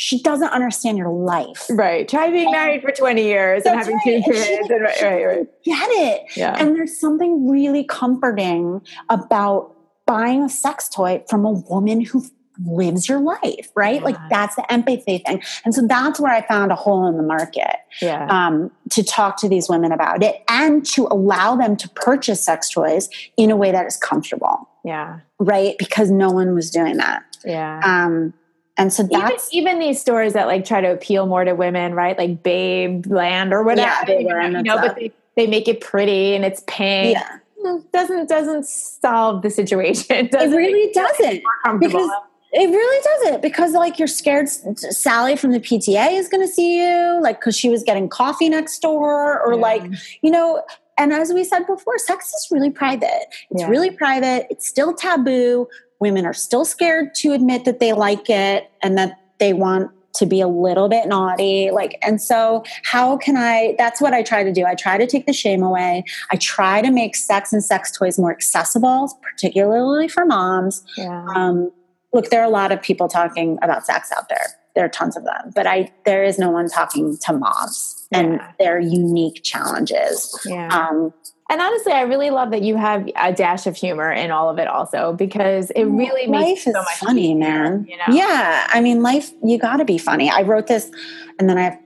She 0.00 0.22
doesn't 0.22 0.50
understand 0.50 0.96
your 0.96 1.10
life. 1.10 1.66
Right. 1.68 2.08
Try 2.08 2.30
being 2.30 2.52
married 2.52 2.82
for 2.82 2.92
20 2.92 3.20
years 3.20 3.64
and 3.64 3.76
having 3.76 3.96
right. 3.96 4.24
two 4.24 4.32
kids. 4.32 4.70
And 4.70 4.80
right, 4.80 5.02
right, 5.02 5.24
right. 5.24 5.64
Get 5.64 5.88
it. 5.90 6.36
Yeah. 6.36 6.54
And 6.56 6.76
there's 6.76 6.98
something 7.00 7.50
really 7.50 7.82
comforting 7.82 8.80
about 9.10 9.74
buying 10.06 10.44
a 10.44 10.48
sex 10.48 10.88
toy 10.88 11.24
from 11.28 11.44
a 11.44 11.50
woman 11.50 12.00
who 12.00 12.24
lives 12.64 13.08
your 13.08 13.18
life, 13.18 13.70
right? 13.74 13.96
Yeah. 13.96 14.04
Like 14.04 14.16
that's 14.30 14.54
the 14.54 14.72
empathy 14.72 15.18
thing. 15.18 15.42
And 15.64 15.74
so 15.74 15.84
that's 15.84 16.20
where 16.20 16.32
I 16.32 16.46
found 16.46 16.70
a 16.70 16.76
hole 16.76 17.08
in 17.08 17.16
the 17.16 17.24
market 17.24 17.74
Yeah. 18.00 18.28
um, 18.30 18.70
to 18.90 19.02
talk 19.02 19.36
to 19.38 19.48
these 19.48 19.68
women 19.68 19.90
about 19.90 20.22
it 20.22 20.44
and 20.48 20.86
to 20.94 21.08
allow 21.10 21.56
them 21.56 21.76
to 21.76 21.88
purchase 21.88 22.40
sex 22.44 22.70
toys 22.70 23.08
in 23.36 23.50
a 23.50 23.56
way 23.56 23.72
that 23.72 23.84
is 23.84 23.96
comfortable, 23.96 24.68
yeah. 24.84 25.18
right? 25.40 25.74
Because 25.76 26.08
no 26.08 26.30
one 26.30 26.54
was 26.54 26.70
doing 26.70 26.98
that. 26.98 27.24
Yeah. 27.44 27.80
Um, 27.82 28.32
and 28.78 28.92
so 28.92 29.02
that's 29.02 29.52
even 29.52 29.78
these 29.80 30.00
stores 30.00 30.32
that 30.32 30.46
like 30.46 30.64
try 30.64 30.80
to 30.80 30.88
appeal 30.92 31.26
more 31.26 31.44
to 31.44 31.52
women, 31.54 31.94
right? 31.94 32.16
Like 32.16 32.42
Babeland 32.42 33.52
or 33.52 33.62
whatever. 33.62 34.10
Yeah, 34.12 34.48
you 34.48 34.62
know, 34.62 34.76
but 34.76 34.94
they, 34.96 35.12
they 35.36 35.46
make 35.46 35.68
it 35.68 35.80
pretty 35.80 36.34
and 36.34 36.44
it's 36.44 36.62
pink. 36.66 37.18
yeah, 37.18 37.78
Doesn't 37.92 38.28
doesn't 38.28 38.64
solve 38.66 39.42
the 39.42 39.50
situation. 39.50 40.06
it 40.16 40.30
Doesn't 40.30 40.56
really 40.56 40.72
make 40.86 40.94
doesn't. 40.94 41.42
because 41.80 42.10
it 42.52 42.70
really 42.70 43.02
doesn't 43.04 43.42
because 43.42 43.72
like 43.72 43.98
you're 43.98 44.08
scared 44.08 44.48
Sally 44.48 45.36
from 45.36 45.52
the 45.52 45.60
PTA 45.60 46.12
is 46.12 46.28
going 46.28 46.40
to 46.46 46.50
see 46.50 46.78
you 46.82 47.20
like 47.20 47.42
cuz 47.42 47.54
she 47.54 47.68
was 47.68 47.82
getting 47.82 48.08
coffee 48.08 48.48
next 48.48 48.78
door 48.80 49.38
or 49.44 49.52
Yeah. 49.52 49.60
like 49.60 49.82
you 50.22 50.30
know 50.30 50.62
and 50.98 51.12
as 51.12 51.32
we 51.32 51.44
said 51.44 51.66
before 51.66 51.96
sex 51.98 52.26
is 52.34 52.48
really 52.50 52.70
private. 52.70 53.26
It's 53.50 53.62
Yeah. 53.62 53.68
really 53.68 53.90
private. 53.90 54.46
It's 54.50 54.66
still 54.66 54.92
taboo. 54.94 55.68
Women 56.00 56.26
are 56.26 56.34
still 56.34 56.64
scared 56.64 57.14
to 57.16 57.32
admit 57.32 57.64
that 57.64 57.78
they 57.80 57.92
like 57.92 58.28
it 58.28 58.70
and 58.82 58.96
that 58.98 59.18
they 59.38 59.52
want 59.52 59.90
to 60.14 60.26
be 60.26 60.40
a 60.40 60.48
little 60.48 60.88
bit 60.88 61.06
naughty. 61.06 61.70
Like 61.70 61.98
and 62.02 62.20
so 62.20 62.64
how 62.82 63.16
can 63.16 63.36
i 63.36 63.74
that's 63.78 64.00
what 64.00 64.12
i 64.14 64.22
try 64.22 64.42
to 64.42 64.52
do. 64.52 64.64
I 64.64 64.74
try 64.74 64.98
to 64.98 65.06
take 65.06 65.26
the 65.26 65.32
shame 65.32 65.62
away. 65.62 66.02
I 66.32 66.36
try 66.36 66.82
to 66.82 66.90
make 66.90 67.14
sex 67.14 67.52
and 67.52 67.62
sex 67.62 67.96
toys 67.96 68.18
more 68.18 68.30
accessible 68.32 69.10
particularly 69.22 70.08
for 70.08 70.24
moms. 70.24 70.82
Yeah. 70.96 71.24
um, 71.36 71.70
look, 72.12 72.30
there 72.30 72.40
are 72.40 72.46
a 72.46 72.50
lot 72.50 72.72
of 72.72 72.80
people 72.82 73.06
talking 73.08 73.58
about 73.62 73.84
sex 73.86 74.10
out 74.16 74.28
there. 74.28 74.46
There 74.74 74.84
are 74.84 74.88
tons 74.88 75.16
of 75.16 75.24
them, 75.24 75.52
but 75.54 75.66
I 75.66 75.92
there 76.04 76.24
is 76.24 76.38
no 76.38 76.50
one 76.50 76.68
talking 76.68 77.16
to 77.26 77.32
moms 77.32 77.97
and 78.12 78.40
their 78.58 78.78
unique 78.80 79.42
challenges. 79.42 80.38
yeah. 80.46 80.68
Um, 80.68 81.12
And 81.50 81.62
honestly, 81.62 81.92
I 81.92 82.02
really 82.02 82.28
love 82.28 82.50
that 82.50 82.60
you 82.62 82.76
have 82.76 83.08
a 83.16 83.32
dash 83.32 83.66
of 83.66 83.74
humor 83.74 84.12
in 84.12 84.30
all 84.30 84.50
of 84.50 84.58
it, 84.58 84.68
also 84.68 85.14
because 85.14 85.70
it 85.70 85.84
really 85.84 86.26
life 86.26 86.46
makes 86.46 86.66
it 86.66 86.70
is 86.70 86.74
so 86.74 86.82
much 86.82 86.98
funny, 86.98 87.32
easier, 87.32 87.36
man. 87.36 87.86
You 87.88 87.96
know? 87.96 88.04
Yeah, 88.10 88.66
I 88.68 88.80
mean, 88.82 89.02
life 89.02 89.30
you 89.42 89.58
got 89.58 89.78
to 89.78 89.84
be 89.86 89.96
funny. 89.96 90.28
I 90.28 90.42
wrote 90.42 90.66
this, 90.66 90.90
and 91.38 91.48
then 91.48 91.56
I. 91.58 91.78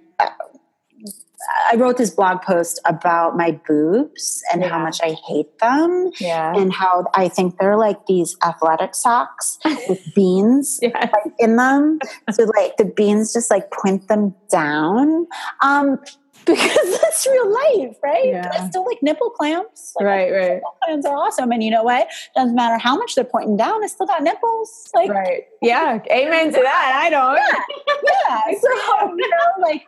I 1.71 1.77
wrote 1.77 1.97
this 1.97 2.11
blog 2.11 2.43
post 2.43 2.81
about 2.85 3.37
my 3.37 3.59
boobs 3.67 4.43
and 4.53 4.65
how 4.65 4.79
much 4.79 5.01
I 5.03 5.17
hate 5.29 5.59
them 5.59 6.11
yeah, 6.21 6.55
and 6.55 6.73
how 6.73 7.07
I 7.15 7.29
think 7.29 7.59
they're 7.59 7.77
like 7.77 8.07
these 8.07 8.37
athletic 8.45 8.95
socks 8.95 9.59
with 9.89 10.01
beans 10.15 10.79
yeah. 10.83 10.99
like 10.99 11.35
in 11.39 11.57
them. 11.57 11.99
So 12.31 12.45
like 12.45 12.77
the 12.77 12.85
beans 12.85 13.33
just 13.33 13.51
like 13.51 13.71
point 13.71 14.09
them 14.09 14.35
down. 14.51 15.27
Um 15.63 15.99
because 16.47 17.01
that's 17.01 17.25
real 17.29 17.53
life, 17.53 17.97
right? 18.03 18.27
Yeah. 18.27 18.51
I 18.53 18.69
still 18.69 18.85
like 18.85 19.01
nipple 19.01 19.31
clamps. 19.31 19.95
Like, 19.97 20.07
Right, 20.07 20.33
right. 20.33 20.55
Nipple 20.55 20.77
clamps 20.83 21.07
are 21.07 21.17
awesome. 21.17 21.53
And 21.53 21.63
you 21.63 21.71
know 21.71 21.85
what? 21.85 22.09
Doesn't 22.35 22.57
matter 22.57 22.79
how 22.79 22.97
much 22.97 23.15
they're 23.15 23.23
pointing 23.23 23.57
down, 23.57 23.85
I 23.85 23.87
still 23.87 24.07
got 24.07 24.25
nipples. 24.25 24.91
Like 24.93 25.11
Right. 25.11 25.45
Yeah. 25.61 26.01
Amen 26.11 26.47
to 26.47 26.61
that. 26.61 27.01
I 27.01 27.11
don't. 27.11 27.37
yeah. 27.37 28.59
So 28.61 29.15
you 29.17 29.31
know, 29.31 29.47
like 29.61 29.87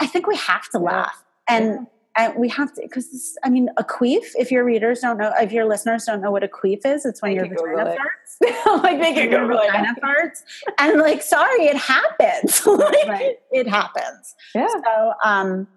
I 0.00 0.06
think 0.06 0.26
we 0.26 0.36
have 0.36 0.68
to 0.70 0.78
laugh. 0.78 1.24
And 1.48 1.86
and 2.16 2.34
we 2.36 2.48
have 2.48 2.72
to 2.74 2.82
because 2.82 3.38
I 3.44 3.48
mean 3.48 3.68
a 3.76 3.84
queef, 3.84 4.24
if 4.34 4.50
your 4.50 4.64
readers 4.64 5.00
don't 5.00 5.18
know, 5.18 5.32
if 5.40 5.52
your 5.52 5.66
listeners 5.66 6.04
don't 6.04 6.20
know 6.20 6.30
what 6.30 6.42
a 6.42 6.48
queef 6.48 6.84
is, 6.84 7.06
it's 7.06 7.22
when 7.22 7.32
your 7.32 7.46
vagina 7.46 7.96
farts. 7.96 8.82
like 8.82 9.00
they 9.00 9.14
can 9.14 9.30
Google 9.30 9.58
it. 9.58 9.66
vagina 9.66 9.94
farts. 10.02 10.42
And 10.78 10.98
like, 11.00 11.22
sorry, 11.22 11.66
it 11.66 11.76
happens. 11.76 12.66
like, 12.66 13.06
Right. 13.08 13.36
It 13.52 13.68
happens. 13.68 14.34
Yeah. 14.54 14.66
So 14.68 15.12
um 15.24 15.68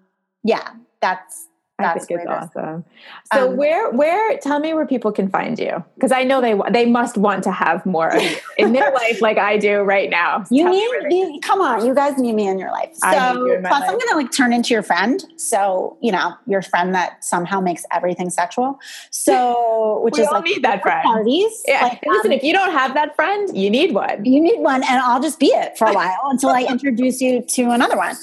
yeah, 0.42 0.70
that's 1.00 1.48
I 1.84 1.94
think 1.94 1.96
it's 2.02 2.06
the 2.06 2.14
way 2.16 2.22
it 2.22 2.44
is. 2.44 2.50
awesome. 2.56 2.84
So 3.32 3.50
Um, 3.50 3.56
where 3.56 3.90
where 3.90 4.38
tell 4.38 4.58
me 4.60 4.74
where 4.74 4.86
people 4.86 5.12
can 5.12 5.28
find 5.28 5.58
you 5.58 5.84
because 5.94 6.12
I 6.12 6.22
know 6.24 6.40
they 6.40 6.58
they 6.70 6.86
must 6.86 7.16
want 7.16 7.44
to 7.44 7.52
have 7.52 7.84
more 7.86 8.12
in 8.58 8.72
their 8.72 8.90
life 9.02 9.20
like 9.20 9.38
I 9.38 9.56
do 9.58 9.80
right 9.80 10.10
now. 10.10 10.44
You 10.50 10.68
need, 10.68 10.88
you, 11.10 11.40
come 11.42 11.60
on, 11.60 11.84
you 11.86 11.94
guys 11.94 12.18
need 12.18 12.34
me 12.34 12.46
in 12.48 12.58
your 12.58 12.70
life. 12.70 12.90
So, 12.94 13.08
you 13.46 13.58
plus, 13.60 13.82
I'm 13.82 13.98
going 13.98 14.08
to 14.10 14.16
like 14.16 14.32
turn 14.32 14.52
into 14.52 14.74
your 14.74 14.82
friend. 14.82 15.22
So, 15.36 15.96
you 16.00 16.12
know, 16.12 16.34
your 16.46 16.62
friend 16.62 16.94
that 16.94 17.24
somehow 17.24 17.60
makes 17.60 17.84
everything 17.92 18.30
sexual. 18.30 18.78
So, 19.10 20.00
which 20.04 20.14
we 20.16 20.22
is 20.22 20.28
all 20.28 20.34
like 20.34 20.44
need 20.44 20.62
that 20.64 20.82
friend. 20.82 21.02
parties. 21.02 21.62
Yeah. 21.66 21.82
Like, 21.84 22.02
Listen, 22.06 22.32
um, 22.32 22.38
if 22.38 22.42
you 22.42 22.52
don't 22.52 22.72
have 22.72 22.94
that 22.94 23.14
friend, 23.16 23.56
you 23.56 23.70
need 23.70 23.94
one. 23.94 24.24
you 24.24 24.40
need 24.40 24.60
one, 24.60 24.82
and 24.82 24.98
I'll 25.00 25.22
just 25.22 25.38
be 25.38 25.46
it 25.46 25.78
for 25.78 25.86
a 25.88 25.92
while 25.94 26.18
until 26.24 26.50
I 26.50 26.62
introduce 26.64 27.20
you 27.20 27.42
to 27.42 27.70
another 27.70 27.96
one 27.96 28.16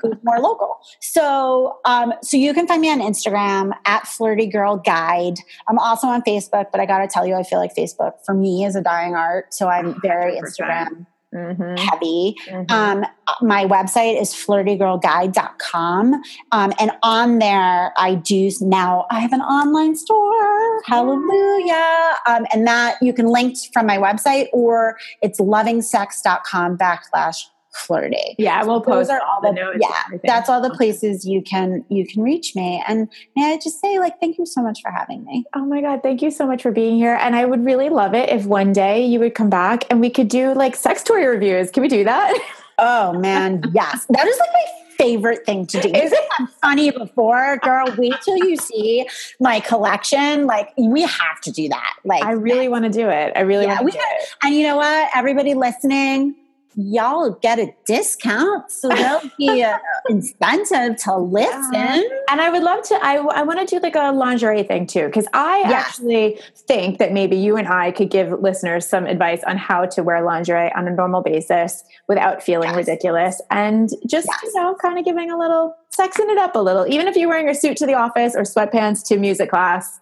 who's 0.00 0.14
more 0.24 0.38
local. 0.40 0.78
So, 1.00 1.78
um, 1.84 2.12
so 2.22 2.36
you 2.36 2.52
can 2.54 2.66
find 2.66 2.80
me 2.80 2.90
on 2.90 3.00
Instagram 3.00 3.72
at 3.84 4.06
Flirty 4.06 4.46
Girl 4.46 4.76
Guide. 4.76 5.38
I'm 5.68 5.78
also 5.78 6.06
on 6.06 6.22
Facebook, 6.22 6.66
but 6.72 6.80
I 6.80 6.86
got 6.86 6.98
to 6.98 7.08
tell 7.08 7.26
you, 7.26 7.34
I 7.34 7.42
feel 7.42 7.58
like 7.58 7.74
Facebook 7.74 8.12
for 8.24 8.34
me 8.34 8.64
is 8.64 8.76
a 8.76 8.80
dying 8.82 9.14
art. 9.14 9.52
So 9.54 9.68
I'm 9.68 10.00
very 10.00 10.36
100%. 10.38 10.42
Instagram 10.44 11.06
Mhm. 11.34 11.78
heavy. 11.78 12.36
Mhm. 12.48 12.70
Um, 12.70 13.04
my 13.42 13.66
website 13.66 14.18
is 14.18 14.32
flirtygirlguide.com. 14.32 16.22
Um, 16.52 16.72
and 16.78 16.92
on 17.02 17.38
there, 17.40 17.92
I 17.98 18.14
do 18.14 18.50
now, 18.60 19.06
I 19.10 19.20
have 19.20 19.32
an 19.32 19.42
online 19.42 19.96
store. 19.96 20.80
Hallelujah. 20.86 22.14
Um, 22.26 22.46
and 22.52 22.66
that 22.66 22.96
you 23.02 23.12
can 23.12 23.26
link 23.26 23.56
from 23.72 23.86
my 23.86 23.98
website 23.98 24.48
or 24.52 24.96
it's 25.20 25.38
lovingsex.com 25.40 26.78
backslash 26.78 27.46
flirty. 27.76 28.34
Yeah, 28.38 28.64
we'll 28.64 28.80
post 28.80 29.10
are 29.10 29.20
all 29.20 29.40
the 29.40 29.52
notes. 29.52 29.78
yeah, 29.80 30.18
that's 30.24 30.48
all 30.48 30.60
the 30.60 30.70
places 30.70 31.24
you 31.26 31.42
can 31.42 31.84
you 31.88 32.06
can 32.06 32.22
reach 32.22 32.54
me. 32.56 32.82
And 32.88 33.08
may 33.36 33.52
I 33.52 33.56
just 33.56 33.80
say, 33.80 33.98
like, 33.98 34.18
thank 34.20 34.38
you 34.38 34.46
so 34.46 34.62
much 34.62 34.80
for 34.82 34.90
having 34.90 35.24
me. 35.24 35.44
Oh 35.54 35.64
my 35.64 35.80
God, 35.80 36.02
thank 36.02 36.22
you 36.22 36.30
so 36.30 36.46
much 36.46 36.62
for 36.62 36.72
being 36.72 36.96
here. 36.96 37.16
And 37.20 37.36
I 37.36 37.44
would 37.44 37.64
really 37.64 37.88
love 37.88 38.14
it 38.14 38.28
if 38.30 38.44
one 38.46 38.72
day 38.72 39.04
you 39.04 39.20
would 39.20 39.34
come 39.34 39.50
back 39.50 39.84
and 39.90 40.00
we 40.00 40.10
could 40.10 40.28
do 40.28 40.54
like 40.54 40.76
sex 40.76 41.02
toy 41.02 41.24
reviews. 41.24 41.70
Can 41.70 41.82
we 41.82 41.88
do 41.88 42.04
that? 42.04 42.34
Oh 42.78 43.14
man, 43.14 43.62
yes. 43.72 44.04
That 44.10 44.26
is 44.26 44.38
like 44.38 44.50
my 44.52 44.64
favorite 44.98 45.46
thing 45.46 45.66
to 45.68 45.80
do. 45.80 45.88
Is 45.88 46.12
it? 46.12 46.18
I'm 46.38 46.46
funny 46.60 46.90
before, 46.90 47.56
girl. 47.62 47.86
Wait 47.96 48.12
till 48.22 48.36
you 48.36 48.54
see 48.58 49.08
my 49.40 49.60
collection. 49.60 50.44
Like 50.44 50.74
we 50.76 51.00
have 51.00 51.40
to 51.44 51.50
do 51.50 51.70
that. 51.70 51.94
Like 52.04 52.22
I 52.22 52.32
really 52.32 52.68
want 52.68 52.84
to 52.84 52.90
do 52.90 53.08
it. 53.08 53.32
I 53.34 53.40
really 53.40 53.64
Yeah, 53.64 53.80
want 53.80 53.92
to 53.92 53.98
do 53.98 54.04
it. 54.04 54.28
and 54.42 54.54
you 54.54 54.64
know 54.64 54.76
what? 54.76 55.08
Everybody 55.14 55.54
listening, 55.54 56.34
y'all 56.76 57.30
get 57.40 57.58
a 57.58 57.74
discount. 57.86 58.70
So 58.70 58.88
there'll 58.88 59.22
be 59.38 59.62
an 59.62 59.78
incentive 60.10 60.96
to 61.04 61.16
listen. 61.16 61.74
And 62.28 62.40
I 62.40 62.50
would 62.50 62.62
love 62.62 62.82
to, 62.88 62.94
I, 63.02 63.16
I 63.16 63.42
want 63.44 63.60
to 63.60 63.66
do 63.66 63.80
like 63.82 63.94
a 63.96 64.12
lingerie 64.12 64.62
thing 64.62 64.86
too, 64.86 65.06
because 65.06 65.26
I 65.32 65.60
Yes. 65.60 65.86
actually 65.88 66.38
think 66.54 66.98
that 66.98 67.12
maybe 67.12 67.36
you 67.36 67.56
and 67.56 67.66
I 67.66 67.92
could 67.92 68.10
give 68.10 68.30
listeners 68.40 68.86
some 68.86 69.06
advice 69.06 69.42
on 69.46 69.56
how 69.56 69.86
to 69.86 70.02
wear 70.02 70.22
lingerie 70.22 70.70
on 70.74 70.86
a 70.86 70.90
normal 70.90 71.22
basis 71.22 71.82
without 72.08 72.42
feeling 72.42 72.68
Yes. 72.68 72.76
ridiculous 72.76 73.40
and 73.50 73.88
just, 74.06 74.26
Yes. 74.28 74.40
you 74.44 74.52
know, 74.60 74.74
kind 74.80 74.98
of 74.98 75.04
giving 75.04 75.30
a 75.30 75.38
little, 75.38 75.74
sexing 75.98 76.30
it 76.30 76.38
up 76.38 76.54
a 76.56 76.60
little. 76.60 76.86
Even 76.86 77.08
if 77.08 77.16
you're 77.16 77.28
wearing 77.28 77.48
a 77.48 77.54
suit 77.54 77.76
to 77.78 77.86
the 77.86 77.94
office 77.94 78.36
or 78.36 78.42
sweatpants 78.42 79.02
to 79.08 79.16
music 79.18 79.48
class, 79.50 79.98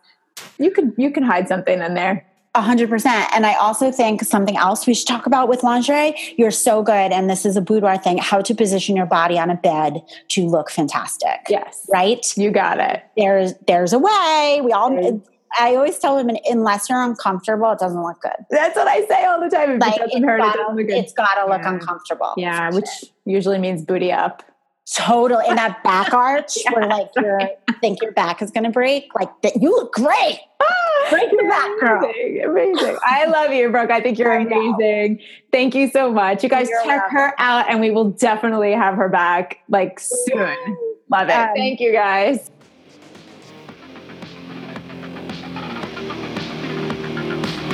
you 0.59 0.73
could, 0.73 0.93
you 0.99 1.13
can 1.13 1.23
hide 1.23 1.47
something 1.47 1.81
in 1.81 1.95
there. 1.95 2.27
A 2.57 2.61
hundred 2.63 2.89
percent. 2.89 3.29
And 3.35 3.45
I 3.45 3.55
also 3.55 3.91
think 3.91 4.23
something 4.23 4.57
else 4.57 4.87
we 4.87 4.95
should 4.95 5.09
talk 5.09 5.27
about 5.27 5.49
with 5.49 5.65
lingerie. 5.65 6.15
You're 6.37 6.53
so 6.53 6.83
good, 6.85 7.11
and 7.13 7.29
this 7.29 7.45
is 7.45 7.57
a 7.57 7.61
boudoir 7.61 7.99
thing: 7.99 8.19
how 8.19 8.41
to 8.43 8.55
position 8.55 8.95
your 8.95 9.07
body 9.07 9.39
on 9.39 9.51
a 9.51 9.57
bed 9.57 10.03
to 10.31 10.47
look 10.47 10.71
fantastic. 10.71 11.41
Yes. 11.49 11.85
Right? 11.93 12.25
You 12.37 12.53
got 12.53 12.79
it. 12.79 13.03
There's 13.17 13.55
there's 13.67 13.93
a 13.93 13.99
way. 13.99 14.61
We 14.63 14.71
all. 14.73 15.23
I 15.57 15.77
always 15.77 15.99
tell 16.01 16.17
women, 16.17 16.37
unless 16.47 16.89
you're 16.91 17.01
uncomfortable, 17.01 17.71
it 17.71 17.79
doesn't 17.79 18.03
look 18.03 18.21
good. 18.21 18.33
That's 18.51 18.75
what 18.75 18.89
I 18.89 19.07
say 19.07 19.25
all 19.25 19.41
the 19.41 19.49
time. 19.49 19.71
If 19.73 19.81
Like 19.81 19.95
it 19.97 19.99
doesn't 20.01 20.17
it's 20.19 20.25
hurt, 20.27 20.37
it 20.41 20.43
gotta, 20.43 20.59
doesn't 20.59 20.77
look 20.77 20.87
good. 20.89 20.97
it's 20.97 21.13
gotta 21.13 21.49
look 21.49 21.63
Yeah. 21.63 21.69
uncomfortable. 21.75 22.35
Yeah, 22.37 22.71
which 22.73 22.89
usually 23.25 23.59
means 23.59 23.83
booty 23.83 24.11
up. 24.11 24.43
Totally. 24.93 25.45
And 25.49 25.59
that 25.59 25.83
back 25.83 26.13
arch, 26.15 26.57
where 26.73 26.87
like 26.87 27.09
you're 27.17 27.41
think 27.81 28.01
your 28.03 28.13
back 28.13 28.41
is 28.41 28.51
gonna 28.51 28.71
break, 28.71 29.15
like 29.15 29.31
that. 29.43 29.61
You 29.61 29.71
look 29.71 29.93
great. 29.93 30.41
Break 31.11 31.31
your 31.33 31.49
back, 31.51 31.81
girl. 31.81 32.05
Amazing, 32.05 32.45
amazing. 32.45 32.97
I 33.05 33.27
love 33.27 33.53
you, 33.53 33.71
Brooke. 33.71 33.91
I 33.91 34.01
think 34.01 34.19
you're 34.19 34.33
I 34.33 34.41
amazing. 34.41 35.21
Thank 35.53 35.75
you 35.75 35.91
so 35.91 36.11
much. 36.11 36.43
You 36.43 36.49
guys 36.49 36.69
You're 36.69 36.83
check 36.83 37.03
welcome. 37.03 37.17
her 37.17 37.35
out, 37.39 37.69
and 37.69 37.81
we 37.81 37.91
will 37.91 38.11
definitely 38.11 38.73
have 38.73 38.95
her 38.95 39.11
back 39.11 39.59
like 39.69 40.01
soon. 40.01 40.57
Love 41.11 41.29
it. 41.29 41.33
Um, 41.33 41.49
Thank 41.55 41.81
you, 41.81 41.93
guys. 41.93 42.51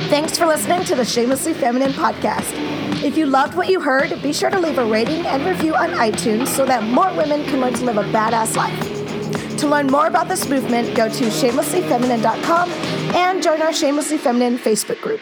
Thanks 0.09 0.37
for 0.37 0.45
listening 0.45 0.83
to 0.83 0.95
the 0.95 1.05
Shamelessly 1.05 1.53
Feminine 1.53 1.93
podcast. 1.93 2.80
If 3.03 3.17
you 3.17 3.25
loved 3.25 3.55
what 3.55 3.67
you 3.67 3.79
heard, 3.79 4.21
be 4.21 4.31
sure 4.31 4.51
to 4.51 4.59
leave 4.59 4.77
a 4.77 4.85
rating 4.85 5.25
and 5.25 5.43
review 5.43 5.73
on 5.73 5.89
iTunes 5.89 6.49
so 6.49 6.67
that 6.67 6.83
more 6.83 7.11
women 7.15 7.43
can 7.45 7.59
learn 7.59 7.73
to 7.73 7.83
live 7.83 7.97
a 7.97 8.03
badass 8.03 8.55
life. 8.55 9.57
To 9.57 9.67
learn 9.67 9.87
more 9.87 10.05
about 10.05 10.27
this 10.27 10.47
movement, 10.47 10.95
go 10.95 11.09
to 11.09 11.23
shamelesslyfeminine.com 11.25 12.69
and 13.15 13.41
join 13.41 13.59
our 13.63 13.73
Shamelessly 13.73 14.19
Feminine 14.19 14.59
Facebook 14.59 15.01
group. 15.01 15.21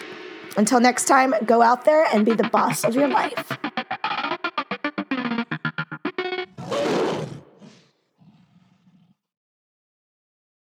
Until 0.58 0.82
next 0.82 1.06
time, 1.06 1.34
go 1.46 1.62
out 1.62 1.86
there 1.86 2.06
and 2.14 2.26
be 2.26 2.34
the 2.34 2.50
boss 2.50 2.84
of 2.84 2.96
your 2.96 3.08
life. 3.08 3.58